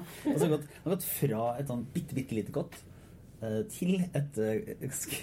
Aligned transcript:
Altså 0.00 0.38
så 0.46 0.50
har 0.58 0.90
gått 0.94 1.06
fra 1.08 1.44
et 1.60 1.70
sånn 1.70 1.84
bitte, 1.94 2.14
bitte 2.16 2.34
lite 2.38 2.52
godt 2.54 2.76
eh, 3.42 3.60
til 3.72 3.94
et 4.14 4.38
eh, 4.38 4.74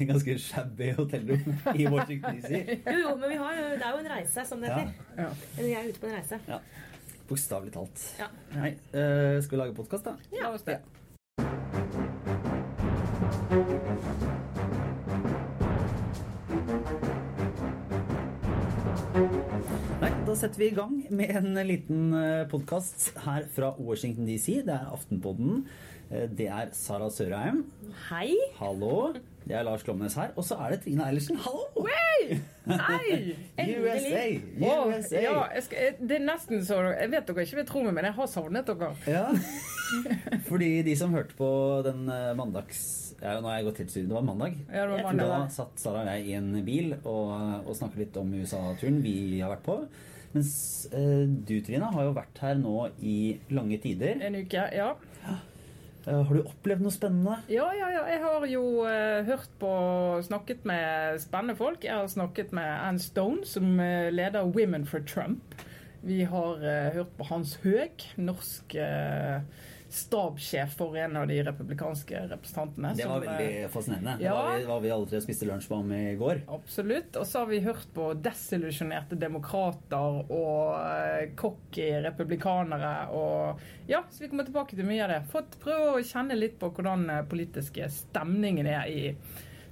ganske 0.07 0.37
shabby 0.39 0.91
hotellrom 0.97 1.43
i 1.75 1.87
Washington 1.87 2.37
DC. 2.41 2.61
Jo, 2.85 2.97
jo, 3.01 3.15
men 3.21 3.29
vi 3.33 3.41
har, 3.41 3.59
det 3.75 3.85
er 3.87 3.91
jo 3.97 4.03
en 4.05 4.11
reise, 4.15 4.45
som 4.49 4.61
det 4.63 4.69
Ja. 4.71 4.79
heter. 4.79 4.93
Ja. 5.17 5.27
Ja. 5.27 5.65
Vi 5.65 5.73
er 5.79 5.89
ute 5.91 5.99
på 6.03 6.07
en 6.11 6.17
reise. 6.19 6.39
Ja. 6.47 6.61
Bokstavelig 7.31 7.71
talt. 7.77 8.07
Ja. 8.19 8.27
Nei, 8.57 8.73
eh, 8.91 9.37
skal 9.41 9.57
vi 9.57 9.61
lage 9.65 9.77
podkast, 9.77 10.05
da? 10.09 10.17
Ja. 10.35 10.49
La 10.49 10.55
oss 10.57 10.67
det. 10.67 10.81
Da 20.31 20.35
setter 20.39 20.61
vi 20.61 20.67
i 20.69 20.75
gang 20.75 20.93
med 21.11 21.31
en 21.35 21.57
liten 21.67 22.11
podkast 22.47 23.09
her 23.25 23.43
fra 23.51 23.73
Washington 23.83 24.29
DC. 24.29 24.61
Det 24.63 24.71
er 24.71 24.85
Aftenpodden. 24.93 25.65
Eh, 26.07 26.29
Det 26.31 26.47
er 26.47 26.69
Sara 26.71 27.09
Sørheim. 27.11 27.65
Hei! 28.07 28.37
Hallo. 28.55 29.11
Det 29.43 29.57
er 29.57 29.65
Lars 29.67 29.83
Klomnes 29.83 30.13
her. 30.15 30.29
Og 30.37 30.45
så 30.47 30.55
er 30.55 30.71
det 30.71 30.83
Trine 30.85 31.03
Eilertsen. 31.09 31.35
Hallo! 31.35 31.83
Hei! 31.83 33.35
USA! 33.81 34.21
USA! 34.61 35.19
ja, 35.19 35.33
skal, 35.65 35.97
det 35.99 36.15
er 36.21 36.23
nesten 36.23 36.63
så 36.63 36.77
Jeg 36.93 37.11
vet 37.11 37.27
dere 37.27 37.43
ikke 37.43 37.59
vil 37.59 37.67
tro 37.67 37.81
meg, 37.83 37.97
men 37.97 38.07
jeg 38.07 38.15
har 38.21 38.29
savnet 38.31 38.71
dere. 38.71 38.93
Ja. 39.11 39.25
Fordi 40.49 40.69
de 40.87 40.95
som 40.95 41.11
hørte 41.17 41.35
på 41.35 41.49
den 41.89 42.05
eh, 42.07 42.29
mandags... 42.39 42.85
Ja, 43.19 43.35
nå 43.41 43.51
har 43.51 43.59
jeg 43.59 43.67
gått 43.67 43.83
helt 43.83 43.91
siden. 43.97 44.07
Det 44.13 44.15
var 44.15 44.23
mandag. 44.29 44.55
Ja, 44.71 44.85
det 44.87 44.95
var 44.95 45.03
mandag. 45.09 45.33
Da 45.35 45.41
satt 45.57 45.83
Sara 45.83 46.05
og 46.05 46.13
jeg 46.13 46.31
i 46.31 46.39
en 46.39 46.53
bil 46.63 46.95
og, 47.01 47.35
og 47.67 47.75
snakket 47.75 48.05
litt 48.05 48.21
om 48.23 48.31
USA-turen 48.39 49.03
vi 49.03 49.17
har 49.41 49.51
vært 49.57 49.67
på. 49.67 49.77
Mens 50.31 50.51
eh, 50.95 51.23
du, 51.27 51.57
Trine, 51.65 51.91
har 51.93 52.07
jo 52.07 52.13
vært 52.15 52.43
her 52.43 52.59
nå 52.59 52.75
i 52.99 53.15
lange 53.51 53.79
tider. 53.83 54.21
En 54.23 54.37
uke, 54.39 54.67
ja. 54.75 54.93
ja. 55.25 55.35
har 56.07 56.31
du 56.31 56.43
opplevd 56.43 56.85
noe 56.85 56.95
spennende? 56.95 57.39
Ja, 57.51 57.67
ja, 57.77 57.89
ja. 57.97 58.05
Jeg 58.11 58.21
har 58.23 58.47
jo 58.51 58.63
eh, 58.87 59.19
hørt 59.27 59.51
på 59.61 59.73
Snakket 60.27 60.63
med 60.69 61.19
spennende 61.23 61.57
folk. 61.59 61.83
Jeg 61.83 61.99
har 61.99 62.07
snakket 62.11 62.55
med 62.55 62.69
Ann 62.69 63.01
Stone, 63.01 63.43
som 63.49 63.75
eh, 63.83 64.07
leder 64.13 64.47
Women 64.47 64.87
for 64.87 65.03
Trump. 65.07 65.57
Vi 66.01 66.23
har 66.25 66.63
eh, 66.65 66.93
hørt 66.95 67.11
på 67.17 67.27
Hans 67.29 67.59
Høeg, 67.61 68.07
norsk 68.17 68.73
eh, 68.73 69.43
stabssjef 69.91 70.75
for 70.77 70.97
en 70.97 71.17
av 71.17 71.27
de 71.27 71.43
republikanske 71.43 72.21
representantene. 72.31 72.93
Det 72.95 73.03
som, 73.03 73.11
var 73.11 73.25
veldig 73.25 73.63
eh, 73.63 73.67
fascinerende. 73.69 74.15
ja. 74.23 74.31
Det 74.31 74.37
var 74.37 74.57
vi, 74.57 74.65
var 74.69 74.79
vi 74.85 74.91
alle 74.95 75.09
tre 75.11 75.21
spiste 75.23 75.47
lunsj 75.49 75.67
med 75.83 76.13
i 76.13 76.15
går. 76.19 76.43
Absolutt. 76.47 77.15
Og 77.19 77.27
så 77.27 77.43
har 77.43 77.49
vi 77.51 77.59
hørt 77.65 77.87
på 77.95 78.07
desillusjonerte 78.23 79.19
demokrater 79.19 80.21
og 80.23 80.79
eh, 80.79 81.33
cocky 81.35 81.89
republikanere. 82.05 82.93
Og 83.11 83.91
ja, 83.91 84.03
så 84.09 84.23
vi 84.23 84.31
kommer 84.31 84.47
tilbake 84.47 84.79
til 84.79 84.87
mye 84.87 85.03
av 85.03 85.11
det. 85.11 85.21
Fått 85.33 85.59
prøve 85.63 85.97
å 85.97 86.05
kjenne 86.05 86.39
litt 86.39 86.55
på 86.61 86.71
hvordan 86.71 87.07
eh, 87.11 87.25
politiske 87.27 87.91
stemningen 87.91 88.71
er 88.71 88.87
i 88.87 89.01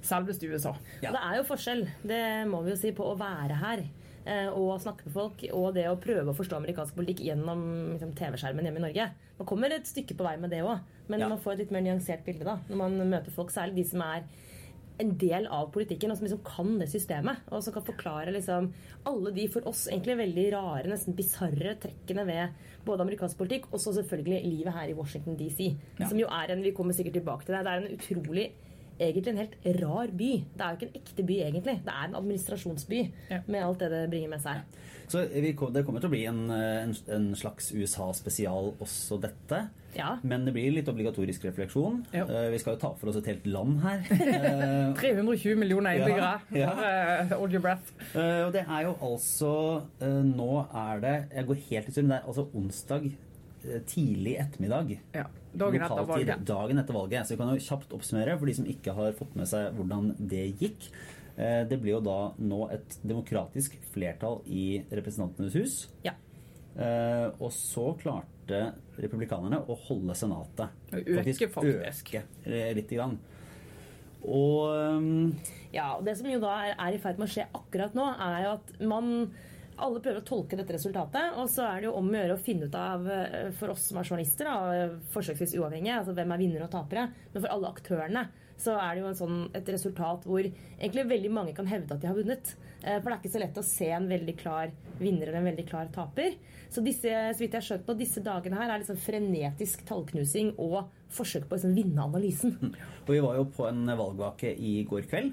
selveste 0.04 0.48
USA. 0.52 0.74
Ja. 1.00 1.10
Og 1.10 1.16
Det 1.16 1.24
er 1.24 1.40
jo 1.40 1.48
forskjell, 1.48 1.82
det 2.12 2.22
må 2.52 2.60
vi 2.66 2.74
jo 2.74 2.82
si, 2.82 2.92
på 2.96 3.08
å 3.08 3.16
være 3.20 3.56
her 3.64 3.88
og 4.26 4.80
snakke 4.82 5.06
med 5.06 5.12
folk, 5.14 5.42
og 5.56 5.74
det 5.74 5.86
å 5.88 5.96
prøve 6.00 6.28
å 6.30 6.36
forstå 6.36 6.58
amerikansk 6.60 6.94
politikk 6.94 7.22
gjennom 7.24 7.62
liksom, 7.94 8.12
TV-skjermen 8.14 8.64
hjemme 8.68 8.82
i 8.82 8.84
Norge. 8.84 9.06
Man 9.38 9.46
kommer 9.48 9.72
et 9.72 9.88
stykke 9.88 10.14
på 10.18 10.26
vei 10.26 10.36
med 10.36 10.50
det 10.50 10.60
òg, 10.62 10.80
men 11.08 11.20
Ja. 11.20 11.28
man 11.28 11.38
får 11.38 11.52
et 11.52 11.58
litt 11.64 11.70
mer 11.72 11.80
nyansert 11.82 12.24
bilde 12.24 12.44
da, 12.44 12.58
når 12.68 12.76
man 12.76 13.10
møter 13.10 13.30
folk, 13.30 13.50
særlig 13.50 13.76
de 13.76 13.84
som 13.84 14.02
er 14.02 14.24
en 15.00 15.16
del 15.16 15.46
av 15.46 15.70
politikken, 15.72 16.10
og 16.10 16.18
som 16.18 16.26
liksom 16.26 16.44
kan 16.44 16.78
det 16.78 16.88
systemet. 16.92 17.38
Og 17.50 17.62
som 17.64 17.72
kan 17.72 17.82
forklare 17.82 18.32
liksom 18.34 18.70
alle 19.06 19.32
de 19.32 19.46
for 19.48 19.62
oss 19.66 19.86
egentlig 19.88 20.18
veldig 20.18 20.52
rare, 20.52 20.84
nesten 20.90 21.16
bisarre 21.16 21.74
trekkene 21.80 22.26
ved 22.26 22.50
både 22.84 23.00
amerikansk 23.06 23.38
politikk 23.38 23.64
og 23.72 23.80
så 23.80 23.94
selvfølgelig 23.96 24.44
livet 24.44 24.74
her 24.74 24.88
i 24.90 24.92
Washington 24.92 25.36
DC. 25.36 25.74
Ja. 25.98 26.06
Som 26.06 26.18
jo 26.18 26.26
er 26.26 26.50
en 26.52 26.62
Vi 26.62 26.72
kommer 26.72 26.92
sikkert 26.92 27.14
tilbake 27.14 27.46
til 27.46 27.54
det. 27.54 27.64
Det 27.64 27.72
er 27.72 27.80
en 27.80 27.96
utrolig 27.96 28.50
Egentlig 29.00 29.32
en 29.32 29.38
helt 29.40 29.54
rar 29.80 30.10
by. 30.12 30.30
Det 30.54 30.60
er 30.66 30.70
jo 30.74 30.76
ikke 30.80 30.90
en 30.90 31.00
ekte 31.00 31.24
by, 31.24 31.36
egentlig. 31.46 31.76
Det 31.86 31.92
er 31.96 32.04
en 32.10 32.14
administrasjonsby 32.20 32.98
Ja. 33.30 33.38
med 33.46 33.62
alt 33.64 33.78
det 33.80 33.90
det 33.90 34.02
bringer 34.12 34.28
med 34.28 34.42
seg. 34.44 34.60
Så 35.10 35.24
vi, 35.32 35.50
det 35.50 35.82
kommer 35.86 35.98
til 36.00 36.06
å 36.06 36.12
bli 36.12 36.24
en, 36.30 36.42
eh, 36.54 36.82
en, 36.84 36.92
en 37.16 37.24
slags 37.34 37.72
USA-spesial 37.74 38.74
også 38.80 39.16
dette. 39.24 39.62
Ja. 39.96 40.12
Men 40.22 40.44
det 40.46 40.52
blir 40.54 40.70
litt 40.70 40.86
obligatorisk 40.92 41.48
refleksjon. 41.48 42.04
Ja. 42.14 42.22
Eh, 42.30 42.50
Vi 42.52 42.58
skal 42.62 42.76
jo 42.76 42.80
ta 42.84 42.92
for 42.94 43.10
oss 43.10 43.16
et 43.18 43.26
helt 43.32 43.46
land 43.50 43.80
her. 43.82 44.04
Eh, 44.10 44.92
320 45.00 45.56
millioner 45.58 45.96
innbyggere. 45.98 46.30
Ja, 46.54 46.70
ja. 46.76 47.24
Eh, 47.24 47.34
hold 47.40 47.52
your 47.56 47.64
breath. 47.64 47.90
Eh, 48.14 48.44
og 48.46 48.52
det 48.54 48.62
er 48.68 48.84
jo 48.86 48.94
altså 49.02 49.50
eh, 50.00 50.20
Nå 50.30 50.52
er 50.74 51.00
det 51.02 51.16
Jeg 51.34 51.46
går 51.48 51.60
helt 51.70 51.88
i 51.88 51.92
surr, 51.96 52.06
men 52.06 52.14
det 52.14 52.20
er 52.20 52.28
altså 52.30 52.46
onsdag 52.54 53.10
eh, 53.10 53.80
tidlig 53.90 54.36
ettermiddag. 54.44 54.94
Ja, 55.16 55.24
Dagen 55.54 55.82
etter 55.82 56.06
valget. 56.06 56.44
Dagen 56.46 56.78
etter 56.78 56.94
valget. 56.94 57.26
Så 57.26 57.34
vi 57.34 57.40
kan 57.40 57.50
jo 57.54 57.64
kjapt 57.64 57.94
oppsummere 57.96 58.38
for 58.38 58.46
de 58.46 58.54
som 58.54 58.68
ikke 58.70 58.94
har 58.94 59.12
fått 59.18 59.34
med 59.36 59.48
seg 59.50 59.74
hvordan 59.74 60.12
det 60.30 60.44
gikk. 60.60 60.90
Eh, 61.36 61.64
Det 61.68 61.80
blir 61.80 61.96
jo 61.96 62.00
da 62.04 62.18
nå 62.38 62.70
et 62.70 62.98
demokratisk 63.02 63.78
flertall 63.94 64.40
i 64.46 64.82
Representantenes 64.90 65.54
hus. 65.58 65.88
Ja. 66.06 66.12
Eh, 66.76 67.30
Og 67.40 67.50
så 67.52 67.96
klarte 67.98 68.72
republikanerne 68.98 69.62
å 69.66 69.76
holde 69.88 70.14
Senatet. 70.14 70.70
Øke, 70.92 71.16
faktisk. 71.50 72.14
Øke 72.14 72.22
eh, 72.46 72.74
litt. 72.74 72.90
Grann. 72.90 73.18
Og 74.20 74.68
um, 74.98 75.34
Ja, 75.72 75.94
og 75.96 76.04
Det 76.04 76.16
som 76.18 76.28
jo 76.28 76.40
da 76.42 76.56
er 76.74 76.92
i 76.92 76.98
ferd 77.00 77.18
med 77.18 77.28
å 77.28 77.32
skje 77.32 77.46
akkurat 77.56 77.94
nå, 77.96 78.04
er 78.20 78.44
jo 78.44 78.50
at 78.58 78.74
man 78.84 79.30
alle 79.86 80.02
prøver 80.04 80.20
å 80.20 80.26
tolke 80.28 80.58
dette 80.58 80.76
resultatet, 80.76 81.36
og 81.40 81.48
så 81.52 81.66
er 81.68 81.80
det 81.80 81.88
jo 81.90 81.96
om 81.98 82.10
å 82.10 82.20
gjøre 82.20 82.36
å 82.36 82.44
finne 82.44 82.68
ut 82.68 82.76
av, 82.78 83.08
eh, 83.08 83.50
for 83.56 83.72
oss 83.74 83.88
som 83.90 84.00
er 84.00 84.08
journalister, 84.08 84.48
da, 84.48 85.00
forsøksvis 85.14 85.56
uavhengige, 85.58 85.98
altså 86.00 86.14
hvem 86.16 86.34
er 86.36 86.42
vinnere 86.44 86.68
og 86.68 86.74
tapere, 86.74 87.08
men 87.32 87.42
for 87.42 87.50
alle 87.52 87.72
aktørene 87.74 88.28
så 88.60 88.74
er 88.76 88.96
det 88.96 89.04
jo 89.04 89.12
sånn, 89.16 89.38
et 89.56 89.68
resultat 89.72 90.26
hvor 90.28 90.44
egentlig 90.44 91.06
veldig 91.08 91.30
mange 91.32 91.54
kan 91.56 91.68
hevde 91.70 91.96
at 91.96 92.02
de 92.02 92.10
har 92.10 92.18
vunnet. 92.18 92.52
Eh, 92.82 92.98
For 93.00 93.08
det 93.08 93.14
er 93.14 93.20
ikke 93.22 93.32
så 93.32 93.42
lett 93.42 93.60
å 93.60 93.66
se 93.66 93.88
en 93.96 94.08
veldig 94.10 94.36
klar 94.40 94.72
vinner 95.00 95.28
eller 95.28 95.40
en 95.40 95.48
veldig 95.48 95.66
klar 95.68 95.88
taper. 95.94 96.36
Så 96.70 96.84
disse, 96.84 97.08
så 97.08 97.40
vidt 97.40 97.56
jeg 97.56 97.58
har 97.58 97.66
skjønt 97.66 97.86
på, 97.86 97.96
disse 97.98 98.22
dagene 98.24 98.58
her 98.60 98.70
er 98.70 98.82
liksom 98.82 99.00
frenetisk 99.00 99.84
tallknusing 99.88 100.52
og 100.60 100.90
forsøk 101.10 101.48
på 101.48 101.56
å 101.56 101.58
liksom 101.58 101.76
vinne 101.78 102.04
analysen. 102.04 102.74
Og 103.06 103.14
vi 103.14 103.22
var 103.24 103.40
jo 103.40 103.48
på 103.56 103.66
en 103.70 103.86
valgvake 103.88 104.52
i 104.54 104.80
går 104.88 105.08
kveld. 105.10 105.32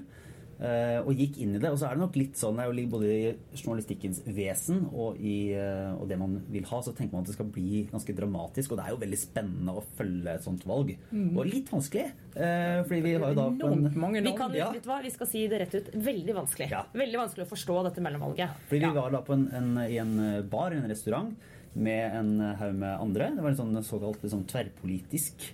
Eh, 0.60 0.98
Og 1.04 1.14
gikk 1.16 1.38
inn 1.42 1.54
i 1.56 1.58
det. 1.62 1.70
Og 1.70 1.78
så 1.80 1.86
er 1.88 1.96
det 1.96 2.02
nok 2.02 2.16
litt 2.18 2.36
sånn 2.38 2.58
er 2.60 2.72
både 2.90 3.08
i 3.08 3.34
journalistikkens 3.58 4.22
vesen 4.26 4.86
og 4.92 5.18
i 5.20 5.52
eh, 5.54 5.92
og 5.94 6.08
det 6.08 6.18
man 6.18 6.38
vil 6.50 6.64
ha, 6.70 6.80
så 6.82 6.94
tenker 6.94 7.14
man 7.14 7.22
at 7.26 7.30
det 7.32 7.34
skal 7.38 7.50
bli 7.54 7.84
ganske 7.90 8.14
dramatisk. 8.16 8.72
Og 8.72 8.78
det 8.80 8.86
er 8.86 8.94
jo 8.94 9.00
veldig 9.02 9.18
spennende 9.20 9.74
å 9.78 9.84
følge 9.98 10.34
et 10.34 10.44
sånt 10.44 10.64
valg. 10.68 10.94
Og 11.12 11.44
litt 11.46 11.70
vanskelig. 11.70 12.06
eh, 12.34 12.82
Fordi 12.86 13.00
vi 13.02 13.14
har 13.14 13.28
jo 13.28 13.34
da 13.40 13.48
på 13.60 13.72
en, 13.72 13.92
mange 13.94 14.22
Vi 14.22 14.32
kan 14.36 14.54
Ja. 14.54 14.70
vet 14.72 14.84
hva, 14.88 15.02
vi 15.02 15.10
skal 15.10 15.26
si 15.26 15.46
det 15.48 15.60
rett 15.60 15.74
ut. 15.74 15.92
Veldig 15.94 16.34
vanskelig. 16.34 16.70
Ja. 16.70 16.84
Veldig 16.94 17.18
vanskelig 17.18 17.46
å 17.46 17.52
forstå 17.54 17.82
dette 17.84 18.00
mellomvalget. 18.00 18.50
Fordi 18.68 18.80
vi 18.86 18.94
var 18.94 19.10
da 19.10 19.20
på 19.22 19.32
en, 19.34 19.48
en, 19.52 19.78
i 19.88 19.98
en 19.98 20.42
bar, 20.50 20.72
en 20.72 20.88
restaurant, 20.88 21.34
med 21.74 22.14
en 22.16 22.40
haug 22.58 22.74
med 22.74 22.98
andre. 23.00 23.30
Det 23.36 23.42
var 23.44 23.50
en 23.50 23.56
sånn 23.56 23.82
såkalt 23.84 24.24
sånn 24.30 24.46
tverrpolitisk. 24.48 25.52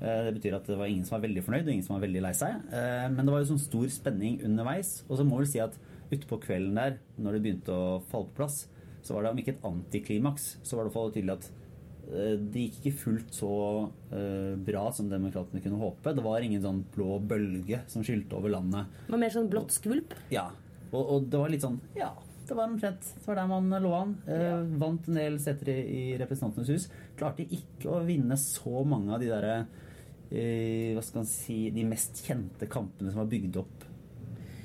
Eh, 0.00 0.24
Det 0.26 0.34
betyr 0.36 0.56
at 0.58 0.66
det 0.66 0.76
var 0.78 0.86
ingen 0.86 1.04
som 1.04 1.16
var 1.20 1.28
veldig 1.28 1.42
fornøyd, 1.46 1.66
og 1.66 1.72
ingen 1.72 1.84
som 1.86 1.96
var 1.96 2.06
veldig 2.06 2.22
lei 2.22 2.32
seg. 2.36 2.56
Eh, 2.72 3.08
Men 3.08 3.24
det 3.26 3.32
var 3.32 3.40
jo 3.42 3.50
sånn 3.54 3.62
stor 3.62 3.86
spenning 3.88 4.40
underveis. 4.44 5.02
Og 5.08 5.18
så 5.18 5.24
må 5.26 5.38
vi 5.40 5.46
si 5.46 5.60
at 5.60 5.76
utpå 6.12 6.40
kvelden 6.42 6.74
der, 6.74 6.98
når 7.18 7.32
det 7.32 7.42
begynte 7.42 7.72
å 7.74 8.02
falle 8.10 8.28
på 8.30 8.36
plass, 8.42 8.66
så 9.02 9.14
var 9.14 9.22
det 9.22 9.30
om 9.32 9.38
ikke 9.38 9.54
et 9.56 9.64
antiklimaks, 9.64 10.56
så 10.66 10.76
var 10.76 10.84
det 10.88 10.94
tydelig 11.14 11.32
at 11.38 11.48
eh, 12.12 12.36
det 12.36 12.66
gikk 12.66 12.76
ikke 12.86 12.98
fullt 12.98 13.32
så 13.34 13.50
bra 14.66 14.90
som 14.92 15.08
demokratene 15.10 15.62
kunne 15.62 15.78
håpe. 15.80 16.14
Det 16.14 16.22
var 16.22 16.40
ingen 16.40 16.62
sånn 16.62 16.84
blå 16.94 17.18
bølge 17.20 17.80
som 17.90 18.02
skylte 18.06 18.36
over 18.38 18.50
landet. 18.50 18.86
Det 19.06 19.12
var 19.16 19.18
mer 19.18 19.30
sånn 19.34 19.50
blått 19.50 19.74
skvulp. 19.74 20.14
Ja, 20.30 20.50
og, 20.92 21.02
og 21.02 21.26
det 21.30 21.38
var 21.40 21.50
litt 21.50 21.64
sånn 21.64 21.80
Ja, 21.96 22.12
det 22.46 22.54
var 22.54 22.68
omtrent 22.70 23.00
det 23.02 23.26
var 23.26 23.34
der 23.40 23.48
man 23.50 23.82
lå 23.82 23.92
an. 23.96 24.12
Eh, 24.30 24.62
vant 24.78 25.08
en 25.08 25.18
del 25.18 25.38
seter 25.42 25.72
i, 25.72 25.80
i 26.12 26.18
Representantenes 26.20 26.70
hus. 26.70 26.88
Klarte 27.18 27.42
ikke 27.48 27.90
å 27.90 28.04
vinne 28.06 28.36
så 28.38 28.84
mange 28.86 29.12
av 29.16 29.20
de 29.22 29.32
derre 29.32 29.56
Hva 30.30 31.02
skal 31.06 31.20
man 31.20 31.28
si 31.30 31.58
De 31.70 31.84
mest 31.86 32.24
kjente 32.26 32.66
kampene 32.70 33.12
som 33.12 33.22
var 33.22 33.28
bygd 33.30 33.60
opp 33.62 33.84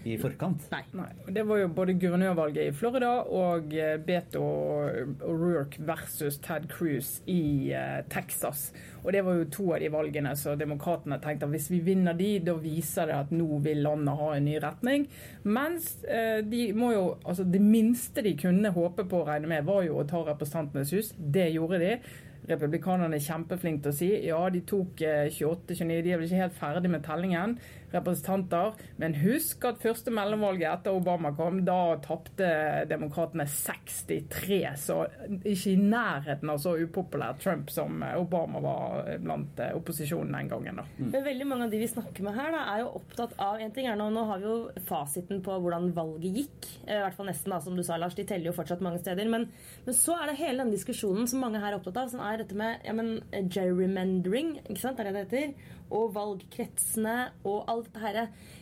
i 0.03 0.17
forkant. 0.17 0.63
Nei. 0.71 0.81
Nei, 0.97 1.09
Det 1.27 1.43
var 1.45 1.59
jo 1.61 1.67
både 1.75 1.93
guvernørvalget 2.01 2.69
i 2.69 2.75
Florida 2.75 3.11
og 3.21 3.73
eh, 3.77 3.97
Beto 4.01 4.41
O'Rourke 4.41 5.83
versus 5.85 6.39
Ted 6.41 6.67
Cruz 6.71 7.19
i 7.29 7.71
eh, 7.75 8.01
Texas. 8.09 8.71
Og 9.03 9.11
Det 9.13 9.21
var 9.25 9.37
jo 9.37 9.49
to 9.53 9.67
av 9.75 9.83
de 9.83 9.91
valgene 9.93 10.33
så 10.37 10.55
demokratene 10.59 11.19
tenkte 11.21 11.47
at 11.47 11.53
hvis 11.53 11.69
vi 11.73 11.81
vinner 11.85 12.17
de, 12.17 12.33
da 12.45 12.57
viser 12.61 13.11
det 13.11 13.19
at 13.19 13.35
nå 13.35 13.61
vil 13.65 13.83
landet 13.85 14.17
ha 14.17 14.31
en 14.35 14.49
ny 14.49 14.57
retning. 14.63 15.07
Mens 15.43 15.93
eh, 16.05 16.41
de 16.45 16.71
må 16.77 16.93
jo, 16.95 17.05
altså 17.21 17.45
det 17.45 17.61
minste 17.61 18.25
de 18.25 18.35
kunne 18.39 18.73
håpe 18.73 19.05
på 19.05 19.21
å 19.21 19.29
regne 19.29 19.53
med, 19.53 19.69
var 19.69 19.85
jo 19.85 20.01
å 20.01 20.07
ta 20.09 20.25
Representantenes 20.31 20.93
hus. 20.97 21.15
Det 21.17 21.49
gjorde 21.53 21.81
de. 21.81 21.95
Republikanerne 22.51 23.17
er 23.17 23.25
kjempeflinke 23.25 23.85
til 23.85 23.93
å 23.93 23.97
si. 23.97 24.09
Ja, 24.27 24.41
de 24.53 24.63
tok 24.67 25.01
28-29, 25.01 26.01
de 26.05 26.11
er 26.11 26.19
vel 26.19 26.27
ikke 26.27 26.43
helt 26.43 26.59
ferdig 26.59 26.91
med 26.93 27.05
tellingen 27.07 27.57
representanter. 27.91 28.73
Men 29.01 29.15
husk 29.21 29.65
at 29.67 29.81
første 29.83 30.13
mellomvalget 30.13 30.67
etter 30.69 30.95
Obama 30.95 31.33
kom, 31.35 31.61
da 31.67 31.97
tapte 32.03 32.49
demokratene 32.89 33.47
63. 33.49 34.61
Så 34.79 34.99
ikke 35.41 35.73
i 35.73 35.77
nærheten 35.79 36.51
av 36.51 36.61
så 36.61 36.75
upopulær 36.79 37.39
Trump 37.41 37.71
som 37.73 38.03
Obama 38.17 38.61
var 38.63 39.11
blant 39.21 39.59
eh, 39.61 39.73
opposisjonen 39.77 40.35
den 40.37 40.51
gangen. 40.51 40.81
Da. 40.81 40.87
Mm. 40.97 41.11
Men 41.11 41.27
veldig 41.27 41.49
mange 41.49 41.67
av 41.67 41.73
de 41.73 41.81
vi 41.81 41.89
snakker 41.91 42.27
med 42.27 42.37
her, 42.37 42.51
da, 42.55 42.63
er 42.73 42.83
jo 42.83 42.93
opptatt 43.01 43.35
av 43.41 43.61
en 43.61 43.75
ting 43.75 43.89
er 43.89 43.99
nå, 43.99 44.09
nå 44.13 44.25
har 44.29 44.41
vi 44.41 44.49
jo 44.49 44.85
fasiten 44.87 45.41
på 45.45 45.57
hvordan 45.63 45.91
valget 45.97 46.41
gikk. 46.41 46.71
Eh, 46.85 46.97
I 46.99 47.03
hvert 47.05 47.17
fall 47.17 47.31
nesten, 47.31 47.53
da, 47.53 47.61
som 47.63 47.77
du 47.77 47.83
sa, 47.85 47.99
Lars. 48.01 48.17
De 48.17 48.27
teller 48.27 48.51
jo 48.51 48.55
fortsatt 48.57 48.83
mange 48.85 49.01
steder. 49.03 49.29
Men, 49.31 49.49
men 49.85 49.97
så 49.97 50.17
er 50.19 50.31
det 50.31 50.39
hele 50.41 50.63
den 50.65 50.73
diskusjonen 50.75 51.29
som 51.29 51.43
mange 51.43 51.61
her 51.61 51.73
er 51.73 51.79
opptatt 51.79 51.99
av, 52.03 52.11
som 52.13 52.23
er 52.25 52.41
dette 52.43 52.57
med 52.57 52.87
ja, 52.87 52.95
men, 52.97 53.19
gerrymandering. 53.51 54.57
ikke 54.67 54.83
sant, 54.83 54.99
er 55.01 55.09
det 55.09 55.15
det 55.17 55.27
heter? 55.27 55.77
Og 55.91 56.11
valgkretsene 56.15 57.15
og 57.47 57.69
alt 57.71 57.89
dette 57.91 58.03
her. 58.03 58.19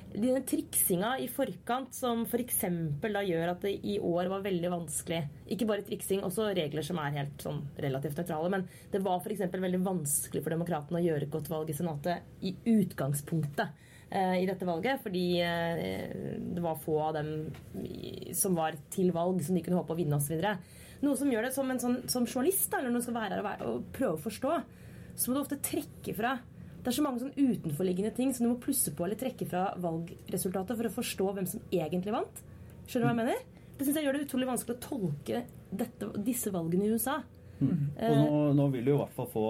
Denne 0.09 0.41
triksinga 0.47 1.11
i 1.21 1.27
forkant 1.29 1.93
som 1.93 2.23
f.eks. 2.25 2.63
For 3.01 3.13
da 3.13 3.21
gjør 3.25 3.51
at 3.51 3.65
det 3.65 3.75
i 3.85 3.99
år 4.01 4.31
var 4.31 4.41
veldig 4.41 4.71
vanskelig 4.73 5.19
Ikke 5.53 5.67
bare 5.69 5.85
triksing, 5.85 6.23
også 6.25 6.47
regler 6.57 6.85
som 6.85 6.97
er 7.03 7.19
helt 7.19 7.45
sånn 7.45 7.61
relativt 7.77 8.17
nøytrale. 8.17 8.49
Men 8.55 8.65
det 8.89 9.03
var 9.05 9.21
f.eks. 9.21 9.45
veldig 9.53 9.83
vanskelig 9.85 10.41
for 10.41 10.55
demokratene 10.55 11.01
å 11.01 11.05
gjøre 11.05 11.29
godt 11.29 11.51
valg 11.53 11.69
i 11.69 11.77
Senatet 11.77 12.41
i 12.41 12.55
utgangspunktet 12.73 13.85
eh, 14.09 14.41
i 14.41 14.49
dette 14.49 14.65
valget. 14.65 15.05
Fordi 15.05 15.25
eh, 15.45 15.85
det 16.41 16.65
var 16.65 16.81
få 16.81 16.97
av 17.11 17.19
dem 17.19 18.33
som 18.33 18.57
var 18.57 18.81
til 18.89 19.13
valg, 19.13 19.43
som 19.45 19.57
de 19.57 19.65
kunne 19.65 19.77
håpe 19.83 19.93
å 19.93 19.99
vinne 19.99 20.17
osv. 20.17 20.41
Noe 21.05 21.15
som 21.15 21.29
gjør 21.31 21.47
det 21.47 21.55
som 21.55 21.69
en 21.71 21.79
sånn, 21.79 21.99
som 22.11 22.25
journalist, 22.27 22.73
eller 22.73 22.91
når 22.91 23.03
du 23.03 23.07
skal 23.07 23.19
være 23.21 23.43
her 23.45 23.67
og 23.69 23.85
prøve 23.95 24.17
å 24.17 24.23
forstå, 24.25 24.55
så 25.19 25.29
må 25.29 25.35
du 25.35 25.43
ofte 25.43 25.59
trekke 25.63 26.15
fra 26.15 26.37
det 26.79 26.91
er 26.91 26.95
så 26.95 27.03
mange 27.03 27.21
sånn 27.21 27.35
utenforliggende 27.35 28.11
ting 28.15 28.31
som 28.33 28.45
du 28.45 28.53
må 28.53 28.59
plusse 28.63 28.93
på 28.95 29.05
eller 29.05 29.19
trekke 29.19 29.47
fra 29.49 29.65
valgresultatet 29.83 30.79
for 30.79 30.87
å 30.87 30.93
forstå 30.95 31.31
hvem 31.35 31.49
som 31.51 31.63
egentlig 31.75 32.13
vant. 32.15 32.43
Skjønner 32.87 33.03
du 33.03 33.07
hva 33.09 33.13
jeg 33.13 33.19
mener? 33.19 33.41
Det 33.79 33.85
synes 33.85 33.99
jeg 33.99 34.07
gjør 34.07 34.17
det 34.17 34.25
utrolig 34.25 34.47
vanskelig 34.49 34.75
å 34.77 34.83
tolke 34.83 35.41
dette, 35.81 36.11
disse 36.23 36.51
valgene 36.55 36.87
i 36.87 36.93
USA. 36.95 37.17
Mm. 37.59 37.73
Og 38.07 38.15
nå, 38.15 38.37
nå, 38.55 38.67
vil 38.75 38.87
du 38.87 38.93
i 38.93 38.99
hvert 39.01 39.15
fall 39.17 39.27
få 39.27 39.45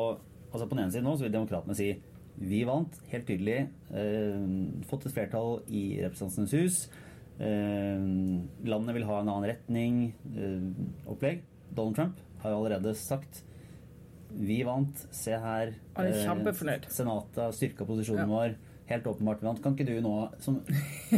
altså 0.49 0.65
På 0.65 0.73
den 0.73 0.81
ene 0.81 0.93
siden 0.95 1.05
nå 1.05 1.11
så 1.13 1.27
vil 1.27 1.33
demokratene 1.35 1.75
si 1.77 1.91
vi 2.39 2.63
vant, 2.63 2.95
helt 3.11 3.27
tydelig. 3.27 3.57
Eh, 3.91 4.43
fått 4.87 5.05
et 5.05 5.13
flertall 5.13 5.59
i 5.67 5.99
Representantenes 5.99 6.53
hus. 6.55 6.77
Eh, 7.37 8.05
landet 8.69 8.95
vil 8.95 9.07
ha 9.09 9.19
en 9.19 9.31
annen 9.33 9.49
retning. 9.51 9.99
Eh, 10.33 10.69
opplegg. 11.11 11.43
Donald 11.75 11.97
Trump 11.99 12.21
har 12.41 12.53
jo 12.53 12.61
allerede 12.61 12.95
sagt 12.97 13.43
vi 14.29 14.63
vant. 14.63 15.05
Se 15.11 15.35
her. 15.35 15.75
Han 15.97 16.09
er 16.09 16.23
kjempefornøyd. 16.23 16.89
Senatet 16.93 17.43
har 17.43 17.55
styrka 17.55 17.87
posisjonen 17.87 18.25
ja. 18.25 18.33
vår. 18.33 18.57
Helt 18.89 19.05
åpenbart 19.05 19.43
vant. 19.45 19.59
Kan 19.61 19.75
ikke 19.75 19.85
du 19.85 19.99
nå 20.01 20.13
Som, 20.41 20.55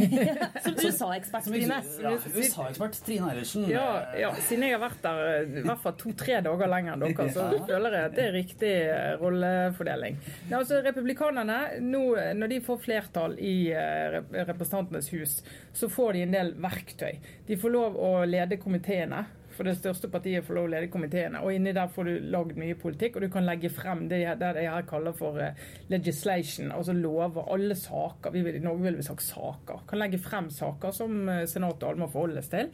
som 0.64 0.74
USA-ekspert, 0.76 1.46
Trine. 1.48 1.78
Ja, 2.04 2.12
USA-ekspert 2.34 2.98
Trine 3.06 3.30
Eilertsen. 3.32 3.64
Ja, 3.70 3.86
ja, 4.18 4.32
siden 4.44 4.66
jeg 4.66 4.76
har 4.76 4.82
vært 4.82 5.00
der 5.06 5.22
eh, 5.30 5.56
i 5.62 5.64
hvert 5.64 5.80
fall 5.80 5.96
to-tre 6.02 6.42
dager 6.44 6.68
lenger 6.68 6.98
enn 6.98 7.06
dere, 7.06 7.28
så 7.32 7.48
føler 7.70 7.96
jeg 7.96 8.10
at 8.10 8.16
det 8.18 8.26
er 8.26 8.36
riktig 8.36 8.72
eh, 8.82 9.08
rollefordeling. 9.22 10.20
Nei, 10.50 10.58
altså, 10.60 10.82
Republikanerne, 10.84 11.58
nå, 11.80 12.04
når 12.36 12.52
de 12.52 12.62
får 12.68 12.82
flertall 12.84 13.38
i 13.40 13.56
Representantenes 13.72 15.08
hus, 15.16 15.38
så 15.72 15.88
får 15.88 16.18
de 16.18 16.26
en 16.26 16.36
del 16.36 16.52
verktøy. 16.60 17.22
De 17.48 17.56
får 17.56 17.72
lov 17.72 17.96
å 17.96 18.12
lede 18.28 18.60
komiteene. 18.60 19.24
For 19.56 19.68
det 19.68 19.76
største 19.78 20.10
partiet 20.12 20.44
får 20.46 20.56
lov 20.56 20.68
å 20.68 20.72
lede 20.74 20.90
komiteene. 20.92 21.42
Og 21.44 21.54
inni 21.54 21.74
der 21.76 21.90
får 21.92 22.08
du 22.08 22.28
lagd 22.32 22.58
mye 22.60 22.76
politikk, 22.78 23.16
og 23.16 23.26
du 23.26 23.32
kan 23.32 23.46
legge 23.46 23.72
frem 23.72 24.06
det, 24.10 24.22
det 24.40 24.52
jeg 24.64 24.88
kaller 24.90 25.16
for 25.16 25.38
uh, 25.40 25.66
legislation, 25.92 26.72
altså 26.74 26.96
lover, 26.96 27.48
alle 27.52 27.76
saker. 27.78 28.34
Vi 28.34 28.44
vil, 28.46 28.60
I 28.60 28.64
Norge 28.64 28.86
ville 28.86 29.02
vi 29.02 29.08
sagt 29.08 29.26
saker. 29.26 29.84
Kan 29.88 30.02
legge 30.02 30.20
frem 30.22 30.50
saker 30.52 30.94
som 30.96 31.18
uh, 31.28 31.42
Senatet 31.50 31.84
og 31.84 31.92
alle 31.92 32.04
må 32.04 32.10
forholdes 32.12 32.52
til. 32.52 32.72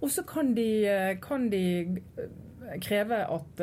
Og 0.00 0.08
så 0.12 0.24
kan 0.28 0.54
de, 0.56 0.70
uh, 0.86 1.16
kan 1.22 1.50
de 1.52 1.64
kreve 2.80 3.16
at, 3.26 3.60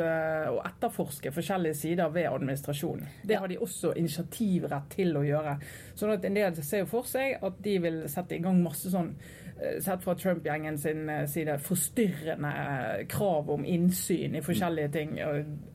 å 0.52 0.58
etterforske 0.68 1.30
forskjellige 1.32 1.78
sider 1.78 2.10
ved 2.12 2.26
administrasjonen. 2.28 3.06
Det 3.24 3.38
har 3.40 3.48
de 3.48 3.56
også 3.64 3.94
initiativrett 3.96 4.90
til 4.92 5.16
å 5.16 5.22
gjøre. 5.24 5.54
Sånn 5.96 6.12
at 6.12 6.26
En 6.28 6.36
del 6.36 6.58
ser 6.60 6.82
jo 6.82 6.90
for 6.90 7.08
seg 7.08 7.38
at 7.40 7.62
de 7.64 7.78
vil 7.80 8.02
sette 8.12 8.36
i 8.36 8.42
gang 8.44 8.60
masse 8.60 8.92
sånn 8.92 9.14
Eh, 9.47 9.47
sett 9.82 10.04
fra 10.04 10.14
Trump-gjengen 10.14 10.78
sin 10.78 11.08
eh, 11.08 11.26
side, 11.26 11.58
forstyrrende 11.58 12.48
eh, 12.48 13.06
krav 13.10 13.50
om 13.50 13.64
innsyn 13.66 14.36
i 14.38 14.42
forskjellige 14.44 14.90
ting. 14.94 15.16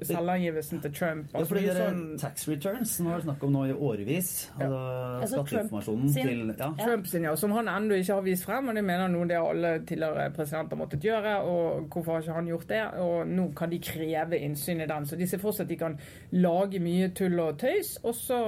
Selvangivelsen 0.01 0.81
til 0.83 0.93
Trump. 0.93 1.33
Altså, 1.33 1.49
fordi 1.49 1.65
det 1.67 1.73
er 1.73 1.89
sånn... 1.89 2.05
tax 2.21 2.47
returns 2.47 2.95
som 2.97 3.09
har 3.11 3.23
snakk 3.25 3.43
om 3.43 3.53
nå 3.55 3.65
i 3.67 3.73
årevis. 3.75 4.31
Altså, 4.55 4.79
ja. 4.79 5.29
Skatteinformasjonen 5.33 6.13
til 6.15 6.53
ja. 6.53 6.69
Trump 6.79 7.09
sin, 7.11 7.27
ja. 7.27 7.35
Som 7.39 7.55
han 7.57 7.71
ennå 7.71 7.99
ikke 7.99 8.19
har 8.19 8.25
vist 8.25 8.47
frem, 8.47 8.71
og 8.71 8.79
det 8.79 8.85
mener 8.87 9.11
noe 9.11 9.27
det 9.29 9.39
alle 9.39 9.73
tidligere 9.83 10.29
presidenter 10.35 10.79
måttet 10.79 11.03
gjøre. 11.03 11.35
Og 11.43 11.89
hvorfor 11.91 12.15
har 12.15 12.25
ikke 12.25 12.39
han 12.39 12.51
gjort 12.53 12.71
det? 12.71 12.81
Og 13.03 13.33
nå 13.33 13.49
kan 13.57 13.73
de 13.73 13.81
kreve 13.83 14.39
innsyn 14.39 14.83
i 14.85 14.89
den. 14.89 15.09
Så 15.09 15.19
de 15.19 15.27
ser 15.27 15.43
for 15.43 15.55
seg 15.55 15.67
at 15.67 15.73
de 15.73 15.79
kan 15.83 15.99
lage 16.39 16.79
mye 16.83 17.11
tull 17.17 17.35
og 17.43 17.59
tøys. 17.61 17.97
Og 18.03 18.15
så, 18.15 18.39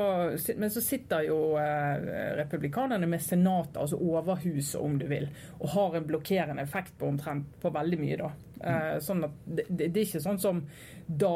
men 0.55 0.71
så 0.71 0.83
sitter 0.83 1.27
jo 1.27 1.39
eh, 1.59 2.39
republikanerne 2.39 3.09
med 3.09 3.23
senatet, 3.23 3.81
altså 3.83 3.99
overhuset, 3.99 4.79
om 4.81 4.95
du 4.99 5.07
vil 5.09 5.24
og 5.59 5.69
har 5.75 5.95
en 5.97 6.09
blokkerende 6.09 6.63
effekt 6.63 6.97
på 6.99 7.09
omtrent 7.09 7.55
på 7.61 7.71
veldig 7.75 7.99
mye. 8.01 8.17
da. 8.21 8.31
Eh, 8.65 8.91
sånn 9.03 9.25
at 9.27 9.39
det, 9.45 9.67
det, 9.69 9.89
er 9.91 10.03
ikke 10.05 10.23
sånn 10.23 10.41
som 10.41 10.61
da 11.05 11.33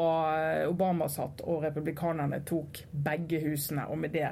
Obama 0.66 1.08
satt 1.12 1.44
og 1.44 1.64
republikanerne 1.66 2.40
tok 2.48 2.84
begge 2.90 3.42
husene, 3.44 3.86
og 3.90 4.00
med 4.02 4.16
det 4.16 4.28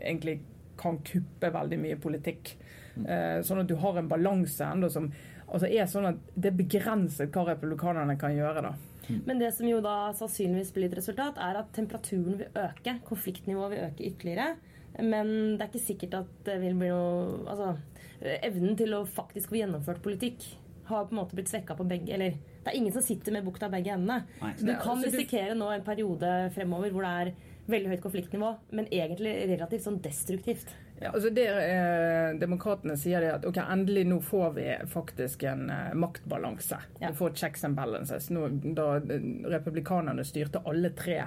egentlig 0.00 0.40
kan 0.80 0.98
kuppe 1.04 1.50
veldig 1.52 1.78
mye 1.80 1.98
politikk. 2.00 2.54
Eh, 3.04 3.40
sånn 3.46 3.62
at 3.62 3.68
du 3.68 3.76
har 3.80 3.98
en 4.00 4.08
balanse 4.10 4.66
enda 4.66 4.90
som 4.92 5.10
altså 5.50 5.68
er 5.68 5.88
sånn 5.90 6.08
at 6.12 6.30
det 6.34 6.52
er 6.52 6.58
begrenset 6.58 7.34
hva 7.34 7.46
republikanerne 7.52 8.16
kan 8.20 8.34
gjøre. 8.34 8.64
da. 8.70 8.74
Men 9.26 9.40
det 9.40 9.52
som 9.56 9.68
jo 9.68 9.80
da 9.82 10.12
sannsynligvis 10.16 10.72
blir 10.74 10.90
et 10.90 10.98
resultat, 11.00 11.38
er 11.42 11.58
at 11.58 11.72
temperaturen 11.74 12.38
vil 12.38 12.60
øke. 12.64 12.98
Konfliktnivået 13.08 13.74
vil 13.74 13.86
øke 13.88 14.10
ytterligere. 14.10 14.50
Men 14.98 15.32
det 15.56 15.64
er 15.64 15.70
ikke 15.70 15.82
sikkert 15.86 16.16
at 16.22 16.30
det 16.46 16.56
vil 16.62 16.76
bli 16.78 16.90
noe 16.90 17.44
Altså, 17.50 17.74
evnen 18.20 18.76
til 18.76 18.94
å 18.96 19.04
faktisk 19.08 19.52
få 19.52 19.62
gjennomført 19.62 20.02
politikk 20.04 20.44
har 20.90 21.04
på 21.04 21.14
en 21.14 21.20
måte 21.22 21.36
blitt 21.38 21.48
svekka 21.48 21.76
på 21.78 21.86
begge 21.86 22.14
Eller 22.14 22.38
det 22.60 22.72
er 22.72 22.76
ingen 22.76 22.92
som 22.92 23.02
sitter 23.02 23.32
med 23.32 23.46
bukta 23.46 23.70
begge 23.72 23.94
endene. 23.94 24.24
Du 24.58 24.74
kan 24.82 25.00
risikere 25.00 25.54
nå 25.56 25.70
en 25.72 25.86
periode 25.86 26.50
fremover 26.54 26.92
hvor 26.92 27.06
det 27.06 27.14
er 27.22 27.30
veldig 27.70 27.92
høyt 27.92 28.02
konfliktnivå, 28.02 28.50
men 28.76 28.88
egentlig 28.92 29.32
relativt 29.48 29.84
sånn 29.86 30.00
destruktivt. 30.02 30.72
Ja, 31.00 31.14
altså 31.14 31.30
det 31.32 31.46
eh, 31.48 32.34
Demokratene 32.36 32.96
sier 33.00 33.24
det 33.24 33.30
at 33.32 33.46
ok, 33.48 33.56
endelig 33.62 34.02
nå 34.10 34.18
får 34.26 34.50
vi 34.58 34.66
faktisk 34.92 35.46
en 35.48 35.70
eh, 35.72 35.94
maktbalanse. 35.96 36.80
Ja. 37.00 37.12
Vi 37.12 37.20
får 37.22 37.32
checks 37.40 37.64
and 37.64 37.78
balances. 37.78 38.28
Nå, 38.34 38.48
da 38.76 38.90
eh, 38.98 39.28
republikanerne 39.54 40.26
styrte 40.28 40.60
alle 40.68 40.90
tre 40.98 41.22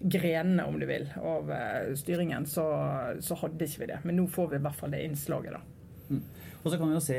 grenene, 0.00 0.64
om 0.64 0.80
du 0.80 0.86
vil, 0.88 1.10
av 1.20 1.52
eh, 1.52 1.92
styringen, 2.00 2.48
så, 2.48 2.64
så, 3.20 3.36
hadde 3.42 3.68
ikke 3.68 3.84
vi 3.84 3.90
det. 3.92 4.00
Men 4.08 4.22
nå 4.22 4.28
får 4.32 4.54
vi 4.54 4.62
i 4.62 4.64
hvert 4.64 4.80
fall 4.80 4.96
det 4.96 5.04
innslaget. 5.10 5.58
da. 5.58 5.66
Mm. 6.08 6.24
Og 6.62 6.72
så 6.72 6.78
kan 6.78 6.90
vi 6.90 6.96
jo 6.96 7.04
se 7.04 7.18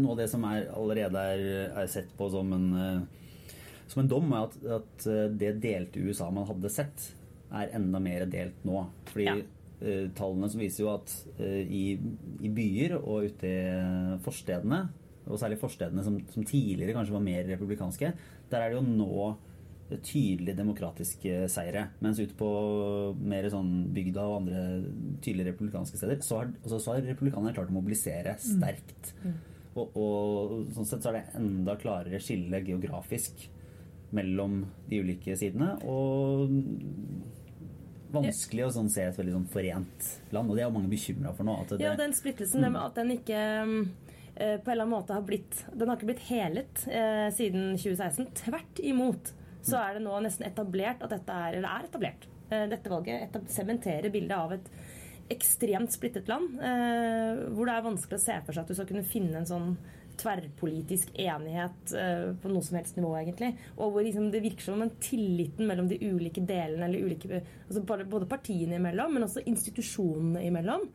noe 0.00 0.14
av 0.14 0.20
det 0.22 0.28
som 0.32 0.44
er, 0.48 0.68
allerede 0.74 1.24
er, 1.34 1.44
er 1.82 1.90
sett 1.92 2.10
på 2.16 2.28
som 2.32 2.52
en, 2.56 2.68
eh, 2.80 3.52
som 3.90 4.02
en 4.02 4.10
dom, 4.10 4.32
at, 4.38 4.56
at, 4.78 5.06
eh, 5.08 5.26
det 5.40 5.58
delte 5.62 6.02
USA 6.04 6.30
man 6.34 6.48
hadde 6.48 6.72
sett, 6.72 7.10
er 7.48 7.74
enda 7.76 8.00
mer 8.02 8.26
delt 8.30 8.64
nå. 8.68 8.82
Fordi 9.08 9.26
ja. 9.28 9.36
uh, 9.80 10.06
tallene 10.16 10.50
som 10.52 10.60
viser 10.60 10.82
jo 10.82 10.90
at 10.92 11.12
uh, 11.38 11.60
i, 11.64 11.84
i, 12.44 12.50
byer 12.52 12.98
og 12.98 13.30
ute 13.30 13.48
i 13.48 14.16
forstedene, 14.24 14.82
og 15.28 15.40
særlig 15.40 15.56
forstedene 15.60 16.04
som, 16.04 16.18
som 16.32 16.44
tidligere 16.44 16.96
kanskje 16.96 17.16
var 17.16 17.24
mer 17.24 17.48
republikanske, 17.48 18.12
der 18.52 18.64
er 18.64 18.72
det 18.72 18.78
jo 18.78 18.84
nå 18.84 19.30
tydelige 19.96 20.56
demokratiske 20.58 21.48
seire. 21.52 21.88
Mens 22.04 22.20
ute 22.20 22.36
på 22.38 22.48
mer 23.18 23.48
sånn 23.52 23.88
bygda 23.96 24.24
og 24.28 24.40
andre 24.42 24.64
tydelige 25.24 25.52
republikanske 25.52 26.00
steder, 26.00 26.20
så 26.24 26.42
har, 26.42 26.50
altså, 26.62 26.80
så 26.80 26.94
har 26.94 27.06
republikanerne 27.06 27.54
klart 27.56 27.72
å 27.72 27.76
mobilisere 27.78 28.36
mm. 28.36 28.42
sterkt. 28.44 29.14
Mm. 29.22 29.30
Mm. 29.32 29.38
Og, 29.78 29.96
og, 29.96 30.52
sånn 30.74 30.88
sett 30.90 31.04
så 31.04 31.12
er 31.12 31.20
det 31.20 31.38
enda 31.38 31.76
klarere 31.80 32.20
skille 32.22 32.62
geografisk 32.66 33.46
mellom 34.16 34.62
de 34.88 35.02
ulike 35.04 35.36
sidene. 35.38 35.74
Og 35.88 36.52
vanskelig 38.12 38.66
å 38.66 38.74
sånn, 38.78 38.92
se 38.92 39.04
et 39.08 39.18
veldig 39.18 39.34
sånn 39.36 39.48
forent 39.52 40.12
land, 40.34 40.48
og 40.48 40.56
det 40.56 40.64
er 40.64 40.68
jo 40.68 40.76
mange 40.76 40.92
bekymra 40.92 41.34
for 41.36 41.48
nå. 41.48 41.56
Det, 41.70 41.80
ja, 41.84 41.96
den 41.98 42.14
splittelsen, 42.16 42.64
mm. 42.64 42.78
at 42.80 42.96
den 42.98 43.12
ikke 43.18 43.40
eh, 43.42 44.56
på 44.56 44.70
en 44.70 44.72
eller 44.72 44.86
annen 44.86 44.94
måte 44.94 45.16
har 45.16 45.26
blitt 45.26 45.64
Den 45.74 45.90
har 45.90 45.98
ikke 45.98 46.12
blitt 46.12 46.24
helet 46.30 46.86
eh, 46.88 47.28
siden 47.36 47.74
2016. 47.76 48.30
Tvert 48.44 48.80
imot 48.84 49.34
så 49.68 49.80
er 49.82 49.98
det 49.98 50.04
nå 50.04 50.18
nesten 50.24 50.48
etablert 50.48 51.04
at 51.04 51.14
dette 51.14 51.40
er, 51.46 51.58
eller 51.58 51.70
er 51.70 51.88
etablert. 51.88 52.28
Eh, 52.48 52.66
dette 52.70 52.92
valget 52.92 53.38
sementerer 53.52 54.12
bildet 54.14 54.36
av 54.36 54.56
et 54.56 54.72
ekstremt 55.32 55.92
splittet 55.92 56.28
land, 56.30 56.56
eh, 56.64 57.44
hvor 57.52 57.68
det 57.68 57.76
er 57.76 57.86
vanskelig 57.86 58.18
å 58.18 58.24
se 58.24 58.36
for 58.46 58.56
seg 58.56 58.64
at 58.64 58.70
du 58.72 58.78
skal 58.78 58.88
kunne 58.88 59.08
finne 59.08 59.42
en 59.42 59.48
sånn 59.48 59.72
tverrpolitisk 60.18 61.12
enighet 61.14 61.92
uh, 61.94 62.32
på 62.42 62.50
noe 62.50 62.64
som 62.66 62.78
helst 62.78 62.96
nivå, 62.98 63.12
egentlig. 63.20 63.52
Og 63.76 63.92
hvor 63.94 64.02
liksom, 64.02 64.32
det 64.32 64.42
virker 64.42 64.66
som 64.66 64.82
om 64.82 64.90
tilliten 65.02 65.68
mellom 65.68 65.86
de 65.90 66.00
ulike 66.02 66.42
delene, 66.42 66.88
eller 66.88 67.06
ulike, 67.06 67.42
altså 67.68 67.84
både 67.86 68.26
partiene 68.30 68.80
imellom, 68.80 69.14
men 69.14 69.28
også 69.28 69.44
institusjonene 69.46 70.42
imellom, 70.48 70.88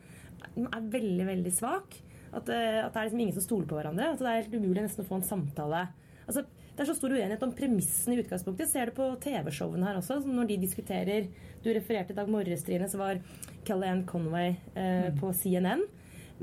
er 0.67 0.89
veldig, 0.97 1.27
veldig 1.29 1.53
svak. 1.55 1.95
At, 2.33 2.49
at 2.49 2.49
det 2.49 2.99
er 2.99 3.07
liksom 3.07 3.23
ingen 3.23 3.37
som 3.37 3.45
stoler 3.45 3.69
på 3.69 3.77
hverandre. 3.77 4.11
At 4.11 4.21
det 4.21 4.29
er 4.29 4.41
helt 4.41 4.57
umulig 4.57 4.83
nesten 4.83 5.05
å 5.05 5.07
få 5.07 5.21
en 5.21 5.27
samtale. 5.27 5.85
Altså, 6.25 6.43
det 6.73 6.81
er 6.81 6.89
så 6.89 6.95
stor 6.97 7.13
uenighet 7.13 7.43
om 7.45 7.51
premissene 7.53 8.15
i 8.15 8.21
utgangspunktet. 8.23 8.69
Ser 8.71 8.89
det 8.89 8.95
på 8.97 9.05
TV-showene 9.21 9.85
her 9.85 9.99
også. 9.99 10.23
Når 10.25 10.47
de 10.49 10.61
diskuterer 10.63 11.27
Du 11.63 11.69
refererte 11.71 12.11
i 12.11 12.17
dag 12.17 12.27
morges, 12.27 12.65
Trine, 12.65 12.89
så 12.91 12.97
var 12.99 13.19
Kellyanne 13.63 14.07
Conway 14.09 14.55
eh, 14.73 15.11
mm. 15.13 15.19
på 15.21 15.29
CNN. 15.37 15.85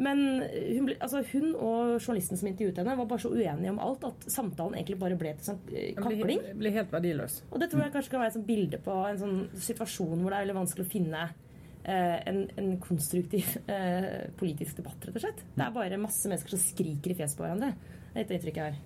Men 0.01 0.23
hun, 0.41 0.87
ble, 0.87 0.95
altså 1.03 1.21
hun, 1.33 1.51
og 1.59 1.99
journalisten 1.99 2.39
som 2.39 2.49
intervjuet 2.49 2.79
henne, 2.81 2.95
var 2.97 3.09
bare 3.11 3.21
så 3.21 3.33
uenige 3.35 3.73
om 3.73 3.81
alt 3.83 4.07
at 4.09 4.27
samtalen 4.33 4.79
egentlig 4.79 4.97
bare 5.03 5.19
ble 5.21 5.35
til 5.37 5.51
sånn 5.51 5.61
eh, 5.75 5.91
kakling. 5.99 6.41
Ble, 6.47 6.57
ble 6.63 6.73
helt 6.79 6.95
verdiløs. 6.95 7.41
Og 7.51 7.61
det 7.61 7.69
tror 7.73 7.85
jeg 7.85 7.95
kanskje 7.97 8.15
kan 8.15 8.25
være 8.25 8.37
et 8.39 8.49
bilde 8.49 8.81
på 8.87 8.97
en 9.11 9.21
sånn 9.21 9.39
situasjon 9.69 10.23
hvor 10.23 10.31
det 10.31 10.39
er 10.39 10.47
veldig 10.47 10.59
vanskelig 10.61 10.87
å 10.87 10.93
finne 10.95 11.25
eh, 11.27 12.19
en, 12.31 12.45
en, 12.55 12.71
konstruktiv 12.81 13.59
eh, 13.67 14.31
politisk 14.41 14.81
debatt, 14.81 15.05
rett 15.05 15.21
og 15.21 15.27
slett. 15.27 15.45
Det 15.59 15.67
er 15.67 15.77
bare 15.77 16.01
masse 16.01 16.31
mennesker 16.31 16.55
som 16.57 16.65
skriker 16.65 17.13
i 17.13 17.19
fjeset 17.21 17.37
på 17.37 17.45
hverandre. 17.45 17.75
Det 18.15 18.15
er 18.15 18.25
et 18.25 18.35
inntrykk 18.39 18.63
jeg 18.63 18.71
har. 18.71 18.81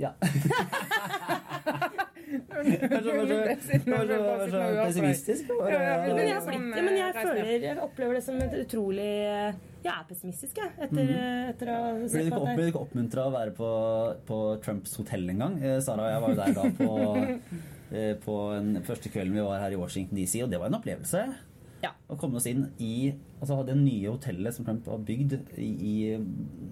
Ja. 0.00 0.14
Pessimistisk? 4.84 5.48
Men 5.50 6.20
jeg, 6.20 6.40
men 6.76 6.96
jeg 6.98 7.14
føler 7.16 7.50
Jeg 7.64 7.76
opplever 7.82 8.18
det 8.18 8.22
som 8.24 8.38
et 8.42 8.54
utrolig 8.60 9.08
Jeg 9.10 9.92
er 9.92 10.04
pessimistisk, 10.08 10.60
jeg. 10.60 10.70
Etter, 10.76 11.10
mm. 11.10 11.50
etter 11.54 11.72
å. 11.74 11.78
Ble 12.04 12.54
du 12.60 12.70
ikke 12.70 12.84
oppmuntra 12.84 13.26
å 13.28 13.34
være 13.34 13.54
på, 13.56 13.70
på 14.28 14.40
Trumps 14.64 14.96
hotell 15.00 15.24
en 15.32 15.44
gang? 15.44 15.54
Eh, 15.62 15.78
Sara 15.84 16.06
og 16.06 16.12
jeg 16.12 16.24
var 16.24 16.34
jo 16.34 16.40
der 16.40 16.56
da 16.58 16.64
på, 16.80 16.90
eh, 17.96 18.12
på 18.24 18.36
den 18.56 18.84
første 18.86 19.12
kvelden 19.12 19.38
vi 19.40 19.46
var 19.46 19.64
her 19.64 19.76
i 19.76 19.80
Washington 19.80 20.20
DC, 20.20 20.34
og 20.44 20.52
det 20.52 20.60
var 20.60 20.68
en 20.70 20.80
opplevelse. 20.80 21.24
Ja. 21.80 21.92
Å 22.10 22.16
komme 22.20 22.40
oss 22.40 22.48
inn 22.50 22.66
i 22.82 23.10
altså 23.40 23.60
det 23.64 23.76
nye 23.78 24.10
hotellet 24.10 24.56
som 24.56 24.66
Trump 24.66 24.88
har 24.90 25.00
bygd 25.06 25.36
i, 25.56 25.68
i 25.70 25.94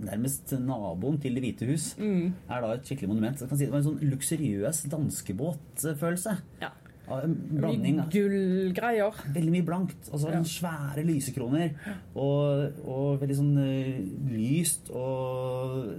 nærmest 0.05 0.53
naboen 0.61 1.17
til 1.23 1.39
Det 1.39 1.45
hvite 1.45 1.69
hus, 1.71 1.95
mm. 2.01 2.35
er 2.49 2.65
da 2.65 2.75
et 2.75 2.85
skikkelig 2.89 3.13
monument. 3.15 3.41
Si 3.41 3.65
det 3.65 3.73
var 3.73 3.81
en 3.81 3.89
sånn 3.89 4.05
luksuriøs 4.05 4.85
danskebåtfølelse. 4.93 6.37
Ja. 6.65 6.75
Blanding 7.09 8.03
Gullgreier. 8.13 9.23
Veldig 9.35 9.55
mye 9.55 9.67
blankt. 9.67 10.11
Og 10.11 10.19
så 10.19 10.29
var 10.29 10.37
det 10.37 10.43
ja. 10.43 10.51
Svære 10.53 11.07
lysekroner. 11.09 11.75
Og, 12.19 12.83
og 12.85 13.23
veldig 13.23 13.39
sånn 13.39 13.55
uh, 13.59 13.99
lyst 14.35 14.93
og 14.95 15.91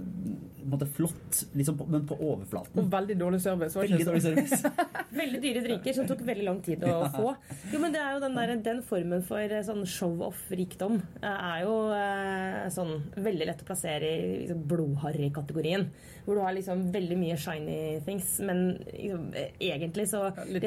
måte, 0.70 0.86
flott, 0.86 1.44
liksom 1.56 1.78
på, 1.78 1.86
men 1.90 2.06
på 2.08 2.16
overflaten. 2.16 2.82
Og 2.82 2.90
veldig 2.92 3.16
dårlig 3.20 3.40
service. 3.42 3.76
Veldig 3.76 4.06
dårlig 4.06 4.22
service. 4.22 4.62
veldig 5.20 5.40
dyre 5.42 5.62
drinker 5.64 5.96
som 5.96 6.08
tok 6.08 6.22
veldig 6.26 6.46
lang 6.46 6.60
tid 6.64 6.84
å 6.86 6.92
ja. 6.92 7.10
få. 7.14 7.32
Jo, 7.72 7.80
men 7.82 7.94
det 7.94 8.02
er 8.02 8.14
jo 8.14 8.22
den, 8.24 8.36
der, 8.38 8.54
den 8.70 8.82
formen 8.86 9.24
for 9.26 9.42
eh, 9.42 9.64
sånn 9.66 9.82
show-off-rikdom 9.88 11.00
eh, 11.20 11.26
er 11.26 11.64
jo 11.64 11.74
eh, 11.96 12.68
sånn 12.74 12.94
veldig 13.16 13.50
lett 13.50 13.64
å 13.64 13.68
plassere 13.68 14.10
i 14.10 14.30
liksom, 14.44 14.62
blodharry-kategorien. 14.70 15.88
Hvor 16.26 16.38
du 16.38 16.44
har 16.44 16.54
liksom 16.56 16.88
veldig 16.94 17.18
mye 17.18 17.38
shiny 17.40 17.80
things, 18.06 18.36
men 18.44 18.64
liksom, 18.92 19.30
egentlig 19.58 20.08
så 20.10 20.28
Litt 20.50 20.64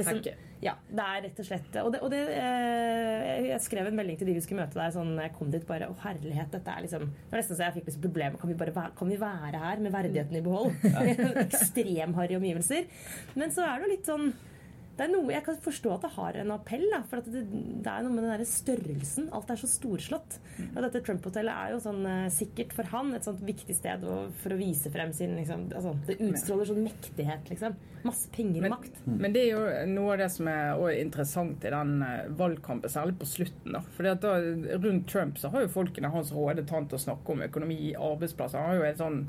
Ja, 0.63 0.77
det 0.87 1.03
er 1.03 1.23
rett 1.25 1.39
og 1.41 1.47
slett 1.47 1.75
Og, 1.81 1.89
det, 1.91 1.99
og 2.05 2.11
det, 2.13 2.21
eh, 2.37 3.49
jeg 3.49 3.59
skrev 3.65 3.89
en 3.89 3.97
melding 3.97 4.15
til 4.19 4.29
de 4.29 4.37
vi 4.37 4.43
skulle 4.45 4.63
møte 4.63 4.79
der 4.79 4.93
sånn 4.95 5.11
jeg 5.19 5.33
kom 5.35 5.51
dit 5.51 5.65
bare 5.67 5.89
Å, 5.91 5.97
herlighet, 6.05 6.53
dette 6.53 6.71
er 6.71 6.85
liksom 6.85 7.03
Det 7.09 7.33
var 7.33 7.41
nesten 7.41 7.59
så 7.59 7.65
jeg 7.67 7.77
fikk 7.79 7.89
liksom 7.89 8.05
problemer. 8.05 8.39
Kan 8.39 8.53
vi 8.53 8.57
bare 8.61 8.75
være, 8.75 8.95
kan 8.99 9.11
vi 9.11 9.19
være 9.19 9.63
her 9.65 9.83
med 9.83 9.95
verdigheten 9.95 10.39
i 10.39 10.43
behold? 10.45 10.71
Ekstremharry 11.47 12.39
omgivelser. 12.39 12.87
Men 13.35 13.53
så 13.55 13.67
er 13.67 13.75
det 13.75 13.87
jo 13.87 13.93
litt 13.93 14.09
sånn 14.09 14.31
det 14.93 15.07
er 15.07 15.09
noe, 15.09 15.31
Jeg 15.33 15.41
kan 15.45 15.55
forstå 15.57 15.91
at 15.95 16.03
det 16.05 16.11
har 16.13 16.35
en 16.37 16.53
appell, 16.53 16.83
da, 16.91 16.99
for 17.09 17.25
det, 17.25 17.41
det, 17.49 17.89
er 17.89 18.03
noe 18.05 18.13
med 18.13 18.27
den 18.27 18.33
der 18.35 18.43
størrelsen. 18.45 19.29
Alt 19.33 19.49
er 19.49 19.57
så 19.57 19.69
storslått. 19.69 20.37
Og 20.67 20.77
dette 20.85 21.01
Trump-hotellet 21.07 21.49
er 21.53 21.73
jo 21.73 21.79
sånn 21.81 22.05
uh, 22.05 22.27
sikkert 22.33 22.75
for 22.77 22.91
han 22.91 23.09
et 23.17 23.25
sånt 23.25 23.41
viktig 23.45 23.73
sted 23.73 24.05
for 24.43 24.53
å 24.53 24.59
vise 24.59 24.91
frem 24.93 25.13
sin 25.17 25.33
liksom, 25.39 25.65
altså, 25.73 25.95
Det 26.05 26.19
utstråler 26.21 26.69
sånn 26.69 26.83
mektighet, 26.85 27.49
liksom. 27.49 27.79
Masse 28.03 28.29
penger 28.35 28.67
og 28.67 28.75
makt. 28.75 29.01
Men 29.07 29.33
det 29.33 29.47
er 29.47 29.49
jo 29.55 29.65
noe 29.95 30.13
av 30.13 30.21
det 30.21 30.29
som 30.35 30.51
er 30.51 30.85
interessant 30.99 31.65
i 31.65 31.73
den 31.73 31.95
uh, 32.05 32.29
valgkampen, 32.43 32.93
særlig 32.93 33.17
på 33.23 33.31
slutten. 33.33 33.73
da. 33.73 33.81
Fordi 33.97 34.13
at 34.13 34.21
da, 34.21 34.37
Rundt 34.77 35.09
Trump 35.09 35.41
så 35.41 35.49
har 35.55 35.65
jo 35.65 35.73
folkene 35.73 36.13
hans 36.13 36.29
rådet 36.35 36.69
han 36.69 36.85
til 36.91 37.01
å 37.01 37.05
snakke 37.07 37.33
om 37.33 37.45
økonomi, 37.47 37.95
arbeidsplasser. 37.97 38.61
Han 38.61 38.75
har 38.75 38.81
jo 38.83 38.89
en 38.91 39.01
sånn 39.01 39.21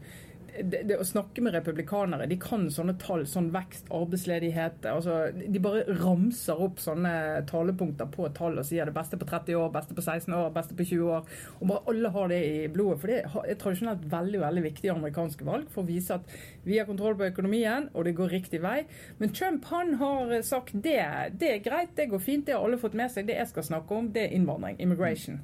det, 0.63 0.83
det, 0.89 0.99
å 1.01 1.07
snakke 1.07 1.43
med 1.43 1.55
republikanere 1.57 2.29
De 2.31 2.37
kan 2.41 2.67
sånne 2.73 2.95
tall. 3.01 3.25
Sånn 3.29 3.51
vekst, 3.55 3.89
arbeidsledighet 3.95 4.87
altså, 4.91 5.19
De 5.35 5.63
bare 5.63 5.85
ramser 5.99 6.61
opp 6.63 6.81
sånne 6.83 7.43
talepunkter 7.51 8.09
på 8.15 8.29
tall 8.37 8.61
og 8.61 8.69
sier 8.69 8.89
det 8.89 8.95
beste 8.97 9.19
på 9.21 9.29
30 9.29 9.59
år, 9.59 9.73
beste 9.75 9.97
på 9.97 10.05
16 10.05 10.35
år, 10.37 10.53
beste 10.55 10.77
på 10.79 10.87
20 10.87 11.13
år. 11.17 11.35
Og 11.59 11.67
bare 11.71 11.85
alle 11.93 12.13
har 12.17 12.31
det 12.33 12.41
i 12.47 12.55
blodet. 12.73 13.01
For 13.03 13.13
det 13.13 13.21
er 13.25 13.61
tradisjonelt 13.61 14.07
veldig 14.15 14.43
veldig 14.45 14.65
viktig 14.69 14.91
i 14.91 14.95
amerikanske 14.95 15.49
valg 15.49 15.69
for 15.75 15.85
å 15.85 15.91
vise 15.91 16.19
at 16.19 16.39
vi 16.65 16.79
har 16.79 16.89
kontroll 16.89 17.17
på 17.19 17.29
økonomien, 17.29 17.91
og 17.93 18.07
det 18.07 18.17
går 18.19 18.33
riktig 18.39 18.63
vei. 18.65 18.85
Men 19.19 19.35
Trump 19.37 19.69
han 19.73 19.97
har 20.01 20.35
sagt 20.47 20.77
det, 20.87 21.03
det 21.41 21.51
er 21.51 21.63
greit, 21.65 21.95
det 21.99 22.11
går 22.13 22.23
fint, 22.23 22.47
det 22.47 22.57
har 22.57 22.65
alle 22.65 22.81
fått 22.81 22.97
med 22.99 23.13
seg. 23.13 23.29
Det 23.29 23.39
jeg 23.41 23.51
skal 23.51 23.69
snakke 23.71 23.99
om, 23.99 24.11
det 24.15 24.29
er 24.29 24.37
innvandring, 24.39 24.79
immigration. 24.83 25.43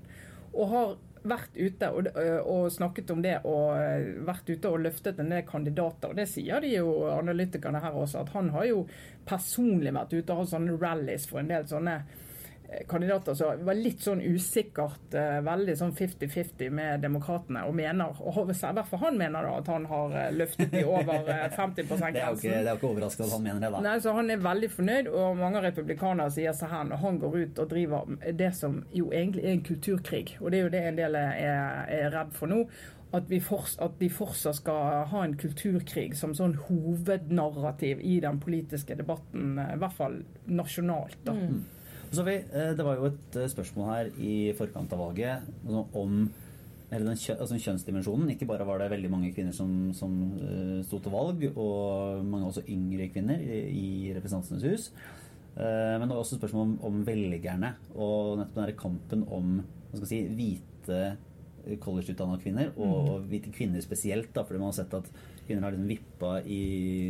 Og 0.51 0.75
har 0.75 0.99
vært 1.29 1.57
ute 1.57 1.91
og, 1.93 2.09
og, 2.17 2.71
snakket 2.73 3.11
om 3.13 3.21
det 3.25 3.37
og 3.49 4.25
vært 4.27 4.49
ute 4.49 4.71
og 4.71 4.81
løftet 4.87 5.21
en 5.21 5.33
del 5.35 5.45
kandidater. 5.49 6.13
og 6.13 6.17
Det 6.17 6.27
sier 6.31 6.63
de 6.65 6.73
jo 6.75 6.95
analytikerne 7.13 7.83
her 7.83 7.97
også, 7.97 8.25
at 8.25 8.33
han 8.37 8.51
har 8.55 8.69
jo 8.71 8.87
personlig 9.29 9.93
vært 9.97 10.15
ute 10.17 10.33
og 10.33 10.43
hatt 10.43 10.53
sånne 10.55 10.79
rallies 10.81 11.29
for 11.29 11.43
en 11.43 11.53
del 11.53 11.69
sånne 11.71 12.01
kandidater 12.89 13.35
som 13.35 13.65
var 13.65 13.75
litt 13.75 14.03
sånn 14.05 14.21
usikkert, 14.23 15.15
eh, 15.15 15.41
veldig 15.43 15.75
sånn 15.79 15.93
50-50 15.97 16.71
med 16.75 17.03
demokratene. 17.03 17.65
Og 17.67 17.75
mener, 17.75 18.15
og 18.21 18.51
i 18.51 18.55
hvert 18.55 18.91
fall 18.91 19.03
han 19.05 19.19
mener 19.19 19.47
da 19.47 19.57
at 19.59 19.71
han 19.73 19.89
har 19.91 20.15
eh, 20.21 20.29
løftet 20.37 20.71
de 20.75 20.85
over 20.87 21.27
50 21.57 21.83
eh, 21.83 21.89
det, 22.13 22.23
er 22.23 22.29
jo 22.29 22.39
ikke, 22.39 22.53
det 22.53 22.61
er 22.61 22.71
jo 22.71 22.79
ikke 22.79 22.93
overraskende 22.93 23.27
at 23.29 23.35
han 23.35 23.47
mener 23.49 23.65
det, 23.65 23.73
da. 23.75 23.83
Nei, 23.89 23.97
så 24.05 24.15
Han 24.15 24.31
er 24.31 24.45
veldig 24.45 24.71
fornøyd, 24.77 25.11
og 25.11 25.41
mange 25.41 25.65
republikanere 25.65 26.35
sier 26.35 26.55
seg 26.57 26.71
hen. 26.71 26.95
Og 26.95 27.03
han 27.03 27.19
går 27.25 27.37
ut 27.41 27.61
og 27.65 27.75
driver 27.75 28.15
det 28.45 28.53
som 28.59 28.81
jo 28.95 29.11
egentlig 29.11 29.45
er 29.45 29.57
en 29.57 29.67
kulturkrig. 29.67 30.25
Og 30.41 30.51
det 30.51 30.61
er 30.61 30.67
jo 30.67 30.73
det 30.77 30.87
en 30.93 31.03
del 31.03 31.19
er, 31.19 31.45
er 31.91 32.09
redd 32.15 32.33
for 32.39 32.51
nå 32.51 32.65
at, 33.11 33.27
fortsatt, 33.43 33.83
at, 33.83 33.99
de 33.99 34.09
fortsatt 34.15 34.61
skal 34.61 35.05
ha 35.11 35.25
en 35.27 35.35
kulturkrig 35.39 36.15
som 36.19 36.35
sånn 36.39 36.55
hovednarrativ 36.69 37.99
i 38.07 38.21
den 38.23 38.39
politiske 38.43 38.95
debatten, 38.95 39.59
i 39.59 39.79
hvert 39.83 39.97
fall 39.99 40.21
nasjonalt. 40.47 41.19
da. 41.27 41.35
Mm. 41.35 41.80
Vi, 42.11 42.37
eh, 42.37 42.73
det 42.75 42.85
var 42.85 42.99
jo 42.99 43.11
et 43.11 43.37
eh, 43.39 43.51
spørsmål 43.51 43.91
her 43.93 44.09
i 44.19 44.35
forkant 44.59 44.93
av 44.93 44.99
valget 45.05 45.47
om 45.71 45.87
om 45.95 46.31
den 46.91 47.13
altså 47.13 47.55
kjønnsdimensjonen. 47.55 48.33
Ikke 48.33 48.49
bare 48.51 48.67
var 48.67 48.81
det 48.83 48.91
veldig 48.91 49.11
mange 49.13 49.31
kvinner 49.31 49.55
som, 49.55 49.93
som 49.95 50.11
uh, 50.41 50.81
sto 50.83 50.99
til 50.99 51.13
valg, 51.15 51.45
og 51.55 52.25
mange 52.27 52.49
også 52.49 52.65
yngre 52.67 53.07
kvinner 53.15 53.39
i, 53.39 53.61
i 53.71 53.91
Representantenes 54.17 54.67
hus. 54.67 54.89
Uh, 55.55 56.01
men 56.01 56.09
det 56.09 56.17
var 56.17 56.25
også 56.25 56.41
spørsmål 56.41 56.67
om, 56.67 56.73
om 56.89 56.99
velgerne 57.07 57.77
og 57.95 58.41
nettopp 58.41 58.59
den 58.59 58.81
kampen 58.81 59.23
om 59.31 59.61
si, 60.03 60.25
hvite 60.35 61.01
collegeutdanna 61.79 62.41
kvinner, 62.43 62.73
og, 62.75 62.91
mm. 62.91 63.11
og, 63.15 63.31
hvite 63.31 63.55
kvinner 63.55 63.87
spesielt. 63.87 64.33
Da, 64.35 64.43
fordi 64.43 64.59
man 64.59 64.73
har 64.73 64.81
sett 64.81 64.99
at 64.99 65.07
kvinner 65.47 65.69
har 65.69 65.77
liksom 65.77 65.95
vippa 65.95 66.37
i, 66.43 66.63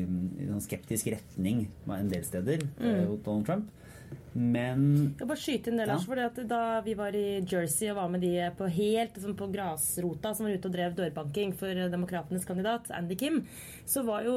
i 0.05 0.51
en 0.51 0.61
skeptisk 0.61 1.09
retning 1.15 1.71
en 1.89 2.13
del 2.13 2.29
steder 2.29 2.69
mm. 2.69 2.85
uh, 2.85 3.17
Donald 3.25 3.49
Trump. 3.49 3.73
Men 4.33 4.83
Jeg 5.19 5.27
bare 5.27 5.41
skyte 5.41 5.71
inn 5.73 5.81
det, 5.81 5.87
Lars. 5.91 6.05
Ja. 6.07 6.29
For 6.31 6.47
da 6.51 6.63
vi 6.87 6.95
var 6.99 7.17
i 7.19 7.41
Jersey 7.41 7.91
og 7.91 7.99
var 7.99 8.13
med 8.13 8.23
de 8.23 8.35
på 8.59 8.69
helt 8.71 9.17
liksom 9.17 9.37
på 9.39 9.51
grasrota 9.51 10.35
som 10.37 10.47
var 10.47 10.55
ute 10.55 10.71
og 10.71 10.77
drev 10.77 10.97
dørbanking 10.99 11.55
for 11.59 11.83
Demokratenes 11.93 12.47
kandidat, 12.47 12.91
Andy 12.95 13.19
Kim, 13.19 13.43
så 13.89 14.05
var 14.07 14.27
jo 14.27 14.37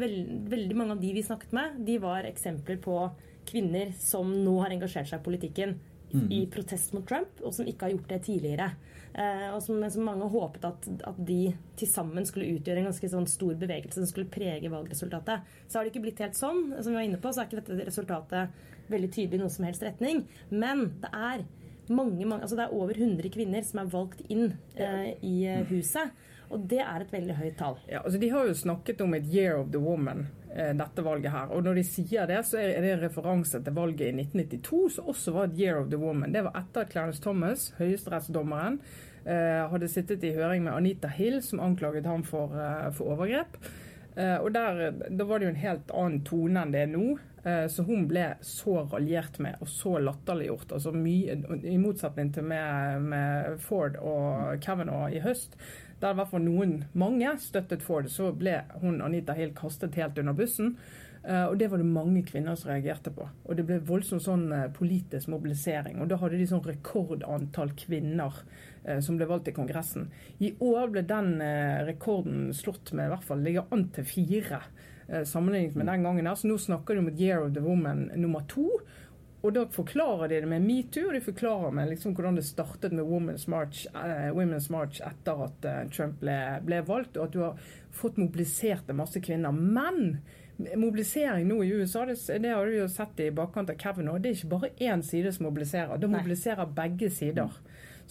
veld, 0.00 0.48
veldig 0.50 0.78
mange 0.78 0.96
av 0.96 1.02
de 1.02 1.12
vi 1.14 1.26
snakket 1.26 1.54
med, 1.56 1.78
de 1.86 1.98
var 2.02 2.26
eksempler 2.28 2.80
på 2.82 3.04
kvinner 3.50 3.94
som 3.98 4.28
nå 4.44 4.58
har 4.62 4.74
engasjert 4.74 5.08
seg 5.10 5.22
i 5.22 5.26
politikken 5.26 5.78
mm. 6.12 6.26
i 6.32 6.40
protest 6.50 6.94
mot 6.94 7.06
Trump, 7.08 7.40
og 7.42 7.54
som 7.54 7.68
ikke 7.68 7.86
har 7.86 7.94
gjort 7.94 8.10
det 8.12 8.20
tidligere. 8.26 8.70
Eh, 9.14 9.46
og 9.50 9.62
som, 9.64 9.80
som, 9.90 10.04
mange 10.06 10.26
håpet 10.30 10.66
at, 10.68 10.88
at 11.08 11.22
de 11.26 11.52
til 11.78 11.90
sammen 11.90 12.26
skulle 12.28 12.50
utgjøre 12.56 12.82
en 12.82 12.90
ganske 12.90 13.10
sånn 13.10 13.26
stor 13.30 13.56
bevegelse 13.58 13.98
som 13.98 14.10
skulle 14.10 14.30
prege 14.30 14.70
valgresultatet. 14.70 15.46
Så 15.66 15.78
har 15.78 15.86
det 15.86 15.94
ikke 15.94 16.04
blitt 16.06 16.22
helt 16.22 16.38
sånn. 16.38 16.68
Som 16.78 16.92
vi 16.92 16.98
var 16.98 17.08
inne 17.08 17.22
på, 17.22 17.32
så 17.32 17.42
er 17.42 17.50
ikke 17.50 17.62
dette 17.62 17.88
resultatet 17.88 18.68
veldig 18.92 19.10
tydelig 19.14 19.38
i 19.38 19.42
noen 19.42 19.54
som 19.54 19.66
helst 19.68 19.82
retning. 19.86 20.24
Men 20.50 20.86
det 21.02 21.10
er 21.14 21.46
mange, 21.90 22.26
mange, 22.26 22.42
altså 22.42 22.56
det 22.56 22.66
er 22.66 22.74
over 22.74 22.96
100 22.96 23.32
kvinner 23.34 23.64
som 23.66 23.82
er 23.82 23.88
valgt 23.92 24.22
inn 24.30 24.52
eh, 24.78 25.14
i 25.26 25.36
eh, 25.48 25.64
huset. 25.70 26.14
Og 26.50 26.64
det 26.70 26.80
er 26.82 27.04
et 27.04 27.12
veldig 27.14 27.36
høyt 27.38 27.58
tall. 27.60 27.76
Ja, 27.86 28.00
altså 28.02 28.18
De 28.18 28.30
har 28.32 28.48
jo 28.48 28.54
snakket 28.58 29.02
om 29.04 29.14
et 29.14 29.28
year 29.30 29.58
of 29.60 29.68
the 29.70 29.82
woman, 29.82 30.24
eh, 30.50 30.72
dette 30.78 31.04
valget 31.06 31.34
her. 31.34 31.52
Og 31.54 31.62
når 31.66 31.78
de 31.78 31.84
sier 31.86 32.26
det, 32.30 32.40
så 32.46 32.58
er 32.58 32.72
det 32.82 32.94
en 32.94 33.04
referanse 33.04 33.60
til 33.62 33.76
valget 33.76 34.08
i 34.08 34.24
1992, 34.24 34.96
som 34.96 35.12
også 35.14 35.36
var 35.36 35.50
et 35.50 35.60
year 35.60 35.78
of 35.82 35.92
the 35.92 36.00
woman. 36.00 36.34
Det 36.34 36.42
var 36.46 36.58
etter 36.58 36.86
at 36.86 36.90
Clarence 36.94 37.22
Thomas, 37.22 37.70
høyesterettsdommeren, 37.78 38.80
hadde 39.20 39.88
sittet 39.92 40.22
i 40.24 40.30
høring 40.32 40.62
med 40.64 40.72
Anita 40.72 41.10
Hill, 41.12 41.42
som 41.44 41.60
anklaget 41.60 42.06
ham 42.08 42.22
for, 42.24 42.54
for 42.96 43.12
overgrep. 43.12 43.58
Og 44.40 44.48
der, 44.54 44.94
Da 45.12 45.26
var 45.28 45.38
det 45.38 45.44
jo 45.44 45.50
en 45.50 45.60
helt 45.60 45.92
annen 45.92 46.22
tone 46.24 46.62
enn 46.64 46.72
det 46.72 46.80
er 46.86 46.88
nå. 46.88 47.18
Så 47.40 47.86
hun 47.88 48.02
ble 48.04 48.26
så 48.44 48.82
raljert 48.92 49.38
med 49.40 49.62
og 49.64 49.68
så 49.72 49.94
latterliggjort. 50.02 50.74
Altså 50.76 50.92
I 50.92 51.76
motsetning 51.80 52.34
til 52.36 52.44
med, 52.44 53.06
med 53.08 53.54
Ford 53.64 53.96
og 53.96 54.60
Kavanaugh 54.60 55.08
i 55.16 55.22
høst, 55.24 55.56
der 56.02 56.12
i 56.12 56.18
hvert 56.18 56.32
fall 56.32 56.44
noen, 56.44 56.74
mange, 56.92 57.32
støttet 57.40 57.84
Ford, 57.84 58.10
så 58.12 58.28
ble 58.36 58.58
hun 58.82 59.00
Anita 59.04 59.32
Hill 59.36 59.54
kastet 59.56 59.96
helt 60.00 60.20
under 60.20 60.36
bussen. 60.36 60.74
Eh, 61.22 61.44
og 61.44 61.58
det 61.60 61.68
var 61.68 61.80
det 61.80 61.88
mange 61.88 62.22
kvinner 62.24 62.56
som 62.56 62.70
reagerte 62.72 63.12
på. 63.12 63.26
Og 63.44 63.56
det 63.56 63.66
ble 63.68 63.80
voldsom 63.84 64.22
sånn 64.24 64.46
eh, 64.56 64.68
politisk 64.72 65.28
mobilisering. 65.32 65.98
Og 66.00 66.08
da 66.08 66.16
hadde 66.20 66.40
de 66.40 66.46
sånn 66.48 66.64
rekordantall 66.64 67.74
kvinner 67.78 68.38
eh, 68.86 69.02
som 69.04 69.18
ble 69.20 69.28
valgt 69.28 69.50
i 69.52 69.56
Kongressen. 69.56 70.08
I 70.40 70.54
år 70.64 70.94
ble 70.94 71.04
den 71.08 71.34
rekorden 71.88 72.48
slått 72.56 72.94
med 72.96 73.10
i 73.10 73.12
hvert 73.12 73.26
fall 73.28 73.44
ligger 73.44 73.68
an 73.74 73.90
til 73.94 74.08
fire. 74.08 74.62
Sammenlignet 75.26 75.74
med 75.76 75.88
den 75.90 76.04
gangen 76.06 76.26
her. 76.26 76.38
Så 76.38 76.48
nå 76.50 76.58
snakker 76.58 76.94
de 76.94 77.04
om 77.04 77.08
et 77.10 77.20
Year 77.20 77.42
of 77.42 77.54
the 77.54 77.62
Woman 77.64 78.10
nummer 78.14 78.44
to. 78.48 78.68
Og 79.40 79.54
da 79.56 79.62
forklarer 79.72 80.28
de 80.28 80.40
det 80.42 80.48
med 80.48 80.64
metoo, 80.66 81.06
og 81.08 81.14
de 81.16 81.22
forklarer 81.24 81.72
med 81.72 81.88
liksom 81.94 82.12
hvordan 82.16 82.36
det 82.36 82.44
startet 82.44 82.92
med 82.92 83.08
Women's 83.08 83.46
March, 83.48 83.86
uh, 83.94 84.28
Women's 84.36 84.68
March 84.72 85.00
etter 85.00 85.46
at 85.46 85.64
uh, 85.64 85.78
Trump 85.92 86.20
ble, 86.20 86.36
ble, 86.66 86.82
valgt, 86.84 87.16
og 87.16 87.28
at 87.28 87.32
du 87.32 87.40
har 87.46 87.70
fått 88.02 88.20
mobilisert 88.20 88.90
en 88.90 89.00
masse 89.00 89.22
kvinner. 89.24 89.56
Men 89.56 90.18
mobilisering 90.76 91.48
nå 91.48 91.62
i 91.64 91.72
USA, 91.72 92.04
det, 92.04 92.18
det 92.42 92.52
har 92.52 92.68
du 92.68 92.76
jo 92.82 92.88
sett 92.92 93.22
i 93.24 93.30
bakkant 93.32 93.72
av 93.72 93.80
Kevin, 93.80 94.12
og 94.12 94.20
det 94.20 94.34
er 94.34 94.38
ikke 94.42 94.54
bare 94.58 94.74
én 94.76 95.04
side 95.06 95.32
som 95.32 95.48
mobiliserer. 95.48 95.96
Det 95.96 96.12
mobiliserer 96.12 96.76
begge 96.76 97.08
sider. 97.10 97.56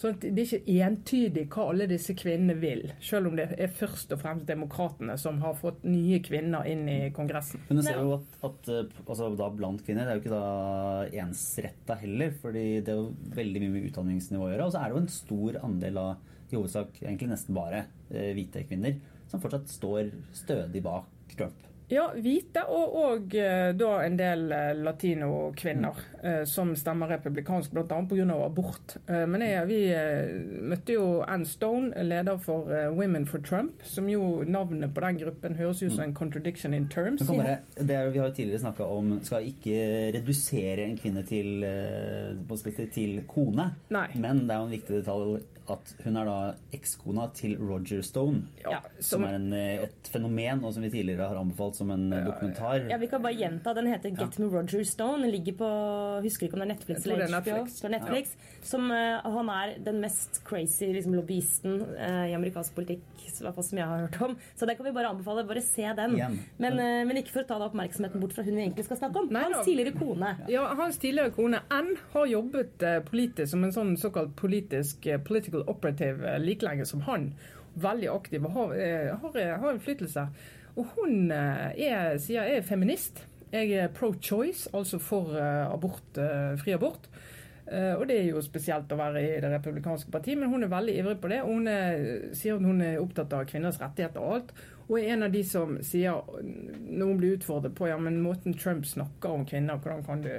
Så 0.00 0.14
det 0.16 0.30
er 0.32 0.46
ikke 0.56 0.86
entydig 0.86 1.42
hva 1.52 1.66
alle 1.68 1.84
disse 1.90 2.14
kvinnene 2.16 2.54
vil, 2.56 2.86
selv 3.04 3.28
om 3.28 3.34
det 3.36 3.50
er 3.52 3.74
først 3.76 4.14
og 4.14 4.22
fremst 4.22 4.48
demokratene 4.48 5.16
som 5.20 5.42
har 5.42 5.58
fått 5.60 5.82
nye 5.84 6.22
kvinner 6.24 6.64
inn 6.70 6.86
i 6.88 6.98
Kongressen. 7.12 7.60
Men 7.68 7.82
du 7.82 7.84
ser 7.84 8.00
jo 8.00 8.16
at, 8.16 8.40
at 8.48 9.02
altså 9.04 9.28
da 9.36 9.50
blant 9.52 9.84
kvinner 9.84 10.08
det 10.08 10.14
er 10.14 10.16
jo 10.16 10.24
ikke 10.24 10.40
da 10.40 11.20
ensretta 11.26 11.98
heller, 12.00 12.32
fordi 12.40 12.64
det 12.80 12.94
er 12.94 13.02
jo 13.02 13.10
veldig 13.36 13.64
mye 13.66 13.74
med 13.76 13.88
utdanningsnivå 13.90 14.48
å 14.48 14.52
gjøre. 14.54 14.70
Og 14.70 14.72
så 14.72 14.80
er 14.80 14.88
det 14.88 14.96
jo 14.96 15.04
en 15.04 15.14
stor 15.20 15.62
andel 15.68 16.04
av 16.06 16.28
i 16.50 16.56
hovedsak 16.56 17.02
egentlig 17.04 17.30
nesten 17.30 17.54
bare 17.54 17.84
eh, 18.08 18.32
hvite 18.34 18.64
kvinner 18.66 18.96
som 19.30 19.42
fortsatt 19.42 19.68
står 19.70 20.14
stødig 20.34 20.82
bak 20.82 21.12
Trump. 21.36 21.69
Ja, 21.90 22.04
hvite 22.14 22.62
og, 22.70 22.92
og 22.94 23.34
eh, 23.34 23.72
da 23.74 23.88
en 24.04 24.16
del 24.18 24.44
eh, 24.54 24.68
latinokvinner 24.78 25.96
eh, 26.22 26.42
som 26.46 26.70
stemmer 26.78 27.10
republikansk, 27.16 27.72
bl.a. 27.74 27.98
pga. 28.06 28.36
abort. 28.44 28.94
Eh, 29.10 29.24
men 29.26 29.42
jeg, 29.42 29.66
vi 29.66 29.80
eh, 29.90 30.30
møtte 30.70 30.94
jo 30.94 31.08
Ann 31.26 31.42
Stone, 31.48 31.90
leder 32.06 32.38
for 32.38 32.70
Women 32.94 33.26
for 33.26 33.42
Trump, 33.42 33.82
som 33.82 34.06
jo 34.10 34.44
navnet 34.46 34.94
på 34.94 35.02
den 35.02 35.18
gruppen 35.24 35.58
høres 35.58 35.82
ut 35.82 35.96
som 35.96 36.06
en 36.06 36.14
contradiction 36.14 36.76
in 36.76 36.86
terms. 36.88 37.26
Bare, 37.26 37.58
er, 37.74 38.10
vi 38.14 38.22
har 38.22 38.30
jo 38.30 38.36
tidligere 38.38 38.62
snakka 38.68 38.86
om 38.86 39.16
skal 39.26 39.50
ikke 39.50 40.12
redusere 40.14 40.86
en 40.86 40.98
kvinne 41.00 41.26
til, 41.26 41.66
til 42.94 43.22
kone, 43.30 43.72
Nei. 43.90 44.08
men 44.14 44.46
det 44.46 44.54
er 44.54 44.62
jo 44.62 44.70
en 44.70 44.78
viktig 44.78 45.00
detalj 45.02 45.40
at 45.70 45.92
hun 46.04 46.18
er 46.18 46.26
da 46.26 46.36
ekskona 46.74 47.28
til 47.36 47.56
Roger 47.60 48.02
Stone, 48.02 48.42
ja, 48.62 48.80
som, 48.98 49.20
som, 49.20 49.26
er 49.28 49.36
en, 49.38 49.52
et 49.54 50.10
fenomen, 50.10 50.64
og 50.64 50.74
som 50.74 50.84
vi 50.84 50.90
tidligere 50.92 51.28
har 51.30 51.40
anbefalt 51.40 51.78
som 51.80 51.90
en 51.94 52.06
ja, 52.12 52.20
dokumentar. 52.28 52.86
Ja, 52.90 52.98
Vi 53.00 53.08
kan 53.08 53.22
bare 53.22 53.32
gjenta. 53.32 53.74
Den 53.74 53.86
heter 53.86 54.12
Get 54.12 54.38
Me 54.38 54.46
Roger 54.52 54.84
Stone. 54.84 55.22
Den 55.24 55.30
ligger 55.30 55.56
på 55.62 55.68
Husker 56.24 56.46
ikke 56.46 56.58
om 56.58 56.64
det 56.64 56.68
er 56.68 56.72
Netflix 56.74 57.06
eller. 57.06 57.32
Netflix. 57.32 57.82
Netflix 57.94 58.34
som, 58.62 58.90
uh, 58.92 59.30
han 59.36 59.50
er 59.54 59.74
den 59.84 60.00
mest 60.02 60.42
crazy 60.44 60.90
liksom, 60.92 61.16
lobbyisten 61.16 61.80
uh, 61.96 62.26
i 62.28 62.34
amerikansk 62.36 62.76
politikk 62.76 63.06
som 63.30 63.78
jeg 63.78 63.86
har 63.86 64.04
hørt 64.04 64.18
om. 64.20 64.36
Så 64.58 64.68
den 64.68 64.76
kan 64.76 64.88
vi 64.88 64.92
bare 64.96 65.12
anbefale. 65.14 65.46
Bare 65.48 65.62
se 65.64 65.86
den. 65.96 66.18
Men, 66.58 66.76
uh, 66.76 67.00
men, 67.08 67.20
ikke 67.22 67.34
for 67.38 67.44
å 67.44 67.48
ta 67.48 67.60
da 67.62 67.70
oppmerksomheten 67.70 68.22
bort 68.22 68.36
fra 68.36 68.44
hun 68.44 68.58
vi 68.58 68.66
egentlig 68.66 68.86
skal 68.88 69.00
snakke 69.00 69.24
om. 69.24 69.32
Nei, 69.32 69.46
hans 69.48 69.64
tidligere 69.64 69.96
kone. 69.96 70.34
Ja, 70.52 70.66
hans 70.78 71.00
tidligere 71.00 71.32
kone 71.36 71.62
N 71.72 71.94
har 72.12 72.28
jobbet 72.28 72.84
politisk 73.08 73.54
som 73.54 73.64
en 73.64 73.74
sånn 73.74 73.96
såkalt 74.00 74.36
politisk 74.38 75.08
political 75.24 75.64
operative 75.70 76.36
like 76.44 76.66
lenge 76.66 76.86
som 76.88 77.04
han. 77.08 77.30
Veldig 77.80 78.08
aktiv 78.12 78.44
og 78.44 78.56
har, 78.56 78.72
har, 79.22 79.44
har 79.62 79.76
innflytelse. 79.76 80.26
Og 80.78 80.86
hun 80.96 81.30
eh, 81.34 81.88
er, 81.88 82.16
sier 82.22 82.46
jeg 82.46 82.60
er 82.60 82.66
feminist. 82.66 83.24
Jeg 83.50 83.72
er 83.74 83.90
pro 83.94 84.12
choice, 84.22 84.68
altså 84.76 85.00
for 85.02 85.34
eh, 85.34 85.66
abort, 85.66 86.06
eh, 86.18 86.54
fri 86.60 86.76
abort. 86.76 87.10
Og 87.70 88.00
det 88.10 88.16
er 88.18 88.24
jo 88.32 88.40
spesielt 88.42 88.90
å 88.90 88.96
være 88.98 89.20
i 89.22 89.34
Det 89.38 89.46
republikanske 89.52 90.10
partiet, 90.10 90.34
men 90.40 90.50
hun 90.50 90.66
er 90.66 90.72
veldig 90.72 90.94
ivrig 90.98 91.12
på 91.22 91.28
det. 91.30 91.36
Og 91.44 91.52
hun 91.52 91.68
er, 91.70 92.00
sier 92.34 92.56
at 92.56 92.64
hun 92.66 92.80
er 92.82 92.96
opptatt 92.98 93.30
av 93.36 93.44
kvinners 93.46 93.78
rettigheter 93.78 94.24
og 94.24 94.32
alt. 94.34 94.50
Og 94.88 94.96
er 94.98 95.12
en 95.14 95.22
av 95.22 95.30
de 95.30 95.42
som 95.46 95.76
sier, 95.86 96.18
når 96.42 97.12
hun 97.12 97.20
blir 97.20 97.36
utfordret 97.36 97.76
på 97.78 97.86
ja, 97.86 98.00
men 98.02 98.18
måten 98.24 98.56
Trump 98.58 98.88
snakker 98.90 99.36
om 99.36 99.46
kvinner, 99.46 99.78
hvordan 99.78 100.02
kan 100.08 100.24
du 100.24 100.32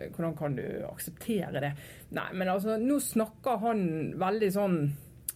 hvordan 0.00 0.34
kan 0.34 0.56
du 0.56 0.64
akseptere 0.88 1.62
det? 1.62 1.70
Nei, 2.16 2.26
men 2.34 2.50
altså, 2.50 2.80
nå 2.80 2.98
snakker 3.04 3.62
han 3.62 3.82
veldig 4.18 4.50
sånn 4.54 4.78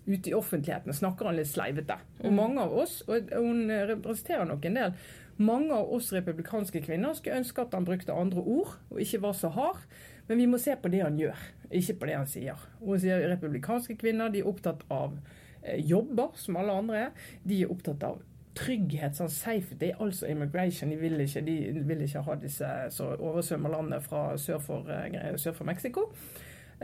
ute 0.07 0.31
i 0.31 0.35
offentligheten 0.37 0.95
snakker 0.95 1.31
han 1.31 1.39
litt 1.39 1.51
sleivete. 1.51 1.97
Og 2.23 2.31
mm. 2.33 2.37
mange 2.37 2.65
av 2.65 2.75
oss, 2.85 3.01
og 3.09 3.31
hun 3.33 3.71
representerer 3.91 4.49
nok 4.49 4.67
en 4.69 4.81
del, 4.81 4.99
mange 5.37 5.75
av 5.75 5.91
oss 5.93 6.13
republikanske 6.15 6.85
kvinner 6.85 7.17
skulle 7.19 7.41
ønske 7.43 7.65
at 7.65 7.73
han 7.75 7.87
brukte 7.87 8.15
andre 8.15 8.43
ord 8.43 8.77
og 8.93 9.01
ikke 9.03 9.23
var 9.25 9.33
så 9.39 9.51
hard. 9.55 9.81
Men 10.29 10.41
vi 10.41 10.47
må 10.49 10.61
se 10.63 10.77
på 10.81 10.89
det 10.93 11.03
han 11.05 11.19
gjør, 11.21 11.41
ikke 11.71 11.99
på 12.01 12.09
det 12.09 12.15
han 12.17 12.29
sier. 12.31 12.61
Hun 12.81 13.01
sier 13.03 13.27
republikanske 13.29 13.97
kvinner 14.01 14.33
de 14.33 14.41
er 14.41 14.49
opptatt 14.49 14.87
av 14.95 15.19
eh, 15.63 15.83
jobber, 15.85 16.33
som 16.41 16.57
alle 16.61 16.79
andre 16.81 17.03
er. 17.09 17.27
De 17.45 17.61
er 17.65 17.75
opptatt 17.75 18.07
av 18.07 18.23
trygghet, 18.55 19.17
sånn 19.19 19.33
safety, 19.33 19.91
altså 19.99 20.29
immigration. 20.31 20.93
De 20.95 20.99
vil 21.01 21.19
ikke, 21.25 21.43
de 21.45 21.85
vil 21.89 22.05
ikke 22.07 22.23
ha 22.25 22.39
disse 22.41 22.71
som 22.95 23.13
oversvømmer 23.19 23.75
landet 23.75 24.05
fra 24.07 24.29
sør 24.41 24.63
for, 24.63 24.89
uh, 24.89 25.35
sør 25.41 25.57
for 25.59 25.69
Mexico. 25.69 26.09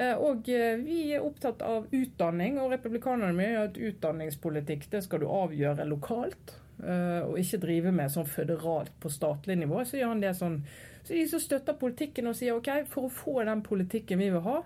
Eh, 0.00 0.16
og 0.16 0.48
eh, 0.48 0.78
vi 0.80 1.00
er 1.12 1.24
opptatt 1.24 1.62
av 1.66 1.88
utdanning, 1.92 2.58
og 2.60 2.72
republikanerne 2.72 3.36
mener 3.36 3.68
at 3.68 3.76
utdanningspolitikk 3.76 4.88
det 4.92 5.04
skal 5.04 5.22
du 5.22 5.28
avgjøre 5.28 5.86
lokalt. 5.88 6.54
Eh, 6.80 7.20
og 7.26 7.36
ikke 7.40 7.60
drive 7.66 7.92
med 7.92 8.12
sånn 8.12 8.28
føderalt 8.28 8.94
på 9.02 9.12
statlig 9.12 9.58
nivå. 9.60 9.82
Så 9.84 10.00
gjør 10.00 10.14
han 10.14 10.22
det 10.24 10.36
sånn 10.38 10.62
Så 11.00 11.16
de 11.16 11.24
som 11.28 11.40
støtter 11.40 11.76
politikken 11.80 12.28
og 12.28 12.36
sier 12.36 12.56
OK, 12.56 12.68
for 12.88 13.08
å 13.08 13.12
få 13.12 13.40
den 13.48 13.62
politikken 13.64 14.20
vi 14.20 14.28
vil 14.32 14.42
ha, 14.44 14.58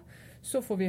så 0.45 0.61
får 0.61 0.77
vi, 0.77 0.89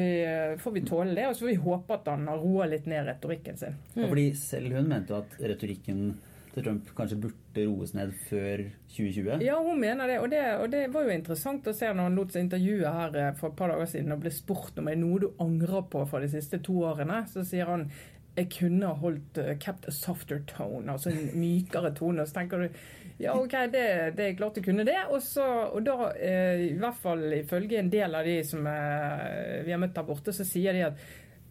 får 0.60 0.73
vi 0.73 0.81
tåle 0.89 1.13
det. 1.15 1.27
Og 1.29 1.36
så 1.36 1.45
får 1.45 1.51
vi 1.51 1.65
håpe 1.67 1.93
at 1.95 2.10
han 2.10 2.25
har 2.27 2.41
roa 2.41 2.65
litt 2.67 2.89
ned 2.89 3.05
retorikken 3.08 3.60
sin. 3.62 3.77
Ja, 3.93 4.08
fordi 4.10 4.25
selv 4.39 4.73
hun 4.73 4.89
mente 4.89 5.19
at 5.21 5.38
retorikken 5.39 6.15
Trump 6.63 6.89
kanskje 6.96 7.18
burde 7.26 7.65
roes 7.68 7.94
ned 7.98 8.13
før 8.30 8.63
2020? 8.94 9.44
Ja, 9.44 9.58
hun 9.63 9.80
mener 9.82 10.08
det. 10.08 10.20
Og, 10.24 10.30
det. 10.32 10.44
og 10.62 10.72
det, 10.72 10.86
var 10.94 11.08
jo 11.08 11.15
interessant 11.15 11.68
å 11.68 11.76
se 11.76 11.91
når 11.91 12.10
han 12.10 12.20
lot 12.20 12.36
seg 12.36 12.46
intervjue 12.46 12.96
her 12.98 13.20
eh, 13.20 13.32
for 13.39 13.52
et 13.52 13.60
par 13.60 13.74
dager 13.74 13.91
siden 13.91 14.15
og 14.15 14.24
ble 14.24 14.34
spurt 14.34 14.80
om 14.80 14.89
det 14.89 14.96
er 14.96 15.02
noe 15.02 15.22
du 15.26 15.30
angrer 15.44 15.88
på 15.91 16.04
fra 16.10 16.22
de 16.24 16.32
siste 16.32 16.62
to 16.65 16.78
årene. 16.88 17.24
Så 17.32 17.44
sier 17.48 17.72
han 17.72 17.89
jeg 18.36 18.50
kunne 18.52 18.89
holdt 19.00 19.38
uh, 19.39 19.54
kept 19.63 19.86
a 19.88 19.94
softer 19.96 20.41
tone, 20.50 20.91
altså 20.91 21.12
en 21.12 21.30
mykere 21.39 21.94
tone. 21.96 22.24
Og 22.24 22.28
så 22.28 22.41
tenker 22.41 22.65
du 22.65 22.80
ja, 23.22 23.32
OK, 23.32 23.54
det, 23.72 23.86
det 24.18 24.26
er 24.26 24.36
klart 24.36 24.58
du 24.60 24.63
kunne 24.65 24.84
det. 24.88 24.98
Og, 25.08 25.22
så, 25.24 25.46
og 25.72 25.86
da, 25.88 26.10
eh, 26.20 26.65
i 26.65 26.74
hvert 26.80 27.00
fall 27.00 27.24
ifølge 27.38 27.80
en 27.80 27.91
del 27.91 28.18
av 28.18 28.28
de 28.28 28.41
som 28.44 28.65
eh, 28.68 29.62
vi 29.63 29.72
har 29.72 29.80
møtt 29.80 29.96
der 29.96 30.08
borte, 30.08 30.36
så 30.36 30.44
sier 30.48 30.76
de 30.76 30.84
at 30.89 31.06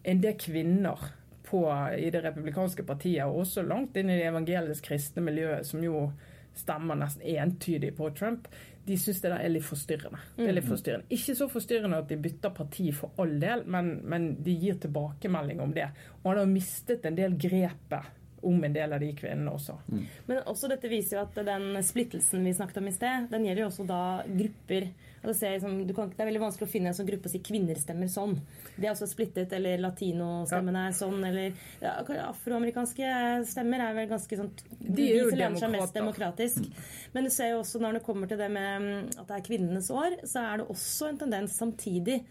en 0.05 0.21
del 0.21 0.37
kvinner 0.37 1.07
på 1.45 1.63
i 1.97 2.09
det 2.13 2.23
republikanske 2.25 2.85
partiet, 2.87 3.25
og 3.25 3.43
også 3.45 3.63
langt 3.65 3.97
inn 3.97 4.09
i 4.09 4.17
det 4.19 4.29
evangelisk 4.29 4.89
kristne 4.89 5.23
miljøet, 5.25 5.67
som 5.67 5.83
jo 5.83 6.07
stemmer 6.55 6.95
nesten 6.95 7.25
entydig 7.35 7.91
på 7.97 8.09
Trump, 8.15 8.47
de 8.85 8.97
syns 9.01 9.21
det 9.21 9.31
der 9.31 9.41
er 9.41 9.49
litt 9.49 9.65
forstyrrende. 9.65 10.19
Det 10.35 10.45
er 10.45 10.53
litt 10.53 10.67
mm. 10.67 10.71
forstyrrende. 10.71 11.09
Ikke 11.17 11.35
så 11.37 11.47
forstyrrende 11.49 12.01
at 12.03 12.11
de 12.11 12.19
bytter 12.21 12.53
parti 12.53 12.91
for 12.93 13.17
all 13.21 13.33
del, 13.41 13.65
men, 13.65 13.95
men 14.05 14.27
de 14.45 14.53
gir 14.61 14.77
tilbakemelding 14.83 15.63
om 15.63 15.73
det. 15.73 15.87
Og 16.21 16.29
han 16.29 16.43
har 16.43 16.51
mistet 16.51 17.07
en 17.09 17.17
del 17.17 17.33
grepet 17.41 18.13
om 18.45 18.63
en 18.63 18.75
del 18.75 18.93
av 18.93 19.01
de 19.01 19.09
kvinnene 19.17 19.55
også. 19.57 19.79
Mm. 19.89 20.03
Men 20.27 20.43
også 20.45 20.69
dette 20.69 20.91
viser 20.91 21.17
jo 21.17 21.23
at 21.25 21.39
den 21.47 21.79
splittelsen 21.83 22.45
vi 22.45 22.53
snakket 22.53 22.77
om 22.77 22.91
i 22.91 22.93
sted, 22.93 23.25
den 23.31 23.47
gjelder 23.47 23.65
jo 23.65 23.69
også 23.71 23.87
da 23.89 24.01
grupper. 24.29 24.89
Altså, 25.25 25.49
liksom, 25.55 25.77
kan, 25.97 26.11
det 26.13 26.23
er 26.23 26.29
veldig 26.29 26.43
vanskelig 26.43 26.67
å 26.67 26.71
finne 26.71 26.91
en 26.91 26.97
sånn 26.97 27.09
gruppe 27.09 27.29
og 27.29 27.33
si 27.33 27.41
kvinner 27.45 27.79
stemmer 27.79 28.11
sånn. 28.11 28.37
De 28.75 28.85
er 28.85 28.93
også 28.93 29.09
splittet, 29.09 29.53
eller 29.57 29.81
latinostemmen 29.83 30.79
er 30.79 30.95
sånn, 30.95 31.19
eller 31.27 31.51
ja, 31.81 31.95
afroamerikanske 32.27 33.11
stemmer 33.49 33.83
er 33.87 33.97
vel 33.97 34.09
ganske 34.11 34.39
sånn 34.39 34.51
De 34.79 35.09
er 35.09 35.21
jo 35.23 35.29
de 35.33 35.71
mest 35.75 35.97
demokratisk. 35.97 36.63
Mm. 36.63 36.87
Men 37.17 37.27
du 37.27 37.33
ser 37.33 37.53
jo 37.53 37.61
også 37.63 37.81
når 37.83 37.99
det 37.99 38.05
kommer 38.07 38.31
til 38.31 38.41
det 38.41 38.49
med 38.53 38.87
mm, 38.87 39.13
at 39.21 39.27
det 39.29 39.37
er 39.39 39.45
kvinnenes 39.49 39.91
år, 39.93 40.19
så 40.23 40.45
er 40.45 40.61
det 40.61 40.69
også 40.75 41.11
en 41.11 41.21
tendens 41.25 41.57
samtidig 41.59 42.21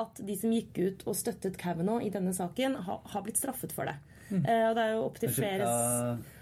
at 0.00 0.20
de 0.24 0.36
som 0.38 0.52
gikk 0.54 0.78
ut 0.78 1.02
og 1.10 1.18
støttet 1.18 1.58
Kavanaugh 1.60 2.04
i 2.04 2.12
denne 2.12 2.32
saken, 2.36 2.78
har, 2.86 3.02
har 3.12 3.26
blitt 3.26 3.40
straffet 3.40 3.74
for 3.74 3.90
det. 3.90 3.98
Mm. 4.30 4.44
Uh, 4.46 4.64
og 4.68 4.76
det 4.76 4.82
er 4.84 4.92
jo 4.94 5.02
opptil 5.08 5.32
flere 5.34 5.70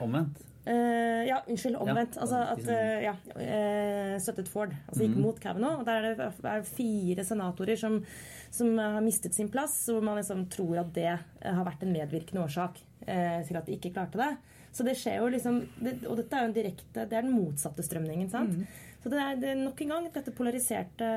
Omvendt? 0.05 0.43
Uh, 0.69 1.25
ja, 1.25 1.39
unnskyld. 1.47 1.77
Omvendt. 1.81 2.17
Ja, 2.17 2.21
altså 2.21 2.41
at 2.53 2.67
uh, 2.69 2.99
ja, 3.05 3.15
uh, 3.39 4.17
støttet 4.21 4.51
Ford. 4.53 4.75
Altså 4.89 5.07
gikk 5.07 5.17
mm. 5.17 5.23
mot 5.25 5.41
Kavanaugh. 5.41 5.81
Og 5.81 5.89
der 5.89 6.11
er 6.11 6.19
det 6.19 6.29
er 6.53 6.67
fire 6.69 7.25
senatorer 7.25 7.81
som, 7.81 8.03
som 8.51 8.75
har 8.77 9.01
mistet 9.05 9.37
sin 9.37 9.49
plass, 9.53 9.81
hvor 9.89 10.05
man 10.05 10.21
liksom 10.21 10.45
tror 10.53 10.83
at 10.85 10.93
det 10.97 11.09
har 11.15 11.65
vært 11.65 11.87
en 11.87 11.95
medvirkende 11.95 12.45
årsak 12.45 12.83
til 13.09 13.57
at 13.57 13.65
de 13.65 13.79
ikke 13.79 13.95
klarte 13.95 14.21
det. 14.21 14.35
Så 14.73 14.85
det 14.85 14.99
skjer 15.01 15.23
jo 15.23 15.29
liksom 15.33 15.63
det, 15.81 15.95
Og 16.05 16.19
dette 16.19 16.37
er 16.37 16.45
jo 16.45 16.49
en 16.51 16.55
direkte 16.55 17.07
Det 17.09 17.17
er 17.17 17.25
den 17.25 17.33
motsatte 17.33 17.83
strømningen, 17.83 18.29
sant? 18.29 18.53
Mm. 18.53 18.67
Så 19.01 19.09
det 19.09 19.21
er, 19.23 19.39
det 19.41 19.49
er 19.53 19.61
nok 19.63 19.81
en 19.81 19.93
gang 19.95 20.09
dette 20.13 20.35
polariserte 20.37 21.09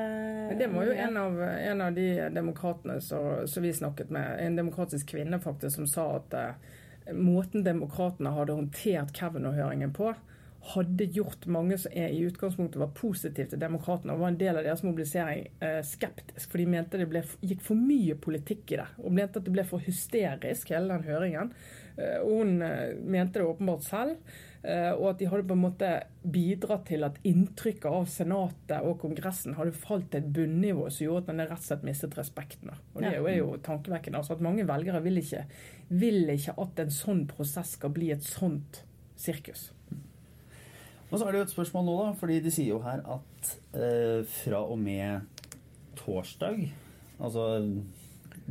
Men 0.48 0.56
det 0.56 0.70
var 0.72 0.88
jo 0.88 0.94
en 1.04 1.18
av, 1.20 1.40
en 1.42 1.82
av 1.84 1.96
de 1.98 2.06
demokratene 2.32 2.96
som 3.04 3.66
vi 3.66 3.74
snakket 3.76 4.12
med, 4.14 4.38
en 4.40 4.56
demokratisk 4.56 5.12
kvinne 5.12 5.36
faktisk, 5.42 5.76
som 5.76 5.90
sa 5.90 6.06
at 6.16 6.38
måten 7.14 7.64
demokratene 7.66 8.34
hadde 8.36 8.58
håndtert 8.58 9.14
Kevin-høringen 9.16 9.94
på, 9.96 10.12
hadde 10.62 11.04
gjort 11.04 11.46
mange 11.50 11.76
som 11.78 11.92
i 11.92 12.22
utgangspunktet 12.22 12.78
var 12.78 12.92
positive 12.94 13.50
til 13.50 13.60
demokratene 13.60 14.14
og 14.14 14.22
var 14.22 14.30
en 14.30 14.38
del 14.38 14.60
av 14.60 14.66
deres 14.66 14.84
mobilisering 14.86 15.48
eh, 15.58 15.80
skeptisk. 15.86 16.46
For 16.52 16.62
de 16.62 16.68
mente 16.70 17.00
det 17.00 17.08
ble, 17.10 17.24
gikk 17.42 17.64
for 17.66 17.78
mye 17.78 18.14
politikk 18.14 18.76
i 18.76 18.78
det. 18.78 18.86
Og 19.02 19.10
mente 19.10 19.40
at 19.40 19.48
det 19.48 19.54
ble 19.54 19.66
for 19.66 19.82
hysterisk, 19.82 20.70
hele 20.70 20.94
den 20.94 21.08
høringen. 21.08 21.50
Eh, 21.96 22.20
og 22.22 22.44
hun 22.44 22.62
eh, 22.62 22.94
mente 23.02 23.42
det 23.42 23.50
åpenbart 23.50 23.86
selv. 23.88 24.32
Og 24.62 25.08
at 25.08 25.16
de 25.18 25.26
hadde 25.26 25.42
på 25.50 25.56
en 25.56 25.62
måte 25.64 25.88
bidratt 26.22 26.84
til 26.86 27.02
at 27.02 27.16
inntrykket 27.26 27.88
av 27.90 28.04
Senatet 28.06 28.86
og 28.86 29.00
Kongressen 29.02 29.56
hadde 29.58 29.72
falt 29.74 30.12
til 30.12 30.20
et 30.20 30.28
bunnivå 30.36 30.84
som 30.86 31.02
gjorde 31.08 31.24
at 31.24 31.30
den 31.32 31.42
rett 31.42 31.58
og 31.58 31.64
slett 31.66 31.82
mistet 31.88 32.14
respekten. 32.14 32.70
Og 32.92 33.02
det 33.02 33.10
er 33.10 33.16
jo, 33.16 33.26
er 33.26 33.40
jo 33.40 33.56
tankevekkende. 33.66 34.20
altså 34.20 34.36
at 34.36 34.44
Mange 34.46 34.62
velgere 34.68 35.02
vil 35.02 35.18
ikke, 35.18 35.42
vil 35.92 36.24
ikke 36.32 36.54
at 36.62 36.80
en 36.84 36.92
sånn 36.94 37.24
prosess 37.30 37.74
skal 37.76 37.92
bli 37.94 38.10
et 38.14 38.24
sånt 38.24 38.82
sirkus. 39.20 39.68
Og 41.12 41.18
så 41.20 41.26
er 41.26 41.34
det 41.34 41.40
jo 41.42 41.46
et 41.48 41.52
spørsmål 41.52 41.84
nå, 41.84 41.96
da, 42.00 42.12
fordi 42.16 42.38
de 42.40 42.50
sier 42.54 42.70
jo 42.72 42.78
her 42.84 43.02
at 43.04 43.50
eh, 43.76 44.22
fra 44.40 44.62
og 44.64 44.78
med 44.80 45.26
torsdag 46.00 46.62
Altså 47.22 47.42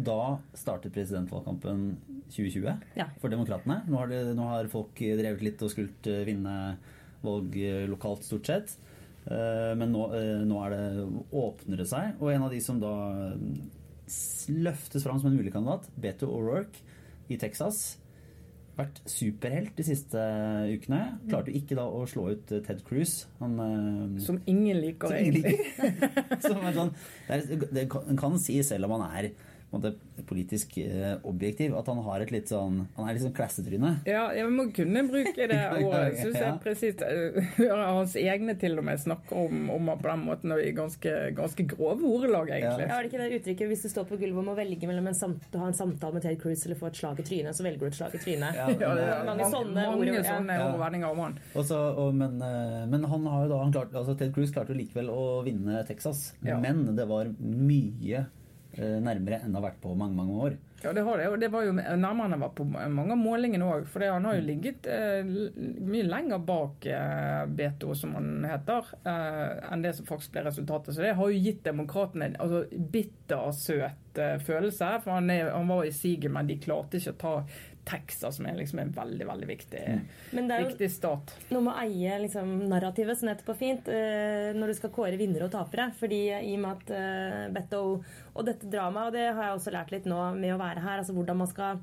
da 0.02 0.38
startet 0.56 0.94
presidentvalgkampen 0.96 1.82
2020 2.32 2.70
Ja. 2.96 3.08
for 3.20 3.34
demokratene. 3.34 3.82
Nå 3.92 3.98
har, 4.00 4.08
det, 4.08 4.22
nå 4.38 4.46
har 4.48 4.70
folk 4.72 4.94
drevet 5.02 5.42
litt 5.44 5.64
og 5.66 5.74
skult 5.74 6.08
eh, 6.08 6.22
vinne 6.30 6.54
valg 7.26 7.58
eh, 7.60 7.84
lokalt, 7.92 8.24
stort 8.24 8.48
sett. 8.48 8.72
Eh, 9.26 9.74
Men 9.76 9.92
nå, 9.92 10.06
eh, 10.16 10.46
nå 10.48 10.62
er 10.64 10.78
det, 10.78 10.86
åpner 11.36 11.82
det 11.84 11.90
seg. 11.92 12.14
Og 12.22 12.32
en 12.32 12.46
av 12.48 12.54
de 12.56 12.62
som 12.64 12.80
da 12.80 12.94
løftes 14.52 15.04
fram 15.04 15.20
som 15.20 15.30
en 15.32 15.38
mulig 15.42 15.52
kandidat, 15.54 15.90
Beto 16.00 16.30
O'Rourke 16.32 16.80
i 17.36 17.40
Texas, 17.42 17.82
vært 18.78 19.02
superhelt 19.10 19.76
de 19.78 19.84
siste 19.86 20.22
ukene. 20.72 21.02
Klarte 21.30 21.52
jo 21.52 21.60
ikke 21.60 21.78
da 21.78 21.86
å 21.92 22.06
slå 22.10 22.30
ut 22.32 22.54
eh, 22.56 22.62
Ted 22.66 22.84
Cruz. 22.88 23.26
Han, 23.42 23.58
eh, 23.66 24.20
Som 24.24 24.40
ingen 24.50 24.80
liker, 24.82 25.12
som 25.12 25.18
ingen 25.20 25.42
egentlig. 25.42 25.68
liker. 25.76 26.42
Som 26.48 26.68
sånn, 26.78 26.94
det, 27.28 27.40
er, 27.40 27.66
det 27.78 27.88
kan, 27.92 28.16
kan 28.20 28.40
si, 28.42 28.58
selv 28.66 28.88
om 28.88 28.96
han 29.00 29.08
er 29.20 29.32
måte, 29.72 29.94
politisk 30.28 30.78
eh, 30.82 31.16
objektiv, 31.28 31.74
at 31.80 31.88
han 31.88 32.02
har 32.06 32.22
et 32.26 32.32
litt 32.32 32.50
sånn 32.52 32.82
Han 32.98 33.08
er 33.08 33.16
litt 33.18 33.24
sånn 33.24 33.34
klassetryne. 33.36 33.92
Ja, 34.08 34.28
vi 34.36 34.44
må 34.52 34.66
kunne 34.76 35.04
bruke 35.10 35.34
det 35.48 35.56
Ja, 35.58 35.72
ja, 35.80 35.88
ordet. 35.88 36.18
Syns 36.22 36.38
jeg 36.42 36.60
presist. 36.64 37.02
eh, 37.02 37.40
Hører 37.58 37.84
hans 37.98 38.16
egne 38.20 38.56
til 38.60 38.78
og 38.78 38.86
med 38.88 39.00
snakker 39.02 39.40
om, 39.46 39.70
om 39.74 39.92
på 39.98 40.08
den 40.10 40.26
måten 40.28 40.54
og 40.56 40.62
i 40.64 40.72
ganske, 40.78 41.14
ganske 41.38 41.66
grove 41.72 42.04
ordelag, 42.08 42.52
egentlig. 42.58 42.88
Ja, 42.90 42.98
er 43.00 43.08
det 43.08 43.12
ikke 43.12 43.24
det 43.24 43.40
uttrykket 43.42 43.72
hvis 43.72 43.86
du 43.88 43.90
står 43.94 44.08
på 44.12 44.20
gulvet 44.22 44.44
og 44.44 44.48
må 44.52 44.56
velge 44.60 44.90
mellom 44.90 45.08
en 45.12 45.18
samt, 45.18 45.48
å 45.56 45.64
ha 45.64 45.72
en 45.72 45.78
samtale 45.80 46.18
med 46.20 46.26
Ted 46.28 46.40
Cruz 46.42 46.66
eller 46.68 46.80
få 46.80 46.92
et 46.92 47.00
slag 47.02 47.20
i 47.24 47.28
trynet, 47.28 47.56
så 47.58 47.66
velger 47.66 47.80
du 47.86 47.90
et 47.92 47.98
slag 48.00 48.16
i 48.20 48.22
trynet? 48.24 48.60
Ja, 48.60 48.68
Ja, 48.82 48.94
det 48.98 49.08
er 49.08 49.24
Mange 49.26 49.46
mange, 49.46 49.50
sånne 49.56 49.88
mange 49.88 50.12
ord, 50.12 50.26
sånne 50.28 50.60
Ja. 50.60 50.68
ordvendinger 50.74 51.12
om 51.16 51.24
han. 51.26 51.40
Og 51.56 51.72
og, 51.72 52.14
men, 52.18 52.38
eh, 52.44 52.86
men 52.92 53.04
han 53.08 53.26
har 53.32 53.46
jo 53.46 53.50
da 53.54 53.62
han 53.64 53.72
klart, 53.76 53.94
altså 53.96 54.18
Ted 54.20 54.34
Cruz 54.36 54.52
klarte 54.52 54.74
jo 54.76 54.80
likevel 54.82 55.10
å 55.14 55.24
vinne 55.46 55.82
Texas. 55.88 56.34
Ja. 56.46 56.58
Men 56.62 56.84
det 56.98 57.06
var 57.10 57.30
mye 57.40 58.22
eh, 58.26 58.30
nærmere 58.78 59.42
enn 59.42 59.52
det 59.52 59.60
har 59.60 59.70
vært 59.72 59.82
på 59.84 59.96
mange, 60.00 60.16
mange 60.16 60.44
år. 60.48 60.60
Ja, 60.84 60.94
det 60.94 61.02
har 61.02 61.18
det. 61.18 61.28
Og 61.30 61.40
det 61.40 61.50
var 61.54 61.66
jo 61.66 61.74
nærmere 61.76 62.26
enn 62.26 62.42
var 62.42 62.54
på 62.58 62.66
mange 62.66 63.14
av 63.14 63.20
målingene 63.20 63.68
òg. 63.68 63.86
For 63.92 64.06
han 64.08 64.26
har 64.26 64.38
jo 64.38 64.46
ligget 64.48 64.88
eh, 64.90 65.28
mye 65.86 66.08
lenger 66.08 66.42
bak 66.46 66.88
eh, 66.90 67.44
Beto, 67.46 67.94
som 67.98 68.16
han 68.18 68.48
heter, 68.50 68.90
eh, 69.06 69.60
enn 69.70 69.86
det 69.86 69.94
som 69.98 70.10
faktisk 70.10 70.34
ble 70.34 70.46
resultatet. 70.48 70.96
Så 70.96 71.06
det 71.06 71.14
har 71.20 71.34
jo 71.34 71.44
gitt 71.44 71.62
demokratene 71.68 72.32
en 72.32 72.40
altså, 72.42 72.64
bittersøt 72.96 74.22
eh, 74.24 74.38
følelse. 74.42 74.96
For 75.04 75.20
han, 75.20 75.30
er, 75.34 75.52
han 75.54 75.70
var 75.70 75.86
i 75.86 75.94
siget, 75.94 76.32
men 76.34 76.50
de 76.50 76.58
klarte 76.64 76.98
ikke 76.98 77.14
å 77.14 77.22
ta 77.26 77.36
Texas, 77.88 78.36
som 78.38 78.46
er 78.46 78.58
liksom 78.60 78.80
en 78.84 78.92
veldig, 78.94 79.26
veldig 79.28 79.48
viktig, 79.50 79.82
Men 80.38 80.50
det 80.50 80.58
er 80.58 80.68
viktig 80.70 80.90
stat. 80.94 81.34
noe 81.50 81.64
med 81.66 81.74
å 81.74 81.82
eie 81.82 82.20
liksom, 82.22 82.52
narrativet, 82.70 83.18
som 83.20 83.32
heter 83.32 83.48
på 83.48 83.56
fint, 83.58 83.90
eh, 83.90 84.52
når 84.58 84.72
du 84.72 84.78
skal 84.78 84.94
kåre 84.94 85.18
vinnere 85.20 85.48
og 85.48 85.56
tapere. 85.56 85.90
Fordi 85.98 86.22
i 86.30 86.54
og 86.56 86.64
med 86.64 86.72
at 86.78 86.94
eh, 86.98 87.50
Beto 87.56 87.82
og 88.32 88.46
dette 88.48 88.70
dramaet, 88.72 89.10
og 89.10 89.18
det 89.18 89.28
har 89.32 89.50
jeg 89.50 89.58
også 89.58 89.76
lært 89.76 89.92
litt 89.96 90.08
nå 90.10 90.22
med 90.38 90.56
å 90.56 90.62
være 90.62 90.86
her, 90.86 91.02
altså 91.02 91.16
hvordan 91.18 91.42
man 91.42 91.50
skal 91.52 91.82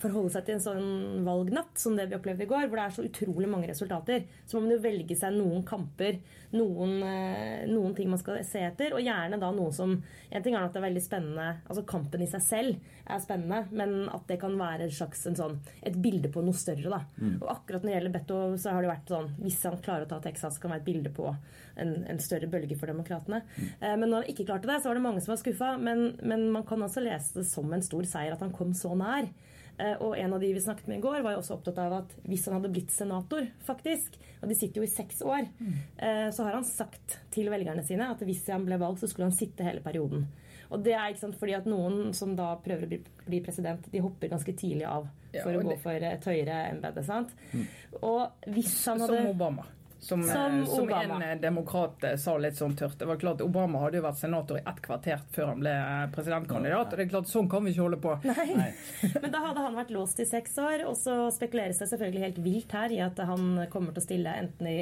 forholde 0.00 0.32
seg 0.32 0.46
til 0.46 0.56
en 0.56 0.64
sånn 0.64 1.26
valgnatt 1.26 1.78
som 1.80 1.96
det 1.96 2.08
vi 2.10 2.16
opplevde 2.16 2.46
i 2.46 2.50
går, 2.50 2.68
hvor 2.68 2.80
det 2.80 2.86
er 2.86 2.94
så 2.96 3.04
utrolig 3.06 3.50
mange 3.50 3.68
resultater. 3.70 4.24
Så 4.46 4.56
må 4.56 4.64
man 4.64 4.76
jo 4.76 4.82
velge 4.84 5.16
seg 5.18 5.36
noen 5.36 5.64
kamper, 5.66 6.20
noen, 6.56 6.94
eh, 7.02 7.66
noen 7.68 7.94
ting 7.96 8.08
man 8.10 8.20
skal 8.20 8.40
se 8.46 8.62
etter, 8.64 8.94
og 8.96 9.04
gjerne 9.04 9.40
da 9.40 9.50
noe 9.52 9.72
som 9.74 9.96
En 10.26 10.42
ting 10.42 10.56
er 10.56 10.64
at 10.66 10.74
det 10.74 10.80
er 10.80 10.88
veldig 10.88 11.00
spennende, 11.00 11.44
altså 11.70 11.84
kampen 11.86 12.20
i 12.20 12.26
seg 12.28 12.42
selv 12.42 12.88
er 13.06 13.20
spennende, 13.22 13.68
men 13.70 14.08
at 14.12 14.26
det 14.26 14.40
kan 14.42 14.56
være 14.58 14.88
et 14.88 14.92
slags 14.92 15.22
en 15.30 15.38
sånn, 15.38 15.54
et 15.86 15.94
bilde 16.02 16.28
på 16.34 16.42
noe 16.42 16.52
større. 16.52 16.90
da. 16.90 17.00
Og 17.40 17.46
akkurat 17.52 17.84
når 17.84 17.92
det 17.92 17.94
gjelder 17.94 18.14
Betto, 18.16 18.40
så 18.58 18.74
har 18.74 18.82
det 18.82 18.90
vært 18.90 19.12
sånn 19.14 19.30
Hvis 19.38 19.62
han 19.64 19.78
klarer 19.78 20.04
å 20.04 20.10
ta 20.10 20.18
Texas, 20.20 20.58
kan 20.58 20.70
det 20.70 20.80
være 20.80 20.82
et 20.82 20.90
bilde 20.90 21.14
på 21.14 21.30
en, 21.76 21.92
en 22.08 22.18
større 22.22 22.48
bølge 22.50 22.76
for 22.80 22.86
demokratene. 22.92 23.42
Eh, 23.80 23.96
men 23.96 24.08
når 24.10 24.22
han 24.24 24.30
ikke 24.34 24.46
klarte 24.48 24.68
det, 24.70 24.78
så 24.82 24.88
var 24.90 24.94
det 25.00 25.04
mange 25.08 25.20
som 25.24 25.34
var 25.34 25.42
skuffa. 25.42 25.74
Men, 25.78 26.06
men 26.22 26.48
man 26.54 26.64
kan 26.68 26.82
også 26.86 27.02
lese 27.04 27.40
det 27.40 27.46
som 27.50 27.72
en 27.76 27.84
stor 27.84 28.06
seier 28.08 28.32
at 28.36 28.40
han 28.44 28.54
kom 28.56 28.72
så 28.74 28.94
nær. 28.96 29.28
Eh, 29.78 29.92
Og 30.00 30.14
en 30.16 30.32
av 30.32 30.40
de 30.40 30.54
vi 30.56 30.60
snakket 30.64 30.88
med 30.88 30.98
i 30.98 31.04
går, 31.04 31.20
var 31.22 31.34
jo 31.36 31.42
også 31.42 31.58
opptatt 31.58 31.78
av 31.82 31.92
at 31.98 32.14
hvis 32.24 32.46
han 32.48 32.56
hadde 32.56 32.70
blitt 32.72 32.94
senator, 32.96 33.44
faktisk, 33.66 34.16
og 34.40 34.48
de 34.48 34.56
sitter 34.56 34.80
jo 34.80 34.86
i 34.86 34.94
seks 34.94 35.20
år, 35.26 35.44
eh, 36.00 36.30
så 36.32 36.46
har 36.46 36.56
han 36.56 36.64
sagt 36.64 37.18
til 37.34 37.50
velgerne 37.52 37.84
sine 37.84 38.08
at 38.14 38.24
hvis 38.24 38.46
han 38.48 38.64
ble 38.64 38.78
valgt, 38.80 39.02
så 39.04 39.10
skulle 39.12 39.28
han 39.28 39.36
sitte 39.36 39.66
hele 39.68 39.84
perioden. 39.84 40.24
Og 40.72 40.80
det 40.82 40.96
er 40.98 41.12
ikke 41.12 41.20
sant, 41.26 41.36
fordi 41.38 41.54
at 41.54 41.68
noen 41.70 42.08
som 42.16 42.32
da 42.34 42.48
prøver 42.58 42.88
å 42.88 42.90
bli, 42.90 42.98
bli 43.28 43.38
president, 43.44 43.84
de 43.92 44.00
hopper 44.02 44.32
ganske 44.32 44.50
tidlig 44.58 44.82
av 44.88 45.04
Ja, 45.36 45.44
for 45.44 45.54
å 45.54 45.60
gå 45.62 45.76
for 45.84 46.08
et 46.08 46.24
høyere 46.26 46.56
embete. 46.72 47.04
sant? 47.06 47.30
Og 48.00 48.48
hvis 48.50 48.72
han 48.88 48.98
hadde 49.04 49.20
Som 49.20 49.30
Obama. 49.36 49.66
Som, 50.06 50.22
eh, 50.22 50.34
Som 50.34 50.66
som 50.66 50.90
en 50.94 51.22
eh, 51.22 51.34
demokrat 51.42 52.04
eh, 52.04 52.16
sa 52.16 52.36
litt 52.38 52.54
sånn 52.54 52.76
tørt. 52.78 52.94
Det 53.00 53.08
var 53.08 53.18
klart 53.18 53.40
Obama 53.42 53.80
hadde 53.82 53.98
jo 53.98 54.04
vært 54.04 54.20
senator 54.20 54.60
i 54.60 54.62
ett 54.62 54.78
kvarter 54.84 55.24
før 55.34 55.50
han 55.50 55.64
ble 55.64 55.72
presidentkandidat. 56.14 56.92
Og 56.92 57.00
det 57.00 57.06
er 57.06 57.10
klart, 57.10 57.30
sånn 57.30 57.48
kan 57.50 57.66
vi 57.66 57.72
ikke 57.74 57.82
holde 57.88 57.98
på. 58.04 58.12
Nei. 58.28 58.68
Men 59.22 59.32
da 59.34 59.40
hadde 59.48 59.64
han 59.64 59.78
vært 59.80 59.90
låst 59.96 60.22
i 60.22 60.28
seks 60.28 60.54
år, 60.62 60.86
og 60.86 60.94
så 61.00 61.16
spekuleres 61.34 61.82
det 61.82 61.90
selvfølgelig 61.90 62.24
helt 62.28 62.38
vilt 62.44 62.76
her 62.78 62.94
i 62.94 63.00
at 63.02 63.18
han 63.26 63.66
kommer 63.72 63.96
til 63.96 64.04
å 64.04 64.06
stille 64.06 64.36
enten 64.44 64.70
i, 64.70 64.78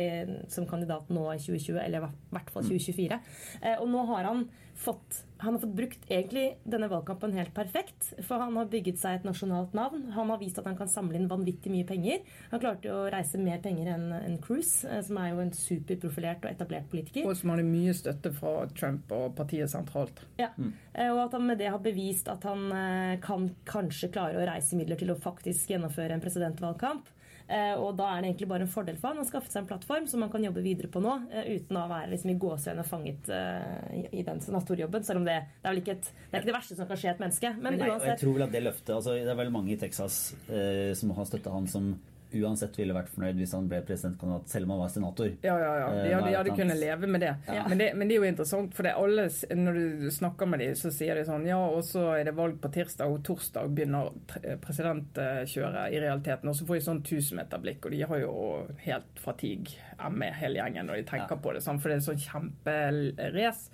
som 0.52 0.68
kandidat 0.68 1.08
nå 1.08 1.24
i 1.32 1.40
2020 1.40 1.80
eller 1.86 2.04
i 2.04 2.12
hvert 2.36 2.52
fall 2.52 2.68
2024. 2.68 3.20
Eh, 3.62 3.78
og 3.78 3.88
nå 3.88 4.04
har 4.12 4.28
han 4.28 4.44
fått 4.74 5.24
han 5.44 5.54
har 5.54 5.60
fått 5.60 5.74
brukt 5.76 6.04
egentlig 6.08 6.44
denne 6.64 6.88
valgkampen 6.88 7.34
helt 7.36 7.54
perfekt. 7.54 8.12
For 8.24 8.40
han 8.40 8.56
har 8.56 8.68
bygget 8.72 9.00
seg 9.00 9.18
et 9.18 9.26
nasjonalt 9.26 9.74
navn. 9.76 10.06
Han 10.14 10.30
har 10.32 10.40
vist 10.40 10.58
at 10.60 10.68
han 10.68 10.78
kan 10.78 10.88
samle 10.88 11.18
inn 11.18 11.28
vanvittig 11.28 11.72
mye 11.72 11.86
penger. 11.88 12.22
Han 12.52 12.62
klarte 12.62 12.92
å 12.92 13.02
reise 13.12 13.40
mer 13.40 13.60
penger 13.64 13.90
enn 13.92 14.06
en 14.16 14.38
Cruise, 14.44 14.88
eh, 14.88 15.02
som 15.04 15.18
er 15.20 15.32
jo 15.32 15.42
en 15.42 15.52
superprofilert 15.58 16.46
og 16.46 16.52
etablert 16.54 16.88
politiker. 16.92 17.28
Og 17.28 17.36
som 17.36 17.52
hadde 17.52 17.66
mye 17.68 17.92
støtte 17.96 18.32
fra 18.36 18.54
Trump 18.72 19.12
og 19.12 19.34
partiet 19.36 19.72
sentralt. 19.72 20.24
Ja. 20.40 20.52
Mm. 20.56 20.72
Og 21.10 21.20
at 21.26 21.36
han 21.36 21.46
med 21.50 21.60
det 21.60 21.68
har 21.74 21.82
bevist 21.84 22.30
at 22.32 22.46
han 22.48 22.64
eh, 22.72 23.18
kan 23.24 23.50
kanskje 23.68 24.12
klare 24.14 24.40
å 24.40 24.48
reise 24.48 24.78
midler 24.80 25.00
til 25.00 25.12
å 25.12 25.18
faktisk 25.18 25.74
gjennomføre 25.74 26.16
en 26.16 26.24
presidentvalgkamp. 26.24 27.10
Eh, 27.48 27.74
Og 27.76 27.96
da 27.98 28.06
er 28.16 28.22
det 28.22 28.30
egentlig 28.30 28.48
bare 28.48 28.62
en 28.64 28.70
fordel 28.72 28.96
for 28.96 29.08
han 29.12 29.18
å 29.20 29.26
skaffe 29.28 29.50
seg 29.52 29.62
en 29.62 29.66
plattform 29.68 30.06
som 30.08 30.22
han 30.24 30.30
kan 30.32 30.42
jobbe 30.46 30.62
videre 30.64 30.88
på 30.88 31.02
nå, 31.04 31.12
eh, 31.30 31.50
uten 31.58 31.76
å 31.76 31.88
være 31.90 32.08
liksom 32.14 32.30
i 32.32 32.38
gåsehudene 32.40 32.84
fanget 32.88 33.28
eh, 33.28 34.08
i- 34.12 34.22
den 34.24 34.40
senatorjobben. 34.40 35.04
Selv 35.04 35.20
om 35.20 35.24
det, 35.28 35.36
det 35.62 35.68
er 35.68 35.74
vel 35.74 35.82
ikke, 35.82 35.96
et, 35.98 36.08
det 36.32 36.40
ikke 36.40 36.50
det 36.52 36.56
verste 36.56 36.76
som 36.78 36.86
kan 36.88 36.96
skje 36.96 37.10
et 37.10 37.20
menneske. 37.20 37.52
Men 37.60 37.74
og 37.82 38.00
jeg 38.08 38.18
tror 38.22 38.32
vel 38.38 38.42
at 38.46 38.52
det 38.52 38.62
løftet 38.64 38.94
altså, 38.96 39.12
Det 39.12 39.28
er 39.28 39.40
vel 39.42 39.50
mange 39.50 39.72
i 39.72 39.76
Texas 39.76 40.34
eh, 40.48 40.94
som 40.96 41.10
har 41.10 41.24
støtta 41.28 41.52
han 41.52 41.66
som 41.68 41.92
uansett 42.34 42.76
ville 42.78 42.94
vært 42.94 43.08
fornøyd 43.14 43.36
hvis 43.36 43.52
han 43.54 43.68
ble 43.68 43.80
presidentkandidat, 43.82 44.48
selv 44.48 44.64
om 44.64 44.70
han 44.74 44.80
var 44.80 44.88
senator. 44.88 45.30
Ja, 45.42 45.56
ja, 45.58 45.72
ja. 45.78 45.88
De 45.90 46.08
Eh, 46.10 46.14
hadde, 46.14 46.28
de 46.30 46.34
hadde 46.34 46.38
er 46.40 46.44
det 46.44 46.56
kunnet 46.58 46.78
leve 46.80 47.06
med 47.06 47.20
det. 47.20 47.34
Ja. 47.48 47.64
Men, 47.68 47.78
det 47.78 47.88
men 47.96 48.08
det 48.08 48.16
er 48.16 48.20
jo 48.22 48.28
interessant, 48.30 48.74
for 48.74 48.82
det 48.82 48.94
alle, 48.94 49.28
når 49.54 49.72
du 49.74 50.10
snakker 50.10 50.46
med 50.48 50.58
dem, 50.60 50.74
så 50.74 50.90
sier 50.92 51.14
de 51.14 51.24
sånn 51.24 51.46
Ja, 51.46 51.58
og 51.58 51.82
så 51.84 52.18
er 52.18 52.24
det 52.24 52.34
valg 52.36 52.60
på 52.60 52.72
tirsdag, 52.72 53.06
og 53.10 53.22
torsdag 53.24 53.68
begynner 53.74 54.10
presidentkjøret 54.64 55.92
i 55.94 56.00
realiteten. 56.02 56.48
Og 56.50 56.56
så 56.58 56.66
får 56.66 56.78
de 56.80 56.84
sånn 56.88 57.02
tusenmeterblikk, 57.06 57.84
og 57.86 57.94
de 57.94 58.02
har 58.02 58.18
jo 58.22 58.34
helt 58.84 59.20
fatigue 59.22 59.76
ME 60.10 60.30
hele 60.40 60.60
gjengen 60.60 60.86
når 60.90 60.96
de 61.02 61.04
tenker 61.10 61.36
Ja. 61.36 61.42
på 61.42 61.52
det. 61.54 61.62
Sånn, 61.62 61.80
For 61.80 61.88
det 61.88 61.96
er 61.98 62.12
sånn 62.12 62.20
kjemperace. 62.20 63.70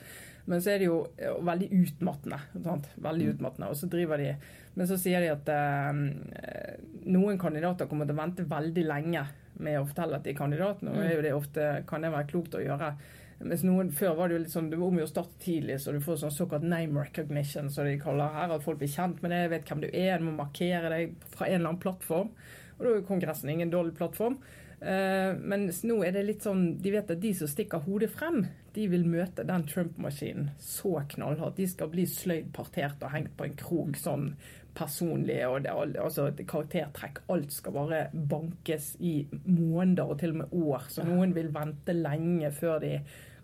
Men 0.46 0.60
så 0.60 0.70
er 0.72 0.78
det 0.78 0.86
jo 0.86 1.06
eh, 1.18 1.28
veldig 1.40 1.68
utmattende. 1.70 2.40
Sant? 2.64 2.88
Veldig 2.98 3.26
Mm. 3.26 3.34
utmattende. 3.38 3.68
Og 3.68 3.76
så 3.76 3.88
driver 3.88 4.16
de 4.16 4.36
Men 4.74 4.88
så 4.88 4.98
sier 5.00 5.24
de 5.24 5.32
at 5.32 5.48
eh, 5.50 6.74
noen 7.10 7.40
kandidater 7.40 7.88
kommer 7.90 8.06
til 8.08 8.16
å 8.16 8.22
vente 8.22 8.46
veldig 8.48 8.84
lenge 8.86 9.24
med 9.60 9.80
å 9.80 9.88
fortelle 9.88 10.20
at 10.20 10.26
de 10.26 10.32
er 10.32 10.38
kandidat. 10.38 10.84
Nå 10.84 10.94
er 11.02 11.16
jo 11.16 11.24
det 11.24 11.34
ofte, 11.36 11.72
kan 11.88 12.04
det 12.04 12.12
være 12.14 12.30
klokt 12.30 12.56
å 12.56 12.62
gjøre. 12.62 12.94
Mens 13.40 13.62
noen, 13.64 13.88
Før 13.96 14.16
var 14.18 14.28
det 14.28 14.36
jo 14.36 14.42
litt 14.42 14.52
sånn, 14.52 14.68
du 14.68 14.76
må 14.76 14.90
om 14.90 14.98
å 15.00 15.08
starte 15.08 15.40
tidlig, 15.40 15.78
så 15.80 15.94
du 15.96 16.00
får 16.04 16.22
sånn 16.22 16.34
såkalt 16.34 16.64
name 16.66 17.00
recognition, 17.00 17.70
som 17.72 17.88
de 17.88 17.96
kaller 18.00 18.32
her. 18.36 18.52
At 18.52 18.64
folk 18.64 18.80
blir 18.82 18.92
kjent 18.92 19.22
med 19.24 19.32
det, 19.32 19.46
vet 19.52 19.68
hvem 19.68 19.84
du 19.84 19.88
er, 19.88 20.18
du 20.20 20.28
må 20.28 20.36
markere 20.42 20.92
deg 20.92 21.14
fra 21.32 21.48
en 21.48 21.60
eller 21.60 21.72
annen 21.72 21.82
plattform. 21.82 22.34
Og 22.76 22.82
da 22.84 22.90
er 22.90 22.98
jo 22.98 23.06
Kongressen 23.08 23.52
ingen 23.52 23.72
dårlig 23.72 23.96
plattform. 23.96 24.36
Uh, 24.80 25.36
mens 25.44 25.82
nå 25.84 25.98
er 26.06 26.14
det 26.14 26.22
litt 26.24 26.46
sånn 26.46 26.78
De 26.80 26.88
vet 26.94 27.10
at 27.12 27.18
de 27.20 27.34
som 27.36 27.48
stikker 27.50 27.82
hodet 27.84 28.08
frem, 28.14 28.46
de 28.72 28.86
vil 28.88 29.02
møte 29.04 29.44
den 29.44 29.66
Trump-maskinen 29.68 30.54
så 30.62 31.02
knallhardt. 31.10 31.58
De 31.58 31.66
skal 31.68 31.90
bli 31.92 32.06
sløyd 32.08 32.48
partert 32.56 33.02
og 33.04 33.12
hengt 33.12 33.34
på 33.36 33.44
en 33.44 33.58
krok 33.60 34.00
sånn 34.00 34.30
personlig. 34.74 35.40
og 35.46 35.62
det, 35.64 35.72
altså 36.00 36.30
Karaktertrekk. 36.38 37.22
Alt 37.28 37.52
skal 37.52 37.76
bare 37.76 38.04
bankes 38.12 38.94
i 39.00 39.26
måneder 39.44 40.04
og 40.12 40.18
til 40.20 40.34
og 40.34 40.42
med 40.42 40.54
år. 40.68 40.86
Så 40.88 41.04
noen 41.06 41.34
vil 41.36 41.52
vente 41.54 41.96
lenge 41.96 42.52
før 42.52 42.80
de 42.84 43.00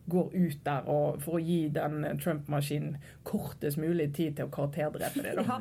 går 0.06 0.30
ut 0.34 0.60
der 0.64 0.86
og, 0.86 1.22
for 1.22 1.38
å 1.38 1.42
gi 1.42 1.66
den 1.74 2.04
Trump-maskinen 2.22 2.94
kortest 3.26 3.80
mulig 3.82 4.12
tid 4.14 4.36
til 4.36 4.46
å 4.46 4.52
karakterdrepe 4.54 5.24
det. 5.24 5.34
Ja. 5.40 5.58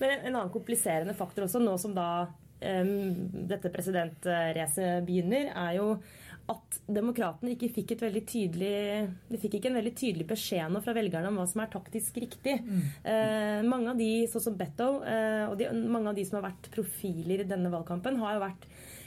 Men 0.00 0.14
en 0.20 0.36
annen 0.36 0.52
kompliserende 0.54 1.16
faktor 1.18 1.48
også, 1.48 1.62
nå 1.62 1.74
som 1.80 1.96
da 1.96 2.28
dette 2.60 3.70
presidentracet 3.72 5.06
begynner, 5.06 5.48
er 5.56 5.78
jo 5.78 5.94
at 6.50 6.78
demokratene 6.90 7.54
ikke 7.54 7.70
fikk 7.72 7.94
et 7.94 8.04
veldig 8.04 8.22
tydelig 8.28 8.74
de 9.30 9.40
fikk 9.40 9.58
ikke 9.58 9.70
en 9.70 9.78
veldig 9.78 9.94
tydelig 9.96 10.26
beskjed 10.30 10.72
nå 10.72 10.82
fra 10.84 10.94
velgerne 10.96 11.30
om 11.30 11.40
hva 11.40 11.46
som 11.48 11.62
er 11.62 11.72
taktisk 11.72 12.20
riktig. 12.22 12.56
Mm. 12.66 12.86
Eh, 13.12 13.58
mange 13.68 13.92
av 13.92 14.00
de, 14.00 14.10
sånn 14.30 14.46
som 14.48 14.56
Betto, 14.58 14.92
eh, 15.06 15.44
og 15.48 15.58
de, 15.60 15.68
mange 15.70 16.12
av 16.12 16.18
de 16.18 16.24
som 16.26 16.40
har 16.40 16.48
vært 16.50 16.70
profiler 16.74 17.44
i 17.44 17.50
denne 17.50 17.72
valgkampen, 17.72 18.18
har 18.22 18.36
jo 18.36 18.44
vært 18.44 18.66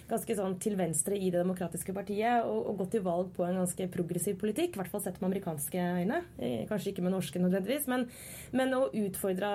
ganske 0.09 0.35
sånn 0.37 0.57
til 0.61 0.75
venstre 0.79 1.15
i 1.15 1.31
Det 1.31 1.41
demokratiske 1.41 1.95
partiet 1.95 2.45
og, 2.45 2.59
og 2.69 2.81
gått 2.81 2.93
til 2.97 3.05
valg 3.05 3.31
på 3.35 3.45
en 3.47 3.61
ganske 3.61 3.87
progressiv 3.93 4.37
politikk. 4.41 4.75
I 4.75 4.81
hvert 4.81 4.91
fall 4.91 5.03
sett 5.05 5.19
med 5.21 5.31
amerikanske 5.31 5.89
øyne. 6.03 6.23
Eh, 6.37 6.63
kanskje 6.69 6.93
ikke 6.93 7.05
med 7.05 7.15
norske 7.15 7.41
nødvendigvis, 7.41 7.89
men, 7.91 8.07
men 8.55 8.75
å 8.77 8.87
utfordre 8.89 9.53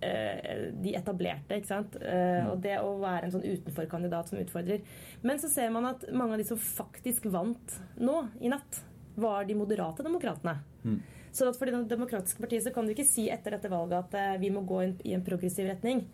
de 0.00 0.92
etablerte. 0.96 1.56
ikke 1.56 1.70
sant? 1.70 1.96
Eh, 2.00 2.42
mm. 2.44 2.50
Og 2.52 2.60
det 2.64 2.76
å 2.82 2.96
være 3.00 3.26
en 3.26 3.34
sånn 3.36 3.46
utenforkandidat 3.46 4.30
som 4.30 4.40
utfordrer. 4.40 4.84
Men 5.22 5.40
så 5.42 5.50
ser 5.52 5.72
man 5.74 5.88
at 5.92 6.04
mange 6.12 6.36
av 6.36 6.42
de 6.42 6.48
som 6.48 6.60
faktisk 6.60 7.28
vant 7.32 7.78
nå 7.96 8.26
i 8.40 8.52
natt, 8.52 8.82
var 9.16 9.46
de 9.48 9.56
moderate 9.56 10.04
demokratene. 10.04 10.58
Mm. 10.84 11.00
Så 11.32 11.48
for 11.56 11.68
Det 11.68 11.78
demokratiske 11.88 12.40
partiet 12.40 12.64
så 12.64 12.72
kan 12.72 12.84
du 12.84 12.92
ikke 12.92 13.08
si 13.08 13.30
etter 13.32 13.56
dette 13.56 13.70
valget 13.72 14.04
at 14.04 14.16
eh, 14.20 14.36
vi 14.42 14.52
må 14.52 14.64
gå 14.68 14.82
i 15.08 15.16
en 15.16 15.24
progressiv 15.24 15.68
retning. 15.70 16.04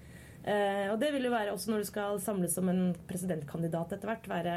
Og 0.43 0.97
det 0.99 1.13
vil 1.15 1.29
jo 1.29 1.31
være 1.31 1.53
også 1.55 1.71
når 1.71 1.85
du 1.85 1.87
skal 1.87 2.17
samles 2.19 2.57
som 2.57 2.67
en 2.67 2.97
presidentkandidat 3.07 3.93
etter 3.95 4.11
hvert. 4.11 4.25
være 4.27 4.55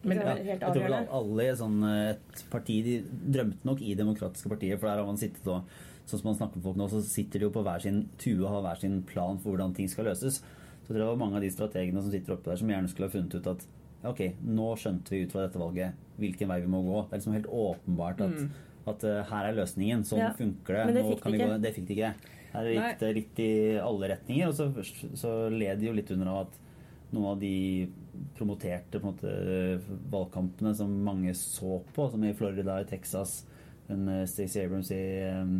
men, 0.00 0.20
ja, 0.22 0.36
jeg 0.54 0.60
tror 0.62 0.78
vel 0.78 0.94
alle 0.96 1.44
i 1.44 1.56
sånn, 1.58 1.82
et 1.84 2.42
parti 2.48 2.78
de 2.86 2.94
drømte 3.04 3.68
nok 3.68 3.82
i 3.84 3.92
Demokratiske 3.98 4.48
partier, 4.48 4.78
for 4.78 4.88
der 4.88 5.02
har 5.02 5.08
man 5.08 5.20
sittet 5.20 5.50
og 5.52 5.68
sånn 6.08 6.22
som 6.22 6.30
man 6.30 6.38
snakker 6.38 6.60
med 6.60 6.66
folk 6.68 6.78
nå, 6.80 6.86
så 6.90 7.02
sitter 7.04 7.42
de 7.42 7.48
jo 7.48 7.54
på 7.54 7.64
hver 7.66 7.82
sin 7.84 8.06
tue 8.20 8.40
og 8.40 8.52
har 8.56 8.64
hver 8.64 8.80
sin 8.82 9.00
plan 9.08 9.40
for 9.42 9.52
hvordan 9.52 9.74
ting 9.76 9.90
skal 9.92 10.08
løses. 10.08 10.40
Så 10.86 10.94
det 10.96 11.04
var 11.04 11.20
mange 11.20 11.36
av 11.36 11.44
de 11.44 11.50
strategene 11.52 12.00
som 12.00 12.12
sitter 12.12 12.34
oppe 12.34 12.48
der, 12.48 12.60
som 12.60 12.70
gjerne 12.72 12.88
skulle 12.88 13.10
ha 13.10 13.12
funnet 13.12 13.36
ut 13.36 13.50
at 13.52 13.66
ok, 14.08 14.22
nå 14.46 14.70
skjønte 14.78 15.12
vi 15.12 15.24
ut 15.26 15.34
fra 15.34 15.44
dette 15.44 15.60
valget 15.60 16.06
hvilken 16.22 16.50
vei 16.50 16.62
vi 16.62 16.70
må 16.72 16.80
gå. 16.86 17.02
Det 17.02 17.12
er 17.12 17.20
liksom 17.20 17.36
helt 17.36 17.50
åpenbart 17.60 18.22
at, 18.24 18.38
mm. 18.38 18.80
at 18.92 19.04
uh, 19.04 19.20
her 19.32 19.50
er 19.50 19.58
løsningen. 19.58 20.06
Sånn 20.08 20.22
ja. 20.22 20.32
funker 20.38 20.78
det. 20.78 20.86
Men 20.88 20.98
det 20.98 21.04
fikk, 21.10 21.24
de 21.24 21.34
ikke. 21.34 21.50
Gå, 21.50 21.60
det 21.64 21.74
fikk 21.76 21.88
de 21.90 21.96
ikke. 21.98 22.12
Her 22.54 22.70
gikk 22.72 23.02
det 23.02 23.12
litt 23.18 23.42
i 23.44 23.52
alle 23.82 24.10
retninger. 24.14 24.48
Og 24.48 24.56
så, 24.56 25.12
så 25.18 25.34
led 25.52 25.82
de 25.82 25.90
jo 25.90 25.96
litt 25.98 26.12
under 26.14 26.32
av 26.32 26.40
at 26.46 26.58
noen 27.12 27.30
av 27.32 27.40
de 27.40 27.54
promoterte 28.36 29.00
måte, 29.00 29.30
valgkampene 30.12 30.74
som 30.76 30.92
mange 31.04 31.32
så 31.36 31.78
på, 31.94 32.08
som 32.12 32.24
i 32.24 32.34
Florida, 32.36 32.80
i 32.82 32.88
Texas, 32.88 33.42
en 33.92 34.08
uh, 34.08 34.24
Stacey 34.28 34.64
Abrams 34.64 34.92
i 34.92 35.02
um, 35.36 35.58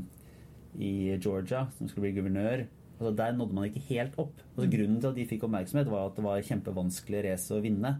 i 0.79 1.17
Georgia, 1.17 1.67
som 1.79 1.89
skulle 1.89 2.09
bli 2.09 2.21
guvernør. 2.21 2.67
Altså 2.99 3.15
Der 3.17 3.35
nådde 3.37 3.55
man 3.55 3.67
ikke 3.69 3.87
helt 3.89 4.19
opp. 4.19 4.37
Altså 4.55 4.67
mm. 4.67 4.75
Grunnen 4.75 5.01
til 5.01 5.11
at 5.11 5.19
de 5.19 5.27
fikk 5.31 5.49
oppmerksomhet, 5.49 5.91
var 5.91 6.11
at 6.11 6.19
det 6.19 6.27
var 6.27 6.47
kjempevanskelig 6.51 7.25
race 7.29 7.55
å 7.55 7.63
vinne. 7.65 7.97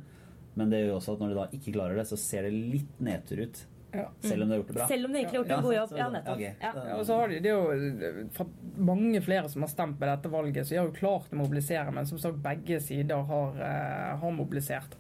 Men 0.59 0.71
det 0.71 0.83
gjør 0.83 0.93
jo 0.93 1.01
også 1.01 1.15
at 1.15 1.21
når 1.23 1.33
de 1.33 1.39
da 1.39 1.49
ikke 1.59 1.75
klarer 1.75 2.01
det, 2.01 2.07
så 2.11 2.19
ser 2.19 2.49
det 2.49 2.55
litt 2.55 3.03
nedtur 3.05 3.45
ut. 3.45 3.61
Ja. 3.93 4.05
Selv 4.21 4.43
om 4.43 4.49
de 4.49 4.53
har 4.53 4.61
gjort 4.61 4.69
det 4.69 4.77
bra. 4.77 4.87
Selv 4.91 5.07
om 5.07 5.13
de 5.13 5.19
egentlig 5.19 5.39
har 5.39 5.45
gjort 5.45 5.53
en 5.57 5.65
god 5.65 5.75
jobb. 5.75 5.93
Ja, 5.97 6.09
nettopp. 6.13 6.37
Okay. 6.37 6.55
Ja. 6.61 6.97
Og 6.99 7.07
så 7.09 7.19
har 7.21 7.33
de, 7.33 7.39
det 7.45 7.53
er 7.53 7.57
jo 7.57 8.49
mange 8.91 9.23
flere 9.25 9.53
som 9.53 9.65
har 9.65 9.73
stemt 9.73 9.97
på 10.01 10.09
dette 10.11 10.33
valget, 10.33 10.67
så 10.67 10.75
de 10.75 10.81
har 10.81 10.91
jo 10.91 10.97
klart 10.99 11.33
å 11.33 11.41
mobilisere. 11.41 11.95
Men 11.95 12.09
som 12.11 12.21
sagt, 12.21 12.41
begge 12.45 12.81
sider 12.85 13.23
har, 13.31 13.61
uh, 13.63 14.19
har 14.21 14.35
mobilisert. 14.35 14.99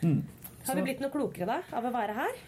Mm. 0.00 0.22
Har 0.66 0.76
vi 0.76 0.86
blitt 0.88 1.02
noe 1.02 1.12
klokere 1.12 1.46
da 1.48 1.60
av 1.76 1.86
å 1.86 1.92
være 1.94 2.16
her? 2.16 2.40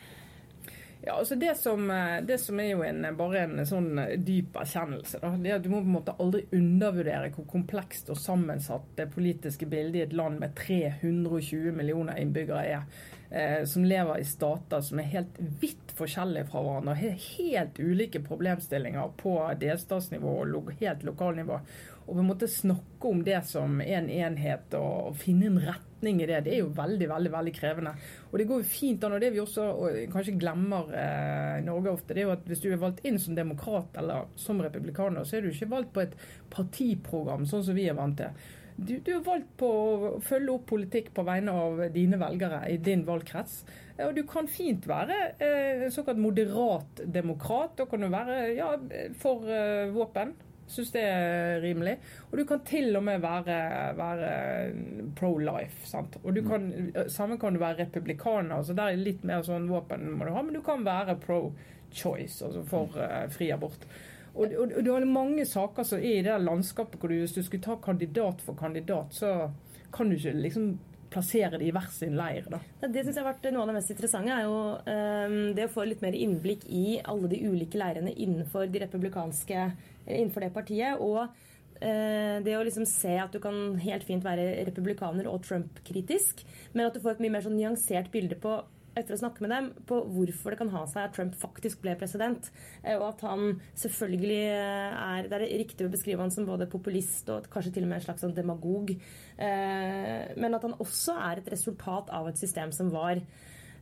Ja, 1.04 1.16
altså 1.18 1.34
det 1.34 1.56
som, 1.58 1.90
eh, 1.90 2.20
det 2.22 2.38
som, 2.38 2.60
er 2.62 2.68
jo 2.70 2.82
en, 2.86 3.02
bare 3.18 3.40
en 3.42 3.64
sånn 3.66 3.96
dyp 4.22 4.54
erkjennelse, 4.62 5.18
da, 5.18 5.32
det 5.34 5.50
er 5.50 5.56
at 5.56 5.64
du 5.64 5.72
må 5.72 5.80
på 5.80 5.90
en 5.90 5.96
måte 5.96 6.14
aldri 6.22 6.44
undervurdere 6.54 7.32
hvor 7.34 7.48
komplekst 7.50 8.12
og 8.14 8.20
sammensatt 8.22 8.92
det 9.00 9.08
politiske 9.10 9.66
bildet 9.66 9.98
i 9.98 10.04
et 10.04 10.14
land 10.14 10.38
med 10.38 10.54
320 10.60 11.74
millioner 11.74 12.22
innbyggere 12.22 12.62
er. 12.76 12.86
Eh, 13.32 13.64
som 13.64 13.84
lever 13.84 14.18
i 14.18 14.24
stater 14.24 14.80
som 14.84 15.00
er 15.00 15.10
helt 15.14 15.38
vidt 15.60 15.94
forskjellige 15.96 16.50
fra 16.52 16.60
hverandre. 16.62 16.92
og 16.92 17.00
har 17.00 17.22
Helt 17.38 17.78
ulike 17.80 18.20
problemstillinger 18.22 19.14
på 19.16 19.36
delstatsnivå 19.60 20.34
og 20.44 20.74
helt 20.80 21.02
lokalnivå. 21.02 21.60
Og 22.06 22.12
på 22.14 22.20
en 22.20 22.28
måte 22.28 22.48
snakke 22.48 23.08
om 23.08 23.24
det 23.24 23.40
som 23.48 23.80
en 23.80 24.10
enhet 24.10 24.74
og 24.76 25.16
finne 25.16 25.48
en 25.48 25.62
retning 26.02 26.22
i 26.22 26.26
det, 26.26 26.40
det 26.44 26.54
er 26.54 26.62
jo 26.62 26.72
veldig 26.74 27.08
veldig, 27.08 27.32
veldig 27.32 27.52
krevende. 27.54 27.92
Og 28.30 28.38
det 28.38 28.46
går 28.48 28.62
jo 28.62 28.68
fint 28.68 29.04
an. 29.04 29.14
Og 29.14 29.20
det 29.20 29.32
vi 29.32 29.40
også 29.40 29.62
og 29.62 29.98
kanskje 30.12 30.38
glemmer 30.38 30.90
eh, 30.94 31.60
Norge 31.64 31.92
ofte, 31.92 32.14
det 32.14 32.22
er 32.22 32.28
jo 32.28 32.34
at 32.34 32.48
hvis 32.48 32.62
du 32.62 32.70
er 32.72 32.80
valgt 32.80 33.04
inn 33.06 33.18
som 33.18 33.36
demokrat 33.36 33.94
eller 33.98 34.26
som 34.36 34.60
republikaner, 34.60 35.24
så 35.24 35.38
er 35.38 35.42
du 35.42 35.52
ikke 35.52 35.70
valgt 35.70 35.94
på 35.94 36.02
et 36.02 36.18
partiprogram, 36.50 37.46
sånn 37.46 37.64
som 37.64 37.78
vi 37.78 37.86
er 37.88 37.96
vant 37.98 38.18
til. 38.18 38.34
Du, 38.72 38.96
du, 39.04 39.10
er 39.12 39.24
valgt 39.24 39.50
på 39.60 39.68
å 39.68 40.12
følge 40.24 40.54
opp 40.54 40.64
politikk 40.70 41.12
på 41.14 41.24
vegne 41.28 41.52
av 41.54 41.82
dine 41.92 42.18
velgere 42.18 42.64
i 42.72 42.78
din 42.82 43.04
valgkrets. 43.06 43.60
Og 44.02 44.14
du 44.16 44.22
kan 44.26 44.48
fint 44.50 44.86
være 44.88 45.18
eh, 45.36 45.84
såkalt 45.92 46.18
moderat 46.18 47.04
demokrat. 47.04 47.76
Da 47.78 47.86
kan 47.86 48.02
du 48.02 48.08
være 48.10 48.38
ja, 48.56 48.72
for 49.20 49.44
eh, 49.46 49.92
våpen 49.92 50.32
Syns 50.72 50.92
det 50.94 51.02
er 51.04 51.58
rimelig. 51.62 51.98
Og 52.30 52.38
du 52.40 52.44
kan 52.48 52.62
til 52.66 52.96
og 52.96 53.04
med 53.04 53.20
være, 53.22 53.56
være 53.98 54.30
pro-life. 55.18 55.86
sant? 55.88 56.16
Og 56.22 56.34
du 56.34 56.42
mm. 56.42 56.48
kan, 56.48 57.08
Samme 57.12 57.38
kan 57.38 57.54
du 57.54 57.60
være 57.60 57.84
republikaner. 57.84 58.62
så 58.62 58.74
Der 58.74 58.92
er 58.92 59.02
litt 59.02 59.24
mer 59.28 59.44
sånn 59.46 59.68
våpen 59.70 60.08
må 60.16 60.28
du 60.28 60.32
ha, 60.32 60.42
men 60.42 60.56
du 60.56 60.62
kan 60.64 60.84
være 60.86 61.18
pro-choice, 61.20 62.44
altså 62.44 62.64
for 62.68 62.96
uh, 62.96 63.26
fri 63.32 63.52
abort. 63.52 63.86
Og, 64.34 64.46
og, 64.46 64.70
og, 64.76 64.80
du 64.84 64.92
har 64.92 65.04
mange 65.04 65.44
saker 65.44 65.84
som 65.84 66.00
er 66.00 66.22
i 66.22 66.24
det 66.24 66.38
landskapet 66.40 67.00
hvor 67.00 67.12
du, 67.12 67.18
hvis 67.20 67.36
du 67.36 67.42
skulle 67.44 67.64
ta 67.64 67.76
kandidat 67.84 68.40
for 68.40 68.56
kandidat, 68.56 69.12
så 69.12 69.50
kan 69.92 70.08
du 70.08 70.16
ikke 70.16 70.32
liksom 70.40 70.70
plassere 71.12 71.60
det 71.60 71.68
i 71.68 71.72
hver 71.74 71.88
sin 71.92 72.16
leir. 72.18 72.48
Da. 72.50 72.60
Det 72.82 73.04
synes 73.04 73.16
jeg 73.16 73.22
har 73.22 73.30
vært 73.30 73.48
Noe 73.52 73.64
av 73.64 73.72
det 73.72 73.76
mest 73.78 73.92
interessante 73.94 74.34
er 74.34 74.46
jo 74.48 74.58
um, 74.86 75.38
det 75.56 75.68
å 75.68 75.72
få 75.72 75.86
litt 75.88 76.02
mer 76.04 76.16
innblikk 76.16 76.66
i 76.72 76.98
alle 77.04 77.30
de 77.32 77.40
ulike 77.46 77.80
leirene 77.80 78.14
innenfor 78.14 78.68
de 78.72 78.84
republikanske 78.86 79.64
innenfor 80.06 80.46
det 80.46 80.52
partiet. 80.54 81.00
og 81.00 81.24
uh, 81.28 82.36
det 82.44 82.56
å 82.56 82.64
liksom 82.66 82.86
se 82.88 83.16
at 83.20 83.34
du 83.34 83.40
kan 83.42 83.76
helt 83.82 84.06
fint 84.08 84.24
være 84.24 84.64
republikaner 84.68 85.28
og 85.30 85.44
Trump-kritisk, 85.46 86.44
men 86.72 86.88
at 86.88 86.96
du 86.96 87.02
får 87.04 87.16
et 87.16 87.26
mye 87.26 87.36
mer 87.36 87.44
sånn 87.44 87.58
nyansert 87.58 88.12
bilde 88.14 88.38
på 88.40 88.60
etter 88.98 89.14
å 89.14 89.20
snakke 89.20 89.44
med 89.44 89.52
dem 89.52 89.68
på 89.88 89.98
hvorfor 90.14 90.52
det 90.52 90.60
kan 90.60 90.72
ha 90.74 90.82
seg 90.90 91.06
at 91.06 91.14
Trump 91.16 91.36
faktisk 91.38 91.82
ble 91.84 91.94
president. 92.00 92.48
Eh, 92.82 92.96
og 92.98 93.06
at 93.12 93.24
han 93.26 93.56
selvfølgelig 93.78 94.40
eh, 94.52 94.98
er 95.02 95.30
Det 95.30 95.38
er 95.38 95.46
riktig 95.62 95.86
å 95.86 95.92
beskrive 95.92 96.24
han 96.24 96.34
som 96.34 96.48
både 96.48 96.68
populist 96.70 97.30
og 97.32 97.48
kanskje 97.52 97.76
til 97.76 97.86
og 97.86 97.92
med 97.92 98.00
en 98.00 98.06
slags 98.06 98.24
sånn 98.24 98.36
demagog. 98.36 98.92
Eh, 98.92 100.34
men 100.36 100.58
at 100.58 100.66
han 100.68 100.76
også 100.82 101.16
er 101.30 101.40
et 101.40 101.50
resultat 101.54 102.12
av 102.12 102.28
et 102.30 102.40
system 102.40 102.74
som 102.74 102.92
var 102.92 103.22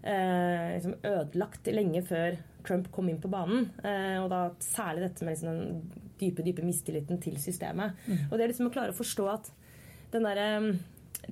liksom 0.01 0.94
ødelagt 1.05 1.66
lenge 1.68 2.01
før 2.09 2.38
Trump 2.64 2.87
kom 2.88 3.11
inn 3.12 3.18
på 3.20 3.29
banen. 3.29 3.66
Og 4.23 4.31
da 4.33 4.38
særlig 4.64 5.03
dette 5.03 5.27
med 5.27 5.35
liksom 5.35 5.51
den 5.51 6.07
dype, 6.16 6.46
dype 6.46 6.64
mistilliten 6.64 7.20
til 7.20 7.37
systemet. 7.37 7.99
Mm. 8.07 8.23
Og 8.31 8.33
det 8.33 8.46
er 8.46 8.49
liksom 8.49 8.70
å 8.70 8.73
klare 8.73 8.94
å 8.94 8.96
forstå 8.96 9.27
at 9.29 9.51
den 10.14 10.25
derre 10.25 10.49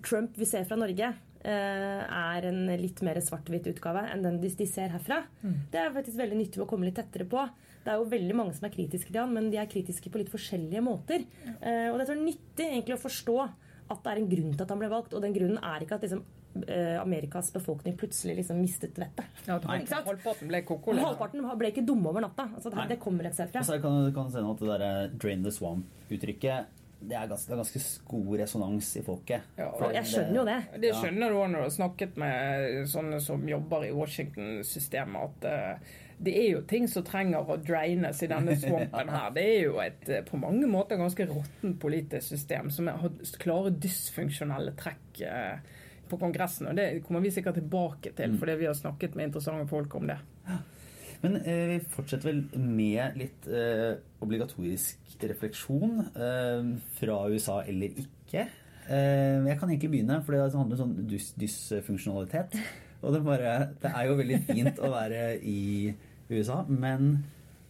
Trump 0.05 0.37
vi 0.37 0.45
ser 0.45 0.67
fra 0.69 0.77
Norge, 0.77 1.15
er 1.53 2.47
en 2.49 2.67
litt 2.81 3.01
mer 3.07 3.19
svart-hvitt 3.25 3.69
utgave 3.71 4.03
enn 4.13 4.25
den 4.25 4.41
de, 4.43 4.51
ser 4.69 4.93
herfra. 4.93 5.23
Mm. 5.43 5.57
Det 5.73 5.81
er 5.81 5.95
faktisk 5.95 6.19
veldig 6.21 6.39
nyttig 6.39 6.63
å 6.63 6.69
komme 6.69 6.89
litt 6.89 6.99
tettere 7.01 7.29
på. 7.29 7.45
Det 7.85 7.95
er 7.95 8.03
jo 8.03 8.09
veldig 8.11 8.35
mange 8.37 8.57
som 8.57 8.67
er 8.69 8.75
kritiske 8.75 9.13
til 9.13 9.23
han, 9.23 9.33
men 9.33 9.49
de 9.53 9.61
er 9.61 9.71
kritiske 9.71 10.11
på 10.13 10.21
litt 10.21 10.33
forskjellige 10.33 10.83
måter. 10.85 11.25
Ja. 11.47 11.55
Uh, 11.63 11.87
og 11.93 11.99
det 11.99 12.05
er 12.05 12.11
så 12.11 12.19
nyttig 12.19 12.67
egentlig 12.67 12.99
å 12.99 13.05
forstå 13.05 13.37
at 13.89 14.03
det 14.05 14.11
er 14.11 14.21
en 14.21 14.33
grunn 14.35 14.51
til 14.53 14.65
at 14.67 14.75
han 14.75 14.83
ble 14.83 14.91
valgt, 14.93 15.15
og 15.17 15.25
den 15.25 15.37
grunnen 15.37 15.63
er 15.65 15.85
ikke 15.85 15.97
at 15.97 16.05
liksom, 16.05 16.21
uh, 16.67 16.97
Amerikas 17.01 17.49
befolkning 17.55 17.97
plutselig 17.97 18.37
liksom 18.43 18.61
mistet 18.61 18.99
vettet. 19.01 19.41
Ja, 19.49 19.57
halvparten 19.65 20.51
ble 20.51 20.61
koko. 20.69 20.97
Halvparten 20.99 21.47
ble 21.61 21.73
ikke 21.73 21.87
dumme 21.89 22.13
over 22.13 22.27
natta. 22.27 22.51
Altså, 22.59 22.75
det, 22.75 22.91
det, 22.93 22.99
kommer 23.01 23.31
et 23.31 23.39
sted 23.39 23.49
fra. 23.55 23.65
Og 23.65 23.71
så 23.71 23.79
kan 23.81 24.03
du 24.05 24.21
se 24.35 24.45
at 24.53 24.65
det 24.67 24.83
der 24.85 25.17
drain 25.17 25.47
the 25.47 25.55
swamp-uttrykket 25.55 26.75
det 27.01 27.15
er 27.15 27.29
ganske, 27.31 27.47
det 27.47 27.55
er 27.55 27.61
ganske 27.63 27.81
god 28.11 28.33
resonans 28.41 28.89
i 28.99 29.03
folket. 29.07 29.41
Ja, 29.57 29.69
Jeg 29.95 30.05
skjønner 30.11 30.37
jo 30.41 30.45
det. 30.49 30.57
Det 30.83 30.91
skjønner 30.99 31.31
du 31.31 31.37
òg 31.39 31.51
når 31.53 31.59
du 31.63 31.67
har 31.69 31.75
snakket 31.77 32.17
med 32.19 32.89
sånne 32.91 33.21
som 33.23 33.45
jobber 33.49 33.87
i 33.87 33.93
Washington-systemet, 33.95 35.23
at 35.45 35.47
uh, 35.79 35.97
det 36.19 36.33
er 36.35 36.49
jo 36.57 36.63
ting 36.67 36.89
som 36.91 37.05
trenger 37.07 37.47
å 37.47 37.57
draines 37.63 38.23
i 38.23 38.29
denne 38.31 38.57
swampen 38.63 39.13
her. 39.15 39.29
Det 39.37 39.45
er 39.47 39.61
jo 39.69 39.77
et 39.85 40.09
eh, 40.11 40.25
på 40.27 40.41
mange 40.43 40.67
måter 40.67 40.99
ganske 40.99 41.29
råttent 41.31 41.79
politisk 41.81 42.27
system 42.35 42.73
som 42.75 42.91
har 42.91 43.15
klare 43.39 43.71
dysfunksjonelle 43.71 44.75
trekk 44.81 45.23
uh, 45.23 45.61
på 46.11 46.19
Kongressen. 46.19 46.67
Og 46.73 46.75
det 46.81 46.89
kommer 47.07 47.23
vi 47.23 47.31
sikkert 47.31 47.61
tilbake 47.61 48.11
til, 48.17 48.33
Mm. 48.35 48.39
fordi 48.43 48.59
vi 48.59 48.67
har 48.67 48.75
snakket 48.75 49.15
med 49.15 49.29
interessante 49.31 49.69
folk 49.71 49.95
om 49.95 50.07
det. 50.11 50.19
Men 51.23 51.39
eh, 51.43 51.65
vi 51.73 51.79
fortsetter 51.93 52.31
vel 52.31 52.43
med 52.63 53.19
litt 53.19 53.47
eh, 53.51 53.99
obligatorisk 54.23 55.17
refleksjon 55.29 56.05
eh, 56.15 56.69
fra 56.99 57.21
USA 57.33 57.61
eller 57.67 57.97
ikke. 58.05 58.45
Eh, 58.89 59.47
jeg 59.49 59.59
kan 59.59 59.69
egentlig 59.69 59.91
begynne, 59.97 60.21
for 60.25 60.35
det 60.35 60.45
handler 60.45 60.79
om 60.79 60.83
sånn 60.83 61.09
dys 61.11 61.33
dysfunksjonalitet. 61.41 62.55
Og 63.03 63.15
det, 63.15 63.23
bare, 63.27 63.55
det 63.83 63.91
er 63.95 64.09
jo 64.09 64.19
veldig 64.19 64.39
fint 64.49 64.81
å 64.83 64.91
være 64.91 65.25
i 65.47 65.93
USA, 66.31 66.65
men 66.67 67.25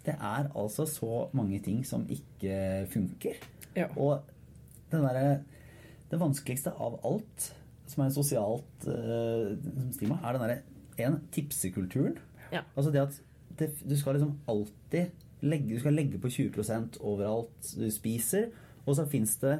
det 0.06 0.14
er 0.14 0.48
altså 0.56 0.86
så 0.88 1.26
mange 1.36 1.60
ting 1.64 1.82
som 1.84 2.06
ikke 2.08 2.86
funker. 2.92 3.40
Ja. 3.76 3.90
Og 3.96 4.24
den 4.90 5.04
derre 5.04 5.40
Det 6.08 6.16
vanskeligste 6.16 6.70
av 6.72 6.94
alt 7.04 7.50
som 7.88 8.02
er 8.04 8.12
sosialt 8.14 8.86
uh, 8.88 9.52
stigma, 9.92 10.16
er 10.24 10.36
den 10.36 10.40
derre 10.40 11.04
en 11.04 11.18
tipsekulturen. 11.32 12.14
Ja. 12.48 12.62
Altså 12.72 12.92
det 12.94 13.02
at 13.02 13.18
det, 13.58 13.70
du 13.84 13.96
skal 13.98 14.16
liksom 14.18 14.36
alltid 14.48 15.10
legge, 15.46 15.74
du 15.74 15.80
skal 15.82 15.94
legge 15.94 16.18
på 16.22 16.30
20% 16.34 16.98
overalt 17.06 17.72
du 17.78 17.88
spiser, 17.94 18.48
og 18.86 18.96
så 18.98 19.04
fins 19.10 19.36
det 19.42 19.58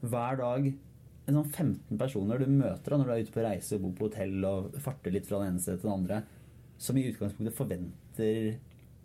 hver 0.00 0.38
dag 0.40 0.70
en 1.28 1.36
sånn 1.36 1.50
15 1.52 1.98
personer 2.00 2.40
du 2.40 2.48
møter 2.50 2.90
da, 2.90 2.96
når 2.98 3.06
du 3.06 3.12
er 3.14 3.24
ute 3.26 3.34
på 3.34 3.44
reise 3.44 3.76
og 3.76 3.84
bor 3.84 3.92
på 3.98 4.08
hotell 4.08 4.46
og 4.48 4.78
farter 4.82 5.14
litt 5.14 5.28
fra 5.28 5.42
den 5.42 5.52
ene 5.52 5.62
stedet 5.62 5.82
til 5.82 5.90
den 5.90 5.98
andre, 6.00 6.22
som 6.80 6.96
i 6.98 7.04
utgangspunktet 7.10 7.58
forventer 7.58 8.40
En- 8.50 8.58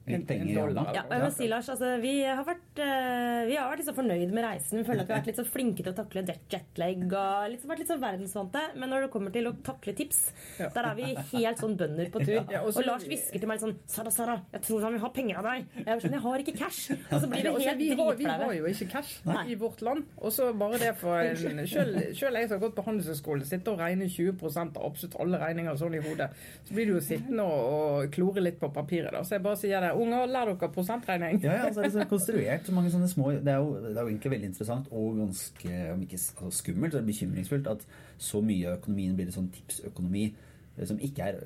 litt 0.07 0.27
penger 0.29 0.49
i 0.51 0.55
hånda. 0.59 0.83
Ja, 0.95 1.03
jeg 1.09 1.23
må 1.23 1.29
si, 1.33 1.47
Lars, 1.49 1.69
altså, 1.73 1.91
vi 2.01 2.13
har 2.25 2.43
vært, 2.45 2.65
uh, 2.79 3.41
vi 3.49 3.55
har 3.57 3.69
vært 3.71 3.81
litt 3.81 3.89
så 3.89 3.95
fornøyd 3.97 4.33
med 4.35 4.45
reisen. 4.45 4.79
Vi 4.79 4.85
føler 4.87 5.01
at 5.05 5.09
vi 5.09 5.13
har 5.15 5.21
vært 5.23 5.29
litt 5.31 5.39
så 5.41 5.45
flinke 5.49 5.83
til 5.85 5.91
å 5.93 5.97
takle 5.97 6.23
jet- 6.27 6.49
jetlag 6.55 7.05
og 7.09 7.49
liksom 7.53 7.71
vært 7.73 7.81
litt 7.83 7.91
så 7.91 7.97
verdensvante. 8.01 8.61
Men 8.75 8.89
når 8.93 9.05
det 9.07 9.11
kommer 9.15 9.33
til 9.33 9.49
å 9.49 9.55
takle 9.65 9.95
tips, 9.97 10.19
Ja. 10.59 10.69
der 10.69 10.89
er 10.91 10.95
vi 10.95 11.07
helt 11.15 11.57
sånn 11.63 11.77
bønder 11.77 12.11
på 12.13 12.23
tur. 12.25 12.43
Ja, 12.55 12.61
og 12.61 12.75
og, 12.75 12.85
Lars 12.85 13.03
hvisker 13.09 13.39
til 13.41 13.47
meg 13.49 13.59
sånn 13.59 13.73
Sara, 13.89 14.11
Sara, 14.13 14.35
jeg 14.53 14.61
tror 14.67 14.83
han 14.85 14.93
vil 14.93 15.01
ha 15.01 15.09
penger 15.09 15.37
av 15.41 15.47
deg. 15.49 15.65
Jeg 15.85 16.01
sånn, 16.03 16.13
jeg 16.15 16.21
har 16.21 16.43
ikke 16.43 16.55
cash. 16.59 16.91
Og 16.93 17.21
så 17.21 17.29
blir 17.31 17.43
det 17.43 17.53
helt 17.65 17.79
vi, 17.79 17.89
har, 17.97 18.15
vi 18.19 18.25
har 18.29 18.53
jo 18.53 18.65
ikke 18.69 18.87
cash 18.91 19.15
Nei. 19.25 19.43
i 19.51 19.55
vårt 19.59 19.81
land. 19.81 20.05
Og 20.21 20.31
så 20.35 20.51
bare 20.57 20.77
det 20.81 20.93
for 20.99 21.17
en, 21.19 21.63
selv, 21.67 21.97
selv 22.15 22.39
jeg 22.39 22.49
som 22.49 22.59
har 22.59 22.63
gått 22.67 22.75
på 22.77 22.85
handelshøyskole, 22.85 23.45
sitter 23.47 23.73
og 23.73 23.81
regner 23.81 24.07
20 24.11 24.45
av 24.77 24.83
absolutt 24.85 25.17
alle 25.19 25.39
regninger 25.41 25.79
sånn 25.79 25.97
i 25.97 26.03
hodet, 26.05 26.29
så 26.67 26.75
blir 26.77 26.85
du 26.91 26.93
jo 26.97 27.03
sittende 27.03 27.43
og, 27.43 27.73
og 28.05 28.11
klore 28.15 28.43
litt 28.43 28.59
på 28.61 28.69
papiret. 28.75 29.11
da. 29.15 29.23
Så 29.25 29.35
jeg 29.37 29.45
bare 29.45 29.59
sier 29.59 29.81
det. 29.81 29.94
Unger, 30.01 30.25
lær 30.31 30.49
dere 30.51 30.69
prosentregning. 30.73 31.39
Ja, 31.43 31.59
ja, 31.61 31.69
så 31.73 31.81
er 31.81 31.87
det 31.87 31.93
så 31.95 32.07
konstruert 32.09 32.67
så 32.67 32.75
mange 32.75 32.91
sånne 32.93 33.09
små 33.11 33.31
Det 33.35 33.53
er 33.53 33.61
jo, 33.61 33.75
det 33.83 33.93
er 33.93 34.01
jo 34.01 34.11
egentlig 34.11 34.33
veldig 34.35 34.49
interessant 34.51 34.89
og 34.91 35.21
ganske, 35.21 35.77
om 35.93 36.03
ikke 36.05 36.19
altså 36.19 36.51
skummelt, 36.59 36.93
så 36.93 37.01
det 37.01 37.09
bekymringsfullt 37.11 37.71
at 37.71 37.85
så 38.17 38.41
mye 38.45 38.67
av 38.69 38.79
økonomien 38.79 39.15
blir 39.17 39.29
en 39.29 39.37
sånn 39.37 39.49
tipsøkonomi 39.55 40.25
eh, 40.27 40.85
som 40.89 41.01
ikke 41.03 41.31
er 41.31 41.41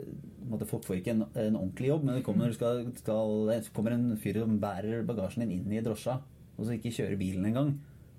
Folk 0.70 0.86
får 0.88 1.00
ikke 1.00 1.14
en, 1.14 1.24
en 1.38 1.60
ordentlig 1.60 1.92
jobb, 1.92 2.04
men 2.08 2.18
det 2.18 2.26
kommer, 2.26 2.52
skal, 2.56 2.84
skal, 2.98 3.50
kommer 3.76 3.94
en 3.96 4.12
fyr 4.20 4.42
som 4.42 4.58
bærer 4.62 5.06
bagasjen 5.08 5.46
din 5.46 5.60
inn 5.60 5.78
i 5.78 5.84
drosja, 5.86 6.18
og 6.58 6.66
så 6.66 6.76
ikke 6.76 6.94
kjører 6.96 7.20
bilen 7.20 7.46
engang, 7.48 7.76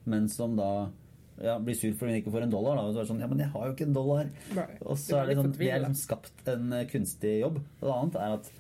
men 0.09 0.29
som 0.31 0.55
da 0.59 0.71
ja, 1.41 1.57
blir 1.59 1.75
sur 1.75 1.93
fordi 1.97 2.13
hun 2.13 2.21
ikke 2.21 2.33
får 2.35 2.47
en 2.47 2.53
dollar. 2.53 2.77
Da, 2.77 2.87
og 2.87 2.95
så 2.95 3.01
er 3.01 3.07
det 3.07 3.11
sånn 3.13 3.23
Ja, 3.23 3.29
men 3.31 3.43
jeg 3.43 3.53
har 3.55 3.67
jo 3.67 3.75
ikke 3.75 3.89
en 3.89 3.97
dollar. 3.97 4.31
Nei, 4.57 4.67
Og 4.85 4.99
så 5.01 5.17
er 5.17 5.23
er 5.23 5.31
det, 5.31 5.37
sånn, 5.41 5.55
vi 5.61 5.71
er 5.71 5.83
liksom 5.83 6.01
skapt 6.03 6.51
en 6.53 6.73
eh, 6.77 6.87
kunstig 6.91 7.35
jobb. 7.41 7.61
Og 7.81 7.87
det 7.87 7.97
annet 7.97 8.19
er 8.21 8.37
at 8.39 8.51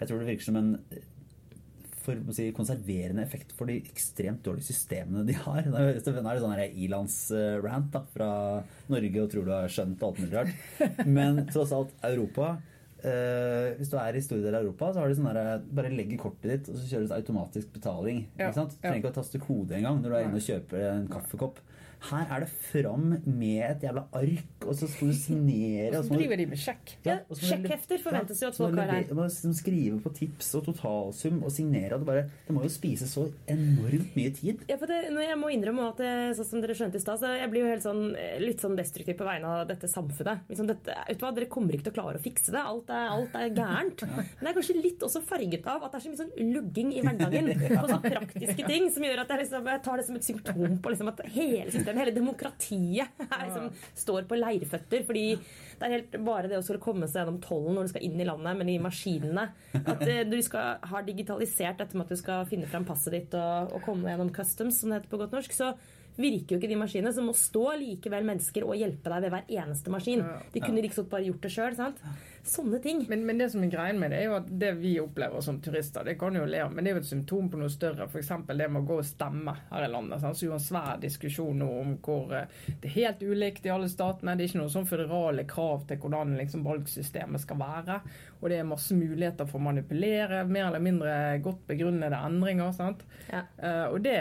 jeg 0.00 0.08
tror 0.08 0.22
det 0.22 0.28
virker 0.30 0.46
som 0.48 0.56
en 0.56 0.70
for 2.04 2.32
si, 2.36 2.48
konserverende 2.56 3.22
effekt 3.24 3.52
for 3.56 3.70
de 3.70 3.78
ekstremt 3.80 4.42
dårlige 4.46 4.70
systemene 4.70 5.24
de 5.28 5.36
har. 5.36 5.62
Nå 5.68 5.82
er 5.82 5.98
det 5.98 6.04
sånn 6.06 6.56
ilandsrant 6.86 8.00
fra 8.14 8.30
Norge 8.92 9.22
og 9.24 9.30
tror 9.32 9.46
du 9.46 9.54
har 9.54 9.72
skjønt 9.72 10.04
alt 10.06 10.20
mulig 10.22 10.36
rart. 10.36 11.06
Men 11.06 11.44
tross 11.50 11.74
alt, 11.76 11.92
Europa 12.06 12.54
eh, 13.04 13.76
Hvis 13.78 13.90
du 13.92 13.96
er 14.00 14.16
i 14.16 14.22
store 14.24 14.44
deler 14.44 14.60
av 14.60 14.68
Europa, 14.68 14.92
så 14.92 15.02
har 15.02 15.10
de 15.10 15.18
sånn 15.18 15.30
der, 15.30 15.64
bare 15.80 15.92
legger 15.94 16.20
kortet 16.20 16.50
ditt, 16.52 16.70
og 16.72 16.78
så 16.80 16.88
kjøres 16.94 17.16
automatisk 17.16 17.72
betaling. 17.76 18.24
Ja, 18.36 18.48
Ikke 18.48 18.60
sant? 18.62 18.76
Du 18.76 18.84
trenger 18.84 19.02
ikke 19.02 19.12
å 19.14 19.18
taste 19.20 19.42
kode 19.42 19.78
engang 19.78 20.00
når 20.00 20.08
du 20.08 20.16
er 20.18 20.28
inne 20.28 20.40
og 20.40 20.48
kjøper 20.48 20.86
en 20.94 21.10
kaffekopp. 21.12 21.60
Her 22.08 22.30
er 22.32 22.44
det 22.46 22.48
fram 22.70 23.10
med 23.26 23.60
et 23.66 23.82
jævla 23.84 24.06
ark, 24.16 24.64
og 24.64 24.72
så 24.78 24.88
skal 24.88 25.10
du 25.12 25.16
signere. 25.18 25.98
Og 25.98 26.06
så 26.08 26.16
driver 26.16 26.40
de 26.40 26.46
med 26.48 26.60
sjekk. 26.60 26.94
Ja, 27.04 27.18
sjekkhefter 27.36 28.00
forventes 28.02 28.40
jo 28.40 28.48
at 28.48 28.56
folk 28.56 28.78
har 28.80 28.92
her. 28.94 29.04
Som 29.10 29.20
liksom 29.20 29.54
skrive 29.58 29.98
på 30.00 30.12
tips 30.16 30.48
og 30.58 30.64
totalsum 30.70 31.42
og 31.44 31.52
signere. 31.52 31.94
og 31.98 32.04
Det, 32.04 32.08
bare, 32.08 32.24
det 32.46 32.56
må 32.56 32.64
jo 32.64 32.72
spise 32.72 33.08
så 33.10 33.26
enormt 33.50 34.16
mye 34.16 34.32
tid. 34.36 34.64
Ja, 34.70 34.78
for 34.80 34.90
det, 34.90 35.02
jeg 35.12 35.38
må 35.40 35.52
innrømme 35.52 35.90
at 35.92 36.00
sånn 36.38 36.48
som 36.54 36.64
dere 36.64 36.76
skjønte 36.78 37.00
i 37.00 37.04
stad, 37.04 37.20
så 37.20 37.34
jeg 37.36 37.50
blir 37.52 37.66
jo 37.66 37.72
helt 37.74 37.84
sånn, 37.84 38.02
litt 38.42 38.64
sånn 38.64 38.78
destruktiv 38.78 39.18
på 39.20 39.28
vegne 39.28 39.50
av 39.50 39.66
dette 39.68 39.90
samfunnet. 39.90 40.46
Liksom 40.50 40.70
dette, 40.70 40.96
vet 41.08 41.20
du 41.20 41.26
hva, 41.26 41.34
Dere 41.36 41.46
kommer 41.52 41.76
ikke 41.76 41.86
til 41.88 41.94
å 41.94 41.98
klare 42.00 42.18
å 42.18 42.24
fikse 42.24 42.54
det. 42.54 42.60
Alt 42.60 42.90
er, 42.94 43.06
alt 43.12 43.36
er 43.38 43.52
gærent. 43.54 44.02
Men 44.08 44.40
det 44.40 44.50
er 44.50 44.56
kanskje 44.56 44.78
litt 44.80 45.04
også 45.06 45.22
farget 45.26 45.68
av 45.70 45.84
at 45.86 45.92
det 45.92 46.00
er 46.00 46.04
så 46.06 46.12
mye 46.12 46.22
sånn 46.22 46.52
lugging 46.56 46.90
i 46.96 47.04
hverdagen 47.04 47.50
på 47.60 47.84
sånne 47.92 48.00
praktiske 48.16 48.66
ting 48.66 48.88
som 48.92 49.06
gjør 49.06 49.22
at 49.24 49.32
jeg, 49.34 49.42
liksom, 49.44 49.70
jeg 49.74 49.82
tar 49.86 50.00
det 50.00 50.06
som 50.08 50.18
et 50.18 50.26
symptom 50.26 50.78
på 50.82 50.92
liksom, 50.94 51.10
at 51.12 51.22
hele 51.34 51.66
systemet, 51.70 51.89
hele 51.98 52.14
demokratiet, 52.14 53.20
er, 53.26 53.44
liksom, 53.46 53.70
står 54.04 54.28
på 54.30 54.38
leirføtter. 54.38 55.04
Fordi 55.08 55.24
det 55.34 55.86
er 55.86 55.96
helt 55.96 56.18
bare 56.26 56.50
det 56.50 56.58
å 56.60 56.64
skulle 56.64 56.82
komme 56.82 57.08
seg 57.10 57.22
gjennom 57.22 57.40
tollen 57.44 57.78
når 57.78 57.88
du 57.88 57.92
skal 57.94 58.06
inn 58.06 58.20
i 58.20 58.28
landet, 58.28 58.58
men 58.60 58.72
i 58.72 58.80
maskinene. 58.82 59.48
At 59.80 60.04
eh, 60.06 60.24
du 60.28 60.38
skal 60.44 60.82
ha 60.92 61.04
digitalisert 61.06 61.80
dette 61.80 61.96
med 61.96 62.06
at 62.06 62.14
du 62.14 62.20
skal 62.20 62.48
finne 62.50 62.68
fram 62.70 62.86
passet 62.88 63.16
ditt 63.16 63.38
og, 63.38 63.72
og 63.76 63.86
komme 63.86 64.12
gjennom 64.12 64.34
customs, 64.34 64.82
som 64.82 64.92
det 64.92 65.00
heter 65.00 65.14
på 65.14 65.22
godt 65.24 65.38
norsk. 65.38 65.56
så 65.56 65.74
virker 66.20 66.54
jo 66.54 66.58
ikke 66.60 66.68
de 66.70 66.78
maskinene, 66.78 67.12
så 67.14 67.22
må 67.24 67.32
stå 67.36 67.64
likevel 67.80 68.26
mennesker 68.26 68.66
og 68.66 68.76
hjelpe 68.78 69.12
deg 69.12 69.24
ved 69.24 69.34
hver 69.34 69.52
eneste 69.62 69.92
maskin. 69.92 70.24
De 70.52 70.62
kunne 70.62 70.82
liksom 70.84 71.08
bare 71.10 71.28
gjort 71.28 71.46
det 71.46 71.52
sjøl. 71.54 71.78
Sånne 72.44 72.78
ting. 72.78 73.04
Men, 73.08 73.26
men 73.26 73.38
det 73.38 73.50
som 73.52 73.64
er 73.64 73.70
greien 73.72 73.98
med 74.00 74.14
det, 74.14 74.22
er 74.22 74.30
jo 74.30 74.36
at 74.38 74.48
det 74.62 74.70
vi 74.78 74.94
opplever 75.02 75.42
som 75.44 75.58
turister, 75.60 76.04
det 76.06 76.16
kan 76.20 76.36
jo 76.36 76.46
le 76.48 76.62
av, 76.64 76.72
men 76.72 76.84
det 76.84 76.92
er 76.92 76.96
jo 76.96 77.02
et 77.02 77.10
symptom 77.10 77.50
på 77.52 77.60
noe 77.60 77.72
større. 77.72 78.06
F.eks. 78.08 78.32
det 78.48 78.68
med 78.68 78.80
å 78.80 78.86
gå 78.88 78.98
og 79.02 79.06
stemme 79.06 79.54
her 79.68 79.84
i 79.84 79.90
landet. 79.92 80.22
Sant? 80.22 80.38
Så 80.38 80.46
er 80.46 80.50
jo 80.50 80.56
en 80.56 80.64
svær 80.64 81.02
diskusjon 81.02 81.60
nå 81.60 81.68
om 81.82 81.92
hvor 82.04 82.32
eh, 82.36 82.48
det 82.70 82.88
er 82.88 82.96
helt 82.96 83.24
ulikt 83.24 83.68
i 83.68 83.74
alle 83.74 83.90
statene. 83.92 84.36
Det 84.36 84.46
er 84.46 84.52
ikke 84.52 84.62
noen 84.62 84.74
sånn 84.76 84.88
føderale 84.88 85.44
krav 85.50 85.84
til 85.90 86.00
hvordan 86.00 86.36
liksom, 86.40 86.64
valgsystemet 86.66 87.44
skal 87.44 87.60
være. 87.60 88.00
Og 88.40 88.48
det 88.48 88.60
er 88.60 88.68
masse 88.68 88.96
muligheter 88.96 89.48
for 89.50 89.60
å 89.60 89.66
manipulere, 89.68 90.44
mer 90.48 90.70
eller 90.70 90.84
mindre 90.84 91.12
godt 91.44 91.66
begrunnede 91.68 92.22
endringer. 92.30 92.72
Sant? 92.76 93.04
Ja. 93.28 93.44
Uh, 93.60 93.86
og 93.92 94.00
det 94.04 94.16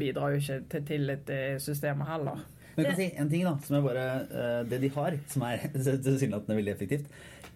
bidrar 0.00 0.32
jo 0.32 0.40
ikke 0.40 0.62
til 0.72 0.88
tillit 0.88 1.26
til 1.28 1.60
systemet 1.62 2.08
heller. 2.08 2.40
Men 2.72 2.86
jeg 2.86 2.88
kan 2.88 3.00
si 3.02 3.08
en 3.20 3.28
ting 3.28 3.44
da, 3.44 3.52
som 3.60 3.76
er 3.76 3.84
bare 3.84 4.06
uh, 4.30 4.60
det 4.68 4.80
de 4.80 4.90
har, 4.94 5.18
som 5.28 5.44
er 5.44 5.66
tilsynelatende 6.06 6.56
veldig 6.56 6.72
effektivt. 6.72 7.12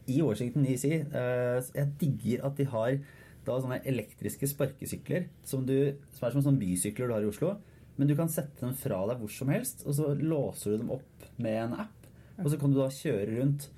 I 0.07 0.21
Washington 0.23 0.67
DC 0.67 0.91
eh, 0.91 1.71
Jeg 1.75 1.95
digger 2.01 2.45
at 2.47 2.59
de 2.59 2.67
har 2.71 2.99
da 3.47 3.57
sånne 3.63 3.79
elektriske 3.87 4.49
sparkesykler 4.51 5.29
som, 5.47 5.63
du, 5.67 5.95
som 6.17 6.27
er 6.27 6.35
som 6.35 6.43
sånne 6.43 6.63
bysykler 6.63 7.07
du 7.07 7.15
har 7.15 7.27
i 7.27 7.31
Oslo. 7.31 7.53
Men 7.97 8.11
du 8.11 8.17
kan 8.19 8.31
sette 8.31 8.59
dem 8.65 8.75
fra 8.77 8.99
deg 9.09 9.21
hvor 9.23 9.33
som 9.33 9.53
helst, 9.55 9.85
og 9.87 9.95
så 9.97 10.11
låser 10.19 10.75
du 10.75 10.83
dem 10.83 10.91
opp 10.97 11.29
med 11.41 11.61
en 11.63 11.77
app. 11.87 12.09
Og 12.43 12.51
så 12.53 12.59
kan 12.61 12.75
du 12.75 12.81
da 12.81 12.89
kjøre 12.93 13.39
rundt. 13.39 13.69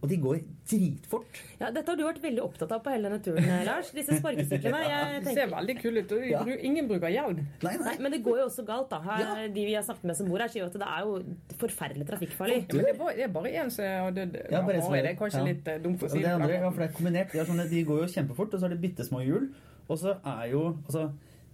Og 0.00 0.08
de 0.08 0.16
går 0.16 0.38
dritfort. 0.70 1.38
Ja, 1.60 1.68
dette 1.74 1.92
har 1.92 1.98
du 1.98 2.02
vært 2.06 2.22
veldig 2.22 2.40
opptatt 2.40 2.70
av 2.72 2.80
på 2.80 2.92
hele 2.92 3.10
denne 3.10 3.20
turen, 3.20 3.48
Lars. 3.66 3.90
Disse 3.92 4.16
sparkesyklene. 4.16 4.78
Det 5.20 5.26
tenker, 5.26 5.34
ser 5.36 5.50
veldig 5.52 5.74
kul 5.76 5.98
ut. 6.00 6.14
og 6.16 6.24
Ja. 6.24 6.40
Ingen 6.70 6.88
bruker 6.88 7.12
hjelm. 7.12 7.42
Nei, 7.60 7.74
nei. 7.74 7.84
Nei, 7.84 7.94
men 8.06 8.14
det 8.14 8.22
går 8.24 8.38
jo 8.40 8.46
også 8.46 8.64
galt, 8.68 8.88
da. 8.92 9.00
Her, 9.04 9.42
De 9.52 9.66
vi 9.68 9.74
har 9.76 9.84
snakket 9.84 10.06
med 10.08 10.16
som 10.16 10.30
bor 10.32 10.40
her, 10.40 10.48
sier 10.52 10.64
jo 10.64 10.70
at 10.70 10.78
det 10.80 10.88
er 10.88 11.04
jo 11.04 11.18
forferdelig 11.60 12.06
trafikkfarlig. 12.08 12.56
Ja, 12.62 12.78
men 12.78 12.88
det, 12.88 12.94
var, 13.02 13.18
det 13.18 13.26
er 13.26 13.34
bare 13.34 13.52
én 13.60 13.74
som 13.74 13.90
har 14.06 14.16
dødd. 14.16 14.38
Ja, 14.40 14.62
bare 14.64 14.80
en 14.80 14.86
som- 14.86 14.96
det 14.96 15.10
er 15.12 15.18
kanskje 15.20 15.42
ja. 15.42 15.48
litt 15.50 15.68
eh, 15.74 15.82
dumt 15.84 16.06
å 16.06 16.10
si. 16.14 16.22
det 16.24 16.32
andre, 16.32 16.54
ja, 16.56 16.70
for 16.70 16.80
det 16.84 16.88
er 16.88 16.96
kombinert. 16.96 17.32
De, 17.34 17.42
er 17.44 17.50
sånne, 17.52 17.68
de 17.74 17.84
går 17.90 18.00
jo 18.04 18.08
kjempefort, 18.14 18.54
og 18.56 18.62
så 18.62 18.70
er 18.70 18.74
det 18.76 18.80
bitte 18.86 19.04
små 19.04 19.20
hjul. 19.26 19.50
Og 19.90 20.00
så 20.00 20.16
er 20.32 20.44
jo 20.54 20.64
altså, 20.86 21.04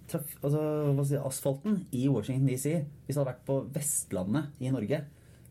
traf, 0.07 0.39
altså, 0.43 0.63
hva 0.95 1.09
si, 1.11 1.19
asfalten 1.33 1.81
i 1.97 2.07
Washington 2.13 2.47
DC 2.51 2.67
Hvis 2.77 3.15
det 3.15 3.19
hadde 3.19 3.31
vært 3.33 3.47
på 3.49 3.59
Vestlandet 3.75 4.61
i 4.63 4.71
Norge, 4.75 5.03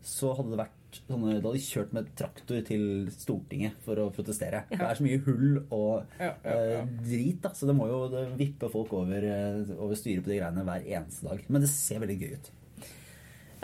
så 0.06 0.36
hadde 0.38 0.54
det 0.54 0.60
vært 0.64 0.75
sånne, 0.98 1.36
Da 1.42 1.50
hadde 1.50 1.54
de 1.60 1.64
kjørt 1.66 1.94
med 1.94 2.10
traktor 2.20 2.62
til 2.68 2.84
Stortinget 3.14 3.78
for 3.86 4.00
å 4.02 4.10
protestere. 4.16 4.64
Det 4.72 4.80
er 4.82 4.96
så 5.00 5.06
mye 5.06 5.22
hull 5.26 5.58
og 5.70 6.04
Ja, 6.20 6.32
ja, 6.44 6.52
ja. 6.56 6.82
eh, 6.82 6.92
drit, 7.06 7.42
da, 7.46 7.54
så 7.56 7.68
det 7.70 7.76
må 7.78 7.88
jo 7.92 8.04
vippe 8.40 8.70
folk 8.74 8.94
over, 8.98 9.24
eh, 9.24 9.76
over 9.78 9.96
styret 10.00 10.24
på 10.26 10.32
de 10.34 10.40
greiene 10.42 10.64
hver 10.68 10.86
eneste 11.00 11.28
dag. 11.30 11.44
Men 11.50 11.62
det 11.66 11.70
ser 11.74 12.00
veldig 12.04 12.20
gøy 12.22 12.34
ut. 12.38 12.52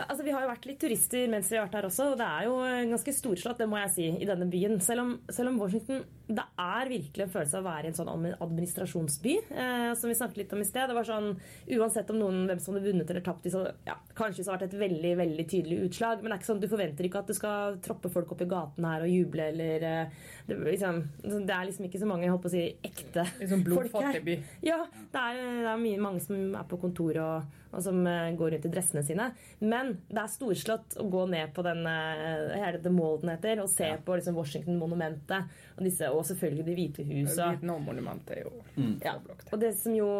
Altså, 0.01 0.23
vi 0.25 0.31
har 0.33 0.41
jo 0.41 0.49
vært 0.49 0.63
litt 0.65 0.79
turister 0.81 1.27
mens 1.29 1.49
vi 1.51 1.57
har 1.59 1.67
vært 1.67 1.75
her 1.77 1.85
også, 1.85 2.05
og 2.13 2.17
det 2.17 2.25
er 2.25 2.45
jo 2.47 2.53
ganske 2.95 3.13
storslått, 3.13 3.59
det 3.61 3.67
må 3.69 3.77
jeg 3.83 3.91
si, 3.93 4.05
i 4.23 4.25
denne 4.25 4.47
byen. 4.49 4.79
Selv 4.81 5.03
om, 5.03 5.11
selv 5.29 5.51
om 5.51 5.59
Washington 5.61 6.01
det 6.27 6.43
er 6.63 6.89
virkelig 6.91 7.25
en 7.25 7.31
følelse 7.33 7.57
av 7.59 7.65
å 7.65 7.69
være 7.69 7.87
i 7.87 7.91
en 7.91 7.97
sånn 7.97 8.11
administrasjonsby. 8.11 9.33
Eh, 9.51 9.87
som 9.99 10.11
vi 10.11 10.17
snakket 10.17 10.41
litt 10.43 10.53
om 10.55 10.61
i 10.63 10.67
sted. 10.67 10.89
Det 10.89 10.95
var 10.95 11.07
sånn, 11.07 11.33
Uansett 11.75 12.11
om 12.13 12.19
noen, 12.21 12.43
hvem 12.49 12.61
som 12.61 12.75
hadde 12.75 12.87
vunnet 12.87 13.09
eller 13.11 13.25
tapt, 13.25 13.47
så, 13.51 13.63
ja, 13.87 13.97
kanskje 14.17 14.45
så 14.45 14.53
har 14.53 14.61
det 14.61 14.69
vært 14.69 14.75
et 14.75 14.83
veldig 14.83 15.13
veldig 15.21 15.47
tydelig 15.51 15.79
utslag. 15.87 16.21
Men 16.21 16.31
det 16.31 16.37
er 16.37 16.41
ikke 16.41 16.51
sånn, 16.51 16.61
du 16.63 16.69
forventer 16.71 17.07
ikke 17.07 17.23
at 17.23 17.31
du 17.31 17.37
skal 17.37 17.79
troppe 17.83 18.11
folk 18.13 18.35
opp 18.35 18.43
i 18.45 18.49
gaten 18.51 18.87
her 18.87 19.05
og 19.05 19.11
juble 19.11 19.47
eller 19.53 19.87
eh, 19.87 20.19
det, 20.47 20.59
liksom, 20.67 21.01
det 21.23 21.55
er 21.55 21.67
liksom 21.69 21.87
ikke 21.87 22.01
så 22.01 22.09
mange 22.09 22.27
jeg 22.27 22.35
håper 22.35 22.51
å 22.51 22.53
si, 22.53 22.67
ekte 22.91 23.25
liksom 23.39 23.65
folk 23.67 23.97
her. 24.01 24.21
By. 24.25 24.37
Ja, 24.65 24.83
det 24.91 25.25
er, 25.25 25.41
det 25.65 25.73
er 25.73 25.81
mye, 25.81 26.03
mange 26.03 26.23
som 26.23 26.55
er 26.57 26.67
på 26.69 26.79
kontor 26.81 27.17
og, 27.23 27.57
og 27.71 27.83
som 27.83 28.01
eh, 28.09 28.31
går 28.37 28.55
rundt 28.55 28.67
i 28.67 28.73
dressene 28.73 29.03
sine. 29.07 29.29
Men 29.63 29.95
det 30.11 30.21
er 30.21 30.31
storslått 30.31 30.97
å 31.01 31.07
gå 31.11 31.25
ned 31.31 31.53
på 31.55 31.65
den 31.65 31.83
uh, 31.87 32.51
hele 32.57 32.81
The 32.83 32.91
Molden 32.93 33.31
den 33.31 33.37
heter, 33.37 33.63
og 33.63 33.69
se 33.69 33.87
ja. 33.93 33.99
på 34.03 34.15
liksom, 34.17 34.35
Washington-monumentet. 34.35 35.59
Og, 35.81 35.87
disse, 35.89 36.09
og 36.13 36.25
selvfølgelig 36.29 36.65
Det 36.67 36.75
hvite 36.77 37.05
huset. 37.07 37.41
Vietnam-monumentet 37.41 38.35
er 38.37 38.43
jo 38.45 38.51
mm. 38.75 38.93
ja. 39.01 39.15
Og 39.49 39.57
det 39.61 39.73
som 39.79 39.95
jo, 39.97 40.11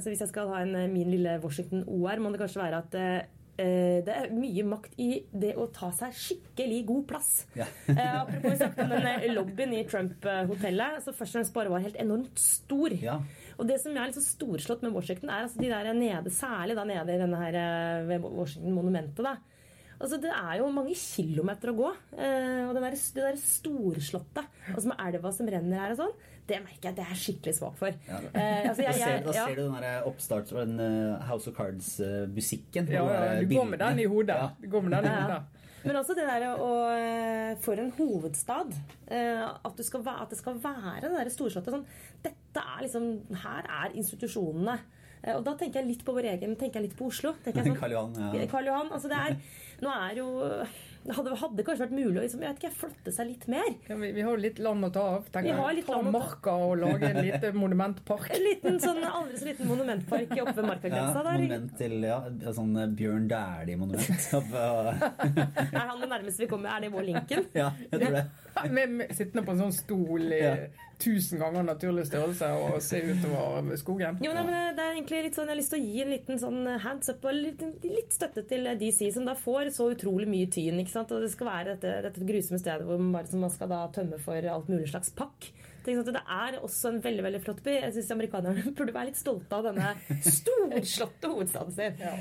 så 0.00 0.08
Hvis 0.08 0.24
jeg 0.24 0.32
skal 0.32 0.48
ha 0.48 0.62
en, 0.64 0.78
min 0.94 1.12
lille 1.12 1.36
Washington-OR, 1.42 2.22
må 2.24 2.32
det 2.32 2.40
kanskje 2.40 2.62
være 2.64 2.80
at 2.80 2.98
det 3.60 4.14
er 4.14 4.30
mye 4.32 4.62
makt 4.64 4.94
i 5.02 5.08
det 5.36 5.50
å 5.60 5.66
ta 5.74 5.90
seg 5.92 6.14
skikkelig 6.16 6.78
god 6.88 7.02
plass. 7.10 7.30
Ja. 7.58 7.66
eh, 7.92 8.14
apropos 8.22 8.54
vi 8.54 8.56
snakket 8.56 8.86
om 8.86 8.94
den 9.04 9.34
lobbyen 9.36 9.74
i 9.76 9.82
Trump-hotellet, 9.90 11.02
så 11.04 11.12
først 11.12 11.34
og 11.34 11.36
fremst 11.36 11.56
bare 11.58 11.74
var 11.74 11.84
helt 11.84 11.98
enormt 12.00 12.40
stor. 12.40 12.94
Ja. 12.96 13.18
Og 13.60 13.68
det 13.68 13.76
som 13.82 13.92
er 13.92 14.08
litt 14.08 14.16
så 14.16 14.24
storslått 14.24 14.86
med 14.86 14.96
Washington, 14.96 15.28
er 15.28 15.44
altså 15.44 15.60
de 15.60 15.68
der 15.68 15.92
nede, 15.92 16.32
særlig 16.32 16.78
da 16.78 16.86
nede 16.88 17.12
i 17.12 17.20
denne 17.20 17.42
her 17.42 17.60
eh, 17.60 18.08
ved 18.08 18.24
Washington-monumentet. 18.24 19.20
da, 19.28 19.36
Altså, 20.00 20.16
Det 20.22 20.32
er 20.32 20.58
jo 20.62 20.70
mange 20.72 20.96
kilometer 20.96 21.72
å 21.72 21.76
gå. 21.76 21.92
Eh, 22.16 22.64
og 22.64 22.74
det 22.76 22.82
der, 22.86 22.96
det 22.96 23.24
der 23.26 23.38
storslåtte, 23.42 24.44
altså 24.72 24.88
med 24.88 25.02
elva 25.06 25.32
som 25.36 25.50
renner 25.52 25.82
her 25.84 25.94
og 25.94 26.00
sånn, 26.00 26.14
det 26.50 26.58
merker 26.64 26.88
jeg 26.88 26.94
at 26.96 27.00
jeg 27.02 27.14
er 27.14 27.20
skikkelig 27.20 27.56
svak 27.60 27.76
for. 27.78 28.00
Ja, 28.08 28.18
eh, 28.32 28.68
altså, 28.70 28.86
jeg, 28.86 28.96
jeg, 28.96 28.98
da, 28.98 29.04
ser, 29.04 29.26
da 29.28 29.34
ser 29.36 29.60
du 29.60 29.62
den 29.62 29.84
der 29.84 30.08
oppstarts 30.08 30.54
Og 30.56 30.60
den 30.64 30.80
uh, 30.82 31.20
House 31.28 31.50
of 31.52 31.56
Cards-musikken. 31.58 32.90
Ja, 32.90 33.04
ja, 33.06 33.40
du 33.44 33.54
går 33.54 33.68
med 33.70 33.82
den 33.84 34.02
i 34.02 34.10
hodet. 34.10 34.38
Ja. 34.40 34.50
Du 34.58 34.70
går 34.72 34.86
med 34.88 34.96
den 34.96 35.10
i 35.12 35.16
hodet. 35.20 35.42
Men 35.80 35.96
også 36.00 36.14
det 36.16 36.26
der 36.28 36.46
å 36.60 36.70
eh, 36.92 37.52
For 37.64 37.80
en 37.80 37.92
hovedstad. 37.96 38.74
Eh, 39.08 39.44
at, 39.44 39.84
skal, 39.86 40.04
at, 40.12 40.32
det 40.32 40.38
skal 40.40 40.58
være 40.60 41.06
det 41.06 41.12
derre 41.14 41.32
storslåtte 41.32 41.74
sånn 41.74 41.86
Dette 42.24 42.64
er 42.64 42.82
liksom 42.84 43.12
Her 43.44 43.68
er 43.82 43.94
institusjonene. 44.00 44.76
Eh, 45.22 45.36
og 45.36 45.44
da 45.46 45.54
tenker 45.60 45.80
jeg 45.80 45.92
litt 45.94 46.04
på 46.06 46.14
vår 46.16 46.30
egen 46.34 46.56
tenker 46.60 46.80
jeg 46.80 46.90
litt 46.90 46.98
på 46.98 47.08
Oslo. 47.10 47.34
Sånn, 47.44 47.76
Karl 47.78 47.96
Johan. 47.96 48.18
Ja. 48.36 48.46
Karl 48.50 48.70
Johan, 48.70 48.92
altså 48.96 49.10
det 49.12 49.20
er, 49.20 49.38
nå 49.80 49.96
er 49.96 50.20
jo 50.20 50.30
det 51.00 51.14
hadde, 51.16 51.32
hadde, 51.40 51.64
kanskje 51.64 51.84
vært 51.86 51.94
mulig 51.96 52.18
å 52.20 52.22
liksom, 52.22 52.42
jeg 52.44 52.52
vet 52.52 52.58
ikke, 52.60 52.76
flotte 52.76 53.12
seg 53.14 53.28
litt 53.30 53.44
mer. 53.48 53.68
Ja, 53.88 53.96
vi, 53.96 54.10
vi, 54.12 54.20
har 54.20 54.34
jo 54.36 54.40
litt 54.42 54.58
land 54.60 54.84
å 54.84 54.90
ta 54.92 55.04
av. 55.14 55.30
Tenker 55.32 55.48
vi 55.48 55.62
har 55.64 55.76
litt 55.78 55.86
ta 55.88 56.00
marka 56.04 56.56
og 56.60 56.74
lage 56.82 57.08
en 57.08 57.20
liten 57.24 57.56
monumentpark. 57.62 58.26
En 58.36 58.44
liten 58.44 58.76
sånn, 58.82 59.00
aldri 59.08 59.40
så 59.40 59.48
liten 59.48 59.70
monumentpark 59.70 60.34
oppe 60.42 60.54
ved 60.58 60.68
markagrensa 60.68 61.22
ja, 61.22 61.24
der. 61.24 61.40
Monument 61.40 61.72
til 61.80 61.96
ja, 62.04 62.18
sånn 62.58 62.76
eh, 62.82 62.92
Bjørn 63.00 63.30
Dæhlie-monument. 63.32 64.28
er 65.80 65.80
han 65.80 66.04
det 66.04 66.10
nærmeste 66.12 66.44
vi 66.44 66.50
kommer? 66.52 66.76
Er 66.76 66.84
det 66.84 66.92
vår 66.92 67.08
Lincoln? 67.08 67.48
ja, 67.56 67.72
jeg 67.86 67.96
tror 67.96 68.18
det. 68.18 68.26
med, 68.68 68.96
med, 69.00 69.16
sittende 69.16 69.46
på 69.48 69.56
en 69.56 69.64
sånn 69.64 69.76
stol 69.80 70.28
i 70.28 70.44
ja. 70.44 70.54
Tusen 71.00 71.40
ganger 71.40 71.66
naturlig 71.66 72.06
størrelse 72.08 72.50
og 72.60 72.76
se 72.84 73.00
utover 73.06 73.70
skogen. 73.80 74.20
Jo, 74.24 74.34
nei, 74.36 74.44
men 74.46 74.76
det 74.76 74.84
er 74.84 74.94
egentlig 74.94 75.22
litt 75.26 75.38
sånn, 75.38 75.48
Jeg 75.50 75.56
har 75.56 75.60
lyst 75.60 75.74
til 75.74 75.80
å 75.80 75.88
gi 75.88 76.04
en 76.04 76.12
liten 76.14 76.42
sånn 76.42 76.60
hands 76.84 77.12
up 77.12 77.24
og 77.24 77.36
litt, 77.36 77.64
litt 77.86 78.14
støtte 78.14 78.44
til 78.50 78.70
DC, 78.80 79.02
som 79.16 79.26
da 79.28 79.36
får 79.38 79.72
så 79.76 79.90
utrolig 79.94 80.28
mye 80.30 80.50
tyn. 80.52 80.80
ikke 80.82 80.94
sant? 80.94 81.12
Og 81.16 81.24
det 81.24 81.32
skal 81.34 81.50
være 81.50 81.74
dette, 81.74 81.96
dette 82.08 82.28
grusomme 82.28 82.60
stedet 82.62 82.86
hvor 82.88 83.00
man, 83.00 83.34
man 83.44 83.54
skal 83.54 83.72
da 83.72 83.82
tømme 83.94 84.20
for 84.22 84.52
alt 84.54 84.70
mulig 84.70 84.90
slags 84.92 85.12
pakk. 85.16 85.50
Det 85.84 86.20
er 86.20 86.58
også 86.60 86.92
en 86.92 87.00
veldig 87.04 87.24
veldig 87.24 87.40
flott 87.44 87.62
by. 87.64 87.76
Jeg 87.86 87.94
syns 87.96 88.12
amerikanerne 88.14 88.64
burde 88.78 88.94
være 88.94 89.10
litt 89.10 89.20
stolte 89.20 89.56
av 89.58 89.68
denne 89.70 89.94
storslåtte 90.26 91.30
hovedstaden 91.32 91.74
sin. 91.76 91.98
Ja. 92.00 92.14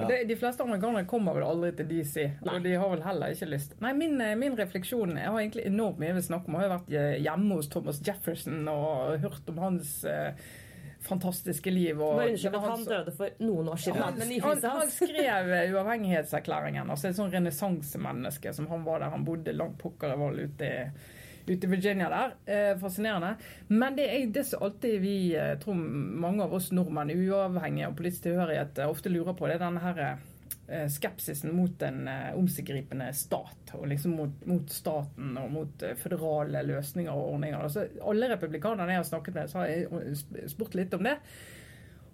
Ja. 0.00 0.22
de 0.28 0.36
fleste 0.38 0.64
amerikanere 0.64 1.04
kommer 1.10 1.36
vel 1.36 1.44
aldri 1.48 1.72
til 1.76 1.90
DC, 1.90 2.16
Nei. 2.46 2.54
og 2.54 2.64
de 2.64 2.72
har 2.80 2.94
vel 2.94 3.04
heller 3.04 3.34
ikke 3.34 3.50
lyst. 3.50 3.76
Nei, 3.84 3.92
min, 3.98 4.16
eh, 4.24 4.36
min 4.38 4.56
refleksjon 4.56 5.16
Jeg 5.18 5.28
har 5.28 5.42
egentlig 5.42 5.66
enormt 5.68 6.00
mye 6.00 6.16
å 6.16 6.24
snakke 6.24 6.48
om. 6.48 6.56
Jeg 6.58 6.68
har 6.68 6.74
vært 6.78 6.96
eh, 7.02 7.20
hjemme 7.26 7.60
hos 7.60 7.70
Thomas 7.72 8.02
Jefferson 8.06 8.66
og 8.72 9.20
hørt 9.24 9.52
om 9.52 9.62
hans 9.66 9.92
eh, 10.08 10.50
fantastiske 11.04 11.72
liv. 11.72 12.00
Og 12.00 12.18
Bare 12.18 12.32
unnskyld 12.34 12.58
at 12.58 12.68
han 12.68 12.84
døde 12.88 13.14
for 13.16 13.40
noen 13.44 13.70
år 13.72 13.80
siden. 13.84 14.02
Han, 14.04 14.20
han, 14.46 14.66
han 14.80 14.92
skrev 14.94 15.54
uavhengighetserklæringen. 15.74 16.90
altså 16.90 17.10
Et 17.10 17.18
sånn 17.18 17.32
renessansemenneske 17.32 18.54
som 18.56 18.68
han 18.72 18.84
var 18.86 19.04
der 19.04 19.14
han 19.14 19.24
bodde 19.26 19.56
langt 19.56 19.78
pokker 19.80 20.14
i 20.14 20.20
vold 20.20 20.44
ute 20.44 20.70
i 20.70 20.84
ute 21.50 21.66
i 21.66 21.70
Virginia 21.70 22.08
der. 22.08 22.34
Eh, 22.46 22.78
fascinerende. 22.78 23.34
Men 23.68 23.96
det 23.96 24.08
er 24.14 24.26
det 24.26 24.44
som 24.46 24.62
alltid 24.62 25.00
vi 25.00 25.36
eh, 25.36 25.58
tror 25.58 25.74
mange 25.74 26.44
av 26.44 26.54
oss 26.54 26.70
nordmenn, 26.72 27.10
uavhengig 27.10 27.86
av 27.86 27.96
politisk 27.98 28.28
tilhørighet, 28.28 28.78
eh, 28.78 28.90
ofte 28.90 29.12
lurer 29.12 29.34
på. 29.34 29.48
Det 29.48 29.58
er 29.58 29.64
denne 29.64 29.82
her 29.82 30.02
eh, 30.06 30.86
skepsisen 30.92 31.54
mot 31.56 31.82
en 31.82 32.08
eh, 32.08 32.28
omsiggripende 32.38 33.10
stat. 33.16 33.74
Og 33.78 33.88
liksom 33.90 34.14
mot, 34.18 34.46
mot 34.46 34.70
staten 34.70 35.34
og 35.40 35.50
mot 35.56 35.86
eh, 35.86 35.96
føderale 35.98 36.62
løsninger 36.70 37.12
og 37.12 37.34
ordninger. 37.34 37.58
Altså, 37.58 37.88
alle 38.06 38.30
republikanerne 38.34 38.94
jeg 38.94 39.02
har 39.02 39.10
snakket 39.10 39.40
med, 39.40 39.50
så 39.50 39.64
har 39.64 39.74
jeg 39.74 40.52
spurt 40.54 40.78
litt 40.78 40.94
om 40.94 41.06
det. 41.06 41.18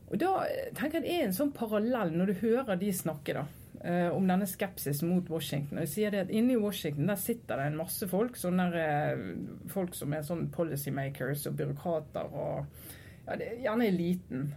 Og 0.07 0.19
da 0.23 0.33
tenker 0.79 1.01
jeg 1.01 1.05
det 1.05 1.15
er 1.17 1.25
en 1.27 1.35
sånn 1.35 1.55
parallell 1.55 2.13
når 2.15 2.31
du 2.31 2.45
hører 2.47 2.79
de 2.79 2.93
snakke, 2.95 3.35
da 3.35 3.47
eh, 3.85 4.09
om 4.15 4.27
denne 4.29 4.47
skepsisen 4.49 5.11
mot 5.11 5.31
Washington. 5.31 5.79
Og 5.79 5.87
jeg 5.87 5.93
sier 5.93 6.15
det 6.15 6.27
at 6.27 6.33
Inne 6.35 6.57
i 6.57 6.61
Washington 6.61 7.11
der 7.11 7.21
sitter 7.21 7.61
det 7.61 7.71
en 7.71 7.81
masse 7.81 8.09
folk, 8.11 8.39
sånne 8.41 8.69
eh, 8.81 9.25
folk 9.73 9.97
som 9.99 10.15
er 10.17 10.27
sånn 10.27 10.47
policymakers 10.55 11.49
og 11.51 11.59
byråkrater 11.61 12.33
og 12.33 12.87
ja, 13.27 13.37
det 13.37 13.47
er 13.51 13.63
gjerne 13.65 13.91
eliten. 13.91 14.49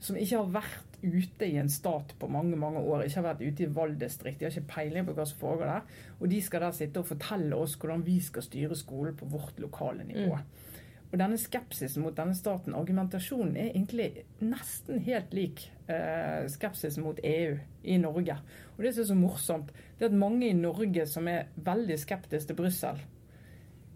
Som 0.00 0.18
ikke 0.20 0.40
har 0.42 0.52
vært 0.52 0.96
ute 1.02 1.46
i 1.46 1.56
en 1.60 1.70
stat 1.72 2.14
på 2.20 2.28
mange 2.32 2.56
mange 2.60 2.80
år, 2.80 3.04
ikke 3.04 3.20
har 3.20 3.28
vært 3.30 3.44
ute 3.44 3.64
i 3.64 3.72
valgdistrikt. 3.78 4.40
De 4.40 4.46
har 4.46 4.54
ikke 4.54 4.72
peiling 4.74 5.06
på 5.06 5.14
hva 5.16 5.26
som 5.28 5.40
foregår 5.40 5.70
der. 5.70 5.98
Og 6.20 6.30
de 6.32 6.40
skal 6.44 6.64
der 6.66 6.76
sitte 6.76 7.02
og 7.02 7.08
fortelle 7.08 7.56
oss 7.56 7.76
hvordan 7.80 8.04
vi 8.06 8.16
skal 8.24 8.44
styre 8.44 8.78
skolen 8.78 9.16
på 9.16 9.28
vårt 9.32 9.60
lokale 9.62 10.04
nivå. 10.08 10.36
Mm. 10.36 10.65
Og 11.12 11.18
denne 11.20 11.38
skepsisen 11.38 12.02
mot 12.02 12.16
denne 12.16 12.34
staten, 12.34 12.74
argumentasjonen 12.74 13.54
er 13.56 13.70
egentlig 13.70 14.24
nesten 14.42 14.98
helt 15.06 15.34
lik 15.36 15.62
eh, 15.86 16.48
skepsisen 16.50 17.04
mot 17.06 17.20
EU 17.22 17.54
i 17.86 17.98
Norge. 18.02 18.38
Og 18.74 18.82
det 18.84 18.94
som 18.96 19.04
er 19.04 19.10
så 19.12 19.18
morsomt, 19.18 19.70
det 19.98 20.08
er 20.08 20.10
at 20.10 20.18
mange 20.18 20.48
i 20.48 20.56
Norge 20.58 21.06
som 21.08 21.30
er 21.30 21.52
veldig 21.56 21.98
skeptiske 22.02 22.50
til 22.50 22.58
Brussel, 22.58 23.00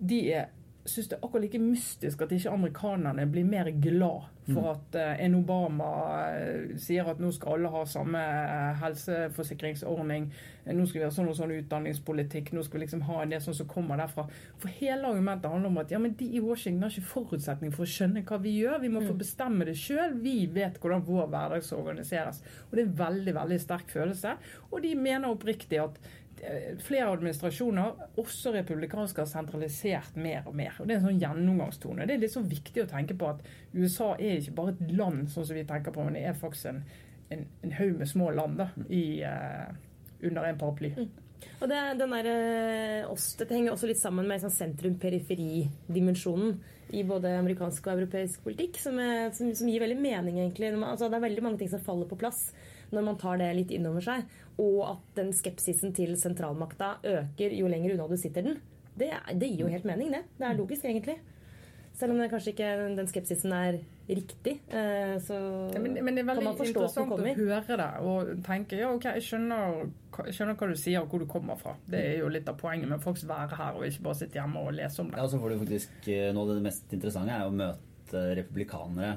de 0.00 0.20
syns 0.88 1.10
det 1.10 1.18
er 1.18 1.24
akkurat 1.26 1.44
like 1.44 1.60
mystisk 1.60 2.22
at 2.24 2.32
ikke 2.32 2.52
amerikanerne 2.54 3.26
blir 3.30 3.48
mer 3.48 3.68
glad 3.82 4.30
for 4.50 4.66
mm. 4.66 4.70
at 4.72 4.96
uh, 5.00 5.24
en 5.24 5.36
Obama 5.38 5.90
uh, 6.34 6.76
sier 6.80 7.08
at 7.10 7.20
nå 7.22 7.32
skal 7.34 7.56
alle 7.56 7.72
ha 7.72 7.82
samme 7.88 8.20
uh, 8.20 8.80
helseforsikringsordning, 8.82 10.30
nå 10.70 10.86
skal 10.86 11.00
vi 11.00 11.06
ha 11.06 11.10
sånn 11.14 11.30
og 11.32 11.38
sånn 11.38 11.54
utdanningspolitikk, 11.56 12.52
nå 12.54 12.62
skal 12.66 12.78
vi 12.78 12.84
liksom 12.84 13.04
ha 13.08 13.24
det 13.30 13.40
sånn 13.42 13.56
som 13.56 13.68
kommer 13.70 13.98
derfra. 14.00 14.26
For 14.60 14.72
hele 14.80 15.08
argumentet 15.08 15.50
handler 15.50 15.72
om 15.72 15.80
at 15.82 15.94
ja, 15.94 15.98
men 16.02 16.14
de 16.18 16.28
i 16.36 16.42
Washington 16.44 16.86
har 16.86 16.94
ikke 16.94 17.12
forutsetning 17.14 17.74
for 17.74 17.86
å 17.86 17.90
skjønne 17.90 18.22
hva 18.28 18.38
vi 18.44 18.54
gjør. 18.60 18.78
Vi 18.84 18.92
må 18.92 19.02
få 19.02 19.16
mm. 19.16 19.20
bestemme 19.22 19.66
det 19.68 19.76
sjøl. 19.80 20.18
Vi 20.22 20.36
vet 20.52 20.78
hvordan 20.80 21.06
vår 21.08 21.30
hverdag 21.32 21.66
skal 21.66 21.82
organiseres. 21.82 22.42
Og 22.68 22.76
det 22.76 22.84
er 22.84 22.90
en 22.90 22.96
veldig, 23.00 23.36
veldig 23.40 23.60
sterk 23.64 23.90
følelse. 23.90 24.36
Og 24.70 24.84
de 24.84 24.94
mener 24.98 25.32
oppriktig 25.32 25.80
at 25.82 25.98
Eh, 26.00 26.19
flere 26.80 27.10
administrasjoner, 27.12 27.92
også 28.20 28.52
republikanske, 28.54 29.20
har 29.20 29.28
sentralisert 29.28 30.16
mer 30.16 30.42
og 30.48 30.54
mer. 30.56 30.72
Og 30.80 30.86
Det 30.86 30.94
er 30.94 30.98
en 31.00 31.08
sånn 31.08 31.20
gjennomgangstone. 31.20 32.06
Det 32.06 32.14
er 32.14 32.22
litt 32.22 32.32
så 32.32 32.42
viktig 32.44 32.82
å 32.84 32.88
tenke 32.90 33.14
på 33.18 33.28
at 33.28 33.38
USA 33.74 34.14
er 34.16 34.38
ikke 34.38 34.56
bare 34.56 34.72
et 34.74 34.82
land, 34.96 35.30
sånn 35.30 35.46
som 35.46 35.56
vi 35.58 35.68
tenker 35.68 35.90
på, 35.94 36.04
men 36.04 36.14
det 36.16 36.24
er 36.24 36.34
faktisk 36.38 36.66
en, 36.72 36.80
en, 37.30 37.42
en 37.66 37.76
haug 37.76 37.94
med 38.00 38.08
små 38.08 38.30
land 38.36 38.54
da, 38.62 38.66
i, 38.88 39.22
uh, 39.24 39.68
under 40.24 40.42
en 40.48 40.60
paraply. 40.60 40.90
Mm. 40.96 41.10
Og 41.60 41.68
det, 41.68 41.78
den 42.00 42.12
der, 42.16 42.26
uh, 43.06 43.28
Dette 43.40 43.54
henger 43.56 43.72
også 43.74 43.88
litt 43.90 44.00
sammen 44.00 44.28
med 44.28 44.40
sånn 44.42 44.58
sentrum-periferi-dimensjonen 44.58 46.50
i 46.96 47.04
både 47.06 47.38
amerikansk 47.38 47.86
og 47.86 47.92
europeisk 48.00 48.42
politikk, 48.42 48.80
som, 48.82 48.98
er, 48.98 49.30
som, 49.36 49.52
som 49.54 49.68
gir 49.70 49.80
veldig 49.84 50.00
mening, 50.00 50.40
egentlig. 50.42 50.72
Altså, 50.80 51.06
det 51.06 51.16
er 51.20 51.28
veldig 51.28 51.44
mange 51.46 51.58
ting 51.60 51.70
som 51.70 51.84
faller 51.84 52.08
på 52.10 52.18
plass 52.18 52.40
når 52.90 53.04
man 53.06 53.18
tar 53.20 53.38
det 53.38 53.50
litt 53.54 53.70
inn 53.74 53.86
over 53.86 54.02
seg, 54.04 54.24
og 54.60 54.80
at 54.90 55.10
den 55.16 55.32
skepsisen 55.36 55.94
til 55.96 56.14
sentralmakta 56.20 56.98
øker 57.00 57.56
jo 57.56 57.70
lenger 57.70 57.96
unna 57.96 58.08
du 58.10 58.18
sitter 58.20 58.46
den, 58.46 58.60
det, 59.00 59.12
det 59.40 59.48
gir 59.48 59.64
jo 59.64 59.72
helt 59.72 59.86
mening, 59.88 60.12
det. 60.12 60.24
Det 60.38 60.46
er 60.46 60.58
logisk, 60.58 60.84
egentlig. 60.84 61.16
Selv 62.00 62.14
om 62.14 62.20
det 62.20 62.30
kanskje 62.32 62.52
ikke 62.54 62.68
den 62.96 63.08
skepsisen 63.10 63.52
er 63.52 63.78
riktig, 64.08 64.54
forstå 64.70 65.26
så 65.26 65.40
ja, 65.74 65.80
men, 65.82 65.98
men, 66.00 66.16
det 66.16 66.22
er 66.22 66.28
veldig 66.30 66.52
interessant 66.64 67.12
å 67.12 67.18
høre 67.20 67.76
det 67.78 67.88
og 68.08 68.30
tenke 68.46 68.78
ja, 68.78 68.88
ok, 68.94 69.04
jeg 69.18 69.26
skjønner, 69.26 69.82
jeg 70.24 70.36
skjønner, 70.38 70.56
hva 70.58 70.68
du 70.70 70.80
sier 70.80 71.02
og 71.02 71.12
hvor 71.12 71.22
du 71.22 71.28
kommer 71.30 71.60
fra. 71.60 71.74
Det 71.90 72.00
er 72.00 72.16
jo 72.22 72.30
litt 72.32 72.48
av 72.50 72.56
poenget 72.60 72.88
med 72.90 73.02
folks 73.04 73.26
være 73.28 73.58
her 73.58 73.78
og 73.78 73.84
ikke 73.86 74.06
bare 74.08 74.20
sitte 74.22 74.40
hjemme 74.40 74.64
og 74.64 74.72
lese 74.78 75.02
om 75.02 75.12
det. 75.12 75.20
Ja, 75.20 75.26
og 75.26 75.34
så 75.34 75.42
får 75.42 75.52
du 75.52 75.60
faktisk, 75.66 75.92
eh, 76.08 76.30
Noe 76.34 76.48
av 76.48 76.56
det 76.56 76.64
mest 76.70 76.96
interessante 76.96 77.36
er 77.36 77.50
å 77.50 77.54
møte 77.60 78.24
republikanere 78.40 79.12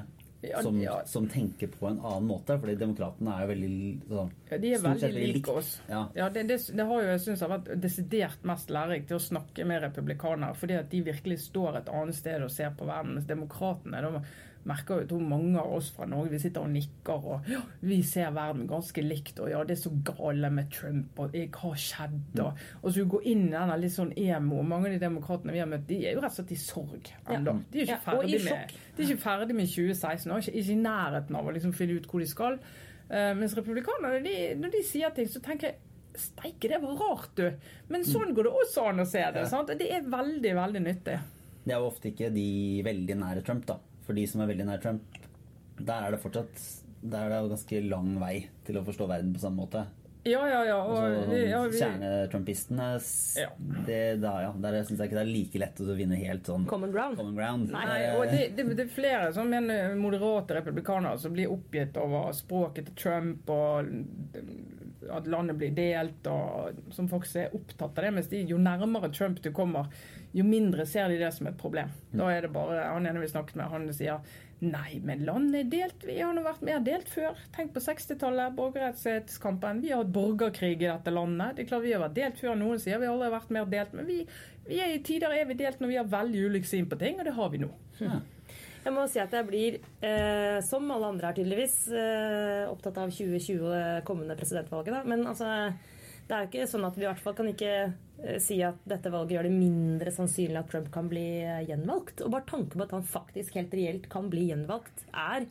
som, 0.62 0.78
ja. 0.80 0.96
som 1.08 1.28
tenker 1.30 1.70
på 1.72 1.88
en 1.88 2.00
annen 2.00 2.28
måte. 2.28 2.56
Fordi 2.60 2.76
demokratene 2.80 3.34
er 3.34 3.44
jo 3.44 3.50
veldig 3.52 3.72
sånn 4.10 4.32
Ja, 4.50 4.58
de 4.62 4.72
er 4.74 4.84
veldig 4.84 5.26
like 5.38 5.56
oss. 5.60 5.74
Ja. 5.88 6.02
Ja, 6.16 6.30
det, 6.34 6.46
det, 6.50 6.58
det 6.76 6.88
har 6.88 7.04
jo 7.04 7.12
jeg 7.12 7.22
synes 7.26 7.44
vært 7.54 7.70
desidert 7.82 8.48
mest 8.48 8.72
lærerikt 8.74 9.10
til 9.10 9.20
å 9.20 9.26
snakke 9.28 9.68
med 9.68 9.84
republikanere. 9.86 10.58
Fordi 10.58 10.80
at 10.80 10.90
de 10.92 11.04
virkelig 11.10 11.40
står 11.48 11.80
et 11.82 11.92
annet 11.92 12.18
sted 12.18 12.44
og 12.44 12.52
ser 12.54 12.74
på 12.78 12.88
verden. 12.88 13.16
Mens 13.18 13.30
demokratene 13.30 14.02
de 14.04 14.24
merker 14.68 15.02
jo 15.02 15.04
at 15.04 15.26
mange 15.28 15.60
av 15.60 15.72
oss 15.76 15.90
fra 15.94 16.06
Norge 16.08 16.32
vi 16.32 16.40
sitter 16.42 16.64
og 16.64 16.72
nikker 16.72 17.26
og 17.34 17.48
ja, 17.50 17.60
vi 17.84 17.98
ser 18.06 18.32
verden 18.36 18.66
ganske 18.70 19.04
likt. 19.04 19.40
Og 19.44 19.50
ja, 19.52 19.62
det 19.66 19.76
er 19.76 19.82
så 19.82 19.92
gale 20.06 20.50
med 20.54 20.70
Trump 20.74 21.20
og 21.24 21.36
eh, 21.36 21.48
hva 21.52 21.74
skjedde? 21.78 22.46
Og, 22.46 22.64
og 22.80 22.88
så 22.88 23.04
du 23.04 23.12
går 23.14 23.28
inn 23.32 23.46
i 23.48 23.52
denne 23.54 23.78
litt 23.80 23.94
sånn 23.96 24.14
emo. 24.16 24.62
Mange 24.66 24.90
av 24.90 24.96
de 24.96 25.02
demokratene 25.04 25.54
vi 25.54 25.62
har 25.62 25.70
møtt, 25.70 25.86
de 25.90 26.00
er 26.02 26.16
jo 26.16 26.24
rett 26.24 26.32
og 26.32 26.40
slett 26.40 26.56
i 26.56 26.60
sorg 26.60 27.12
ennå. 27.36 27.58
De 27.72 27.84
er 27.84 27.94
Ja, 27.94 28.00
ikke 28.00 28.16
og 28.16 28.24
ferdig 28.24 28.42
med, 28.46 28.74
de 28.96 29.04
er 29.04 29.12
ikke 29.12 29.24
ferdig 29.26 29.58
med 29.60 29.72
2016 29.74 30.32
og 30.32 30.44
ikke, 30.44 30.58
ikke 30.62 30.74
i 30.76 30.82
nærheten 30.84 31.40
av 31.40 31.48
å 31.48 31.56
liksom 31.58 31.76
finne 31.76 31.98
ut 31.98 32.10
hvor 32.10 32.24
de 32.24 32.30
skal. 32.30 32.60
Uh, 33.04 33.32
mens 33.36 33.52
republikanerne, 33.56 34.22
de, 34.24 34.36
når 34.56 34.72
de 34.72 34.84
sier 34.88 35.12
ting, 35.16 35.28
så 35.28 35.42
tenker 35.44 35.72
jeg 35.72 35.80
Steike, 36.14 36.68
det 36.70 36.78
var 36.78 36.92
rart, 36.94 37.32
du. 37.34 37.48
Men 37.90 38.04
sånn 38.06 38.30
går 38.36 38.46
det 38.46 38.50
også 38.54 38.84
an 38.86 39.02
å 39.02 39.06
se 39.08 39.18
det. 39.34 39.48
Ja. 39.50 39.62
Det 39.66 39.88
er 39.90 40.04
veldig, 40.06 40.52
veldig 40.54 40.82
nyttig. 40.84 41.16
Det 41.64 41.72
er 41.72 41.80
jo 41.80 41.88
ofte 41.88 42.12
ikke 42.12 42.28
de 42.30 42.44
veldig 42.86 43.16
nære 43.18 43.42
Trump, 43.46 43.64
da. 43.66 43.80
For 44.04 44.16
de 44.16 44.26
som 44.28 44.42
er 44.44 44.50
veldig 44.52 44.66
nær 44.68 44.82
Trump, 44.84 45.20
der 45.80 46.06
er 46.08 46.14
det 46.14 46.22
fortsatt 46.22 46.64
der 47.04 47.26
er 47.28 47.42
det 47.44 47.50
ganske 47.52 47.82
lang 47.84 48.14
vei 48.16 48.46
til 48.64 48.78
å 48.80 48.84
forstå 48.86 49.06
verden 49.10 49.34
på 49.34 49.42
samme 49.42 49.60
måte. 49.60 49.82
Ja, 50.24 50.40
ja, 50.48 50.62
ja. 50.64 50.76
Og, 50.80 50.94
Altså, 50.96 51.36
ja 51.36 51.58
vi, 51.68 51.76
Kjernetrumpistene 51.82 52.86
Ja. 53.36 53.50
det, 53.84 53.98
da, 54.22 54.30
ja, 54.40 54.52
Der 54.56 54.78
syns 54.88 55.02
jeg 55.02 55.10
ikke 55.10 55.18
det 55.18 55.24
er 55.26 55.28
like 55.34 55.60
lett 55.60 55.82
å 55.84 55.96
vinne 55.98 56.16
helt 56.16 56.48
sånn 56.48 56.64
Common 56.70 56.94
ground. 56.94 57.18
common 57.18 57.36
ground. 57.36 57.68
Nei, 57.74 57.98
og 58.16 58.24
det, 58.32 58.56
det, 58.56 58.64
det 58.78 58.86
er 58.86 58.94
flere 58.94 59.28
som 59.36 59.52
mener 59.52 59.92
moderate 60.00 60.56
republikanere 60.56 61.20
som 61.20 61.36
blir 61.36 61.52
oppgitt 61.52 62.00
over 62.00 62.32
språket 62.32 62.88
til 62.88 62.96
Trump 63.04 63.52
og 63.52 63.92
at 65.12 65.26
landet 65.28 65.58
blir 65.60 65.74
delt, 65.76 66.24
og 66.32 66.78
som 66.96 67.08
faktisk 67.12 67.36
er 67.42 67.52
opptatt 67.56 67.98
av 67.98 68.06
det. 68.06 68.12
Mens 68.16 68.30
de, 68.32 68.40
jo 68.48 68.56
nærmere 68.56 69.12
Trump 69.12 69.42
du 69.44 69.50
kommer, 69.52 69.90
jo 70.34 70.44
mindre 70.46 70.86
ser 70.90 71.12
de 71.12 71.20
det 71.20 71.30
som 71.36 71.46
et 71.46 71.58
problem. 71.58 71.92
Da 72.10 72.26
er 72.32 72.42
det 72.42 72.54
bare 72.54 72.88
Han 72.90 73.06
ene 73.06 73.22
vi 73.22 73.30
snakket 73.30 73.60
med, 73.60 73.70
han 73.70 73.86
sier 73.94 74.24
Nei, 74.64 75.00
men 75.04 75.24
landet 75.26 75.58
er 75.58 75.70
delt. 75.72 76.04
Vi 76.06 76.14
har 76.22 76.32
nå 76.32 76.40
vært 76.44 76.62
mer 76.64 76.78
delt 76.80 77.10
før. 77.12 77.36
Tenk 77.52 77.74
på 77.74 77.82
60-tallet, 77.84 78.54
borgerrettighetskampen. 78.56 79.82
Vi 79.82 79.90
har 79.92 80.00
hatt 80.00 80.12
borgerkrig 80.14 80.78
i 80.78 80.86
dette 80.86 81.12
landet. 81.12 81.58
Det 81.58 81.64
er 81.64 81.68
klart 81.68 81.84
Vi 81.84 81.92
har 81.92 82.00
vært 82.00 82.16
delt 82.16 82.38
før. 82.40 82.54
Noen 82.56 82.80
sier 82.80 83.02
vi 83.02 83.10
aldri 83.10 83.28
har 83.28 83.34
vært 83.34 83.52
mer 83.52 83.66
delt. 83.68 83.92
Men 83.98 84.08
vi, 84.08 84.22
vi 84.70 84.78
er 84.80 84.94
i 84.94 85.02
tider 85.04 85.34
er 85.36 85.50
vi 85.50 85.58
delt 85.58 85.82
når 85.82 85.92
vi 85.92 85.98
har 86.00 86.08
veldig 86.14 86.46
ulikt 86.48 86.70
syn 86.70 86.88
på 86.88 86.96
ting, 87.02 87.18
og 87.18 87.28
det 87.28 87.34
har 87.36 87.52
vi 87.52 87.60
nå. 87.66 87.68
Jeg 88.84 88.92
må 88.92 89.04
si 89.08 89.20
at 89.20 89.32
jeg 89.32 89.48
blir, 89.48 89.76
eh, 90.04 90.58
som 90.64 90.90
alle 90.92 91.12
andre 91.12 91.30
her 91.30 91.36
tydeligvis, 91.38 91.76
eh, 91.88 92.64
opptatt 92.68 92.98
av 93.00 93.12
2020 93.12 93.62
og 93.64 93.70
det 93.72 94.04
kommende 94.08 94.36
presidentvalget. 94.36 94.92
Da. 94.92 95.04
Men 95.08 95.26
altså, 95.30 95.46
det 96.28 96.36
er 96.36 96.44
jo 96.44 96.50
ikke 96.50 96.68
sånn 96.68 96.84
at 96.88 96.98
vi 96.98 97.06
i 97.06 97.08
hvert 97.08 97.22
fall 97.24 97.36
kan 97.38 97.48
ikke 97.48 97.72
si 98.40 98.60
at 98.64 98.78
dette 98.88 99.10
valget 99.12 99.36
gjør 99.36 99.48
det 99.48 99.56
mindre 99.56 100.12
sannsynlig 100.14 100.60
at 100.60 100.70
Trump 100.70 100.88
kan 100.94 101.10
bli 101.10 101.26
eh, 101.42 101.64
gjenvalgt. 101.68 102.22
Og 102.24 102.32
bare 102.32 102.46
tanken 102.48 102.78
på 102.78 102.86
at 102.86 102.94
han 102.96 103.04
faktisk 103.04 103.58
helt 103.58 103.74
reelt 103.74 104.08
kan 104.12 104.30
bli 104.32 104.48
gjenvalgt, 104.52 105.06
er 105.12 105.48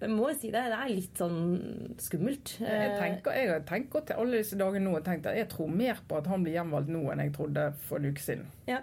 jeg 0.00 0.08
må 0.16 0.30
jo 0.30 0.36
si 0.40 0.48
det, 0.48 0.62
det 0.72 0.76
er 0.80 0.92
litt 0.96 1.18
sånn 1.20 1.40
skummelt. 2.00 2.54
Jeg 2.62 2.88
Eh, 2.88 2.96
tenker, 2.96 3.34
jeg 3.36 3.64
tenker 3.68 4.04
til 4.08 4.16
alle 4.22 4.40
disse 4.40 4.56
dagene 4.56 4.86
nå 4.88 4.94
og 4.96 5.04
tenkte 5.04 5.28
at 5.34 5.36
jeg 5.36 5.50
tror 5.52 5.68
mer 5.68 6.00
på 6.08 6.16
at 6.16 6.28
han 6.30 6.46
blir 6.46 6.56
gjenvalgt 6.56 6.88
nå 6.88 7.02
enn 7.12 7.20
jeg 7.26 7.34
trodde 7.36 7.66
for 7.84 8.00
en 8.00 8.08
uke 8.08 8.24
siden. 8.24 8.46
ja. 8.70 8.80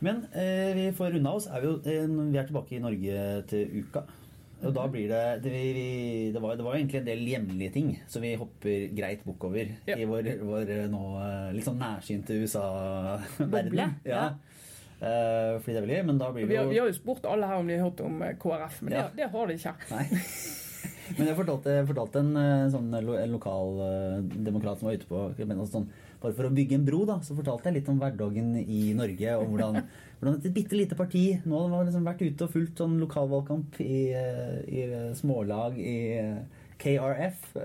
Men 0.00 0.20
eh, 0.30 0.74
vi 0.76 0.92
får 0.94 1.10
runda 1.10 1.30
oss. 1.34 1.48
Er 1.50 1.62
vi, 1.62 1.66
jo, 1.66 1.78
eh, 1.90 2.04
vi 2.06 2.38
er 2.38 2.46
tilbake 2.46 2.76
i 2.76 2.82
Norge 2.82 3.22
til 3.50 3.80
uka. 3.82 4.04
Og 4.58 4.72
da 4.74 4.84
blir 4.90 5.06
det 5.06 5.22
det, 5.44 5.50
vi, 5.54 6.30
det, 6.34 6.40
var, 6.42 6.56
det 6.58 6.64
var 6.66 6.74
jo 6.74 6.80
egentlig 6.80 6.98
en 6.98 7.06
del 7.06 7.20
hjemlige 7.30 7.72
ting, 7.76 7.90
som 8.10 8.24
vi 8.24 8.32
hopper 8.40 8.88
greit 8.96 9.20
bukk 9.26 9.44
over 9.46 9.68
Ja. 9.86 9.94
i 9.96 10.06
vår, 10.08 10.32
vår 10.42 10.72
eh, 10.74 10.88
nå 10.90 11.02
eh, 11.22 11.52
litt 11.54 11.68
sånn 11.68 11.78
nærsynte 11.78 12.38
USA-verden. 12.42 13.98
ja. 14.08 14.28
Uh, 14.98 15.60
fordi 15.62 15.76
det 15.76 15.82
vel 15.84 16.06
men 16.08 16.16
da 16.18 16.32
blir 16.34 16.42
Vi 16.42 16.56
det 16.56 16.56
har, 16.58 16.64
jo 16.66 16.72
vi 16.72 16.78
har 16.80 16.88
jo 16.90 16.94
spurt 16.96 17.26
alle 17.30 17.46
her 17.46 17.60
om 17.60 17.68
de 17.70 17.76
har 17.78 17.84
hørt 17.86 18.00
om 18.02 18.16
KrF, 18.42 18.80
men 18.82 18.96
Ja. 18.96 19.04
det, 19.06 19.20
det 19.20 19.28
har 19.30 19.46
de 19.46 19.54
ikke. 19.54 19.74
Nei. 19.94 20.06
Men 21.18 21.28
jeg 21.30 21.36
fortalte, 21.38 21.76
jeg 21.78 21.86
fortalte 21.86 22.18
en, 22.24 22.32
sånn, 22.74 22.88
en 22.98 23.30
lokal 23.30 23.78
demokrat 24.42 24.80
som 24.82 24.88
var 24.90 24.98
ute 24.98 25.06
på 25.08 25.22
men 25.46 25.54
altså 25.62 25.78
sånn, 25.78 25.86
Bare 26.18 26.34
for 26.34 26.48
å 26.48 26.50
bygge 26.50 26.74
en 26.74 26.84
bro, 26.86 27.04
da, 27.06 27.20
så 27.22 27.36
fortalte 27.38 27.70
jeg 27.70 27.76
litt 27.78 27.88
om 27.92 28.00
hverdagen 28.02 28.56
i 28.58 28.88
Norge. 28.98 29.36
Og 29.38 29.52
hvordan, 29.52 29.84
hvordan 30.18 30.38
et 30.38 30.54
bitte 30.54 30.76
lite 30.78 30.98
parti 30.98 31.24
nå 31.46 31.64
har 31.72 31.86
liksom 31.86 32.06
vært 32.08 32.24
ute 32.26 32.46
og 32.46 32.54
fulgt 32.54 32.80
sånn 32.82 32.98
lokalvalgkamp 33.02 33.80
i, 33.84 33.98
eh, 34.18 34.56
i 34.66 34.86
eh, 34.88 35.10
smålag 35.18 35.78
i 35.78 35.98
eh, 36.18 36.64
KRF. 36.78 37.54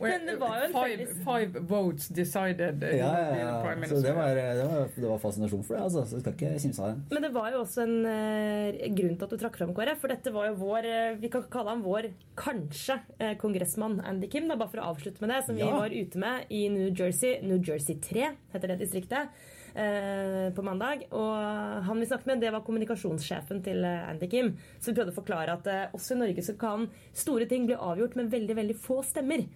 Men 0.00 0.26
det 0.28 0.34
var 0.36 0.58
jo 0.60 0.66
en 0.66 0.74
five, 0.74 1.06
five 1.24 1.62
votes 1.68 2.08
decided 2.12 2.82
ja, 2.84 3.08
ja, 3.08 3.36
ja. 3.40 3.86
Så 3.88 4.00
det 4.04 4.12
var, 4.16 4.34
det, 4.36 4.64
var, 4.68 4.88
det 4.92 5.08
var 5.08 5.20
fascinasjon 5.22 5.64
for 5.64 5.76
det, 5.76 5.82
altså. 5.86 6.04
Så 6.10 6.20
skal 6.20 6.36
ikke 6.36 6.52
kimse 6.60 6.84
av 6.84 6.92
det. 6.92 7.16
Men 7.16 7.26
det 7.26 7.32
var 7.36 7.48
jo 7.54 7.62
også 7.62 7.86
en 7.86 7.96
uh, 8.04 8.84
grunn 8.98 9.16
til 9.16 9.26
at 9.26 9.32
du 9.32 9.40
trakk 9.40 9.56
fram 9.60 9.72
KrF. 9.76 10.02
For 10.02 10.12
dette 10.12 10.32
var 10.34 10.50
jo 10.50 10.58
vår 10.60 10.88
uh, 10.90 11.16
Vi 11.22 11.32
kan 11.32 11.46
kalle 11.52 11.72
han 11.72 11.84
vår 11.86 12.10
kanskje 12.38 12.98
uh, 13.22 13.32
kongressmann 13.40 14.02
Andy 14.04 14.28
Kim. 14.32 14.48
Da, 14.50 14.58
bare 14.60 14.72
for 14.74 14.84
å 14.84 14.92
avslutte 14.92 15.24
med 15.24 15.32
det. 15.32 15.42
Som 15.48 15.60
Ja. 15.60 15.70
vi 15.70 15.80
var 15.80 15.96
ute 15.96 16.24
med 16.26 16.52
i 16.52 16.66
New 16.72 16.88
Jersey. 16.92 17.38
New 17.46 17.60
Jersey 17.64 17.96
3 18.04 18.34
heter 18.52 18.74
det 18.74 18.82
distriktet. 18.84 19.32
Eh, 19.76 20.48
På 20.56 20.64
mandag. 20.66 21.06
Og 21.10 21.84
han 21.86 22.00
vi 22.00 22.08
snakket 22.08 22.30
med, 22.30 22.42
det 22.42 22.52
var 22.54 22.64
kommunikasjonssjefen 22.66 23.62
til 23.66 23.84
eh, 23.84 24.08
Andy 24.10 24.28
Kim. 24.32 24.54
Så 24.80 24.90
vi 24.90 24.98
prøvde 24.98 25.14
å 25.14 25.20
forklare 25.20 25.56
at 25.58 25.70
eh, 25.70 25.86
også 25.96 26.16
i 26.16 26.20
Norge 26.24 26.44
så 26.46 26.56
kan 26.60 26.88
store 27.16 27.48
ting 27.50 27.68
bli 27.68 27.78
avgjort 27.78 28.18
med 28.18 28.32
veldig, 28.34 28.60
veldig 28.62 28.78
få 28.82 29.02
stemmer. 29.06 29.46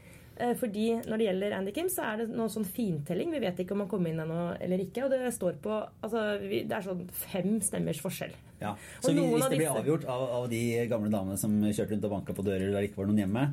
Fordi 0.57 0.87
når 1.05 1.21
det 1.21 1.25
gjelder 1.27 1.53
Andy 1.53 1.73
Kim, 1.77 1.89
så 1.93 2.05
er 2.09 2.23
det 2.23 2.31
noe 2.33 2.49
sånn 2.49 2.65
fintelling. 2.65 3.29
Vi 3.35 3.43
vet 3.43 3.59
ikke 3.61 3.75
om 3.75 3.83
han 3.83 3.91
kom 3.91 4.07
inn 4.09 4.23
ennå 4.23 4.55
eller 4.57 4.81
ikke. 4.81 5.03
Og 5.05 5.13
det 5.13 5.35
står 5.37 5.59
på 5.61 5.75
altså, 5.77 6.23
Det 6.41 6.73
er 6.73 6.87
sånn 6.87 7.03
fem 7.13 7.59
stemmers 7.61 8.01
forskjell. 8.01 8.33
Ja. 8.61 8.75
Så 9.01 9.13
hvis, 9.13 9.25
hvis 9.25 9.45
det 9.49 9.57
blir 9.57 9.67
disse- 9.67 9.79
avgjort 9.81 10.05
av, 10.05 10.25
av 10.41 10.49
de 10.53 10.63
gamle 10.91 11.11
damene 11.13 11.39
som 11.41 11.55
kjørte 11.65 11.95
rundt 11.95 12.05
og 12.11 12.17
banka 12.19 12.35
på 12.37 12.45
dører 12.45 12.71
der 12.71 12.81
det 12.83 12.91
ikke 12.91 13.01
var 13.03 13.09
noen 13.09 13.23
hjemme, 13.25 13.45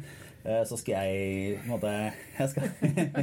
eh, 0.43 0.63
så 0.67 0.77
skal 0.79 1.07
jeg 1.07 1.59
på 1.61 1.63
en 1.63 1.73
måte 1.73 1.93
jeg 2.37 2.49
skal, 2.51 2.67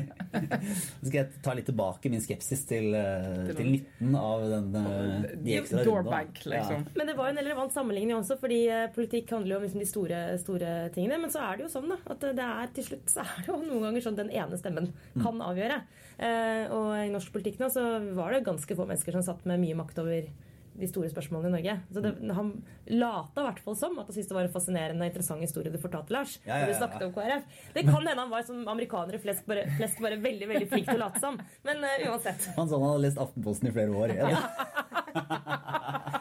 skal 1.04 1.18
jeg 1.18 1.28
ta 1.44 1.54
litt 1.56 1.66
tilbake 1.68 2.10
min 2.12 2.22
skepsis 2.24 2.64
til, 2.68 2.88
eh, 2.96 3.50
til 3.56 3.68
nytten 3.74 4.16
av 4.18 4.44
den, 4.50 4.70
eh, 4.80 5.34
de 5.44 5.58
ekstra 5.60 5.84
rundene. 5.86 6.22
Liksom. 6.34 6.84
Ja. 6.86 6.94
Men 6.96 7.10
det 7.10 7.16
var 7.18 7.28
en 7.32 7.40
relevant 7.42 7.72
sammenligning 7.76 8.16
også, 8.18 8.38
fordi 8.40 8.62
politikk 8.96 9.30
handler 9.36 9.56
jo 9.56 9.60
om 9.60 9.66
liksom 9.68 9.84
de 9.84 9.90
store, 9.90 10.22
store 10.42 10.72
tingene. 10.96 11.20
Men 11.20 11.30
så 11.34 11.44
er 11.44 11.58
det 11.60 11.66
jo 11.68 11.72
sånn 11.76 11.92
da, 11.92 11.98
at 12.14 12.20
det 12.20 12.48
er 12.48 12.72
til 12.76 12.88
slutt 12.90 13.12
så 13.12 13.20
er 13.26 13.44
det 13.44 13.52
jo 13.52 13.60
noen 13.62 13.86
ganger 13.88 14.06
sånn 14.08 14.18
den 14.18 14.32
ene 14.34 14.58
stemmen 14.60 14.90
kan 15.20 15.40
avgjøre. 15.44 15.82
Eh, 16.14 16.64
og 16.70 16.92
i 17.02 17.10
norsk 17.12 17.32
politikk 17.34 17.58
nå 17.58 17.68
så 17.74 17.84
var 18.14 18.32
det 18.36 18.44
ganske 18.46 18.76
få 18.78 18.86
mennesker 18.86 19.16
som 19.18 19.22
satt 19.26 19.44
med 19.50 19.58
mye 19.60 19.74
makt 19.78 19.98
over 20.02 20.28
de 20.74 20.88
store 20.90 21.10
spørsmålene 21.12 21.50
i 21.50 21.54
Norge. 21.54 21.74
Så 21.94 22.02
det, 22.04 22.12
Han 22.36 22.50
lata 22.90 23.42
i 23.42 23.46
hvert 23.46 23.60
fall 23.64 23.76
som 23.78 23.98
at 24.00 24.08
han 24.08 24.16
syntes 24.16 24.30
det 24.30 24.36
var 24.36 24.48
en 24.48 24.54
fascinerende 24.54 25.06
og 25.06 25.10
interessant 25.12 25.44
historie 25.44 25.72
du 25.72 25.78
fortalte, 25.82 26.14
Lars. 26.14 26.36
Ja, 26.44 26.58
ja, 26.58 26.64
når 26.64 26.72
du 26.72 26.78
snakket 26.80 27.06
om 27.06 27.14
KrF. 27.14 27.60
Det 27.76 27.84
kan 27.86 28.00
hende 28.00 28.16
han 28.18 28.32
var 28.32 28.46
som 28.48 28.62
amerikanere 28.68 29.20
flest 29.22 29.46
bare, 29.48 29.66
flest 29.78 30.02
bare 30.02 30.18
veldig 30.24 30.50
veldig 30.50 30.70
flink 30.72 30.90
til 30.90 30.98
å 30.98 31.04
late 31.06 31.22
som. 31.22 31.38
Men 31.66 31.84
uh, 31.86 32.08
uansett. 32.10 32.50
Han 32.58 32.68
sa 32.68 32.80
han 32.80 32.88
hadde 32.90 33.04
lest 33.06 33.22
Aftenposten 33.24 33.70
i 33.70 33.74
flere 33.76 34.02
år. 34.04 34.16
Ja. 34.18 34.42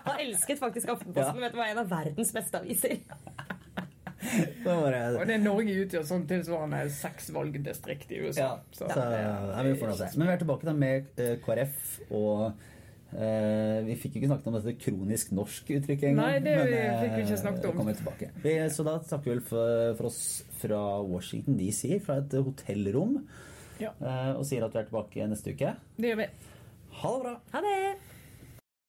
Han 0.04 0.20
elsket 0.20 0.60
faktisk 0.62 0.92
Aftenposten. 0.94 1.40
Ja. 1.40 1.48
Vet 1.48 1.56
du 1.56 1.58
hva, 1.58 1.70
en 1.72 1.82
av 1.82 1.90
verdens 1.90 2.34
beste 2.36 2.62
aviser. 2.62 3.00
Det 4.64 4.74
var, 4.74 4.92
det. 4.92 5.20
Og 5.20 5.28
det 5.28 5.36
Norge 5.44 5.74
utgjør 5.84 6.06
sånn 6.08 6.22
tilsvarende 6.30 6.84
seks 6.96 7.28
valgdistrikt 7.36 8.14
i 8.16 8.22
USA. 8.24 8.46
ja, 8.46 8.52
så, 8.72 8.88
Så, 8.88 9.08
ja, 9.12 9.64
vi 9.68 9.74
får 9.80 9.92
nå. 9.92 9.98
Men 10.16 10.30
vi 10.30 10.34
er 10.34 10.44
tilbake 10.44 10.70
da 10.70 10.76
med 10.78 11.20
eh, 11.20 11.34
KrF 11.44 11.90
og 12.08 12.46
eh, 12.48 12.70
Vi 13.14 13.96
fikk 14.02 14.16
ikke 14.20 14.30
snakket 14.32 14.48
om 14.50 14.56
dette 14.58 14.74
kronisk 14.82 15.34
norsk-uttrykket 15.38 16.10
engang. 16.10 16.26
Nei, 16.26 16.40
det 16.46 16.54
men, 16.58 16.72
fikk 17.02 17.14
vi 17.18 17.22
ikke 17.26 17.36
eh, 17.36 17.42
snakket 17.44 17.68
om. 17.70 17.76
kommer 17.78 17.98
tilbake. 18.00 18.30
Vi, 18.44 18.54
så 18.74 18.86
da 18.88 18.96
takker 19.06 19.28
vi 19.30 19.36
vel 19.36 19.44
for, 19.50 19.94
for 20.00 20.10
oss 20.10 20.22
fra 20.62 20.80
Washington 21.06 21.58
DC, 21.60 22.00
fra 22.06 22.18
et 22.24 22.34
hotellrom, 22.40 23.20
Ja. 23.82 23.92
eh, 24.00 24.32
og 24.38 24.46
sier 24.50 24.66
at 24.66 24.74
vi 24.74 24.82
er 24.84 24.90
tilbake 24.90 25.28
neste 25.30 25.54
uke. 25.54 25.76
det 25.98 26.10
gjør 26.14 26.22
vi. 26.24 26.28
Ha 27.04 27.14
det 27.18 27.24
bra! 27.26 27.36
Ha 27.54 27.62
det! 27.66 27.78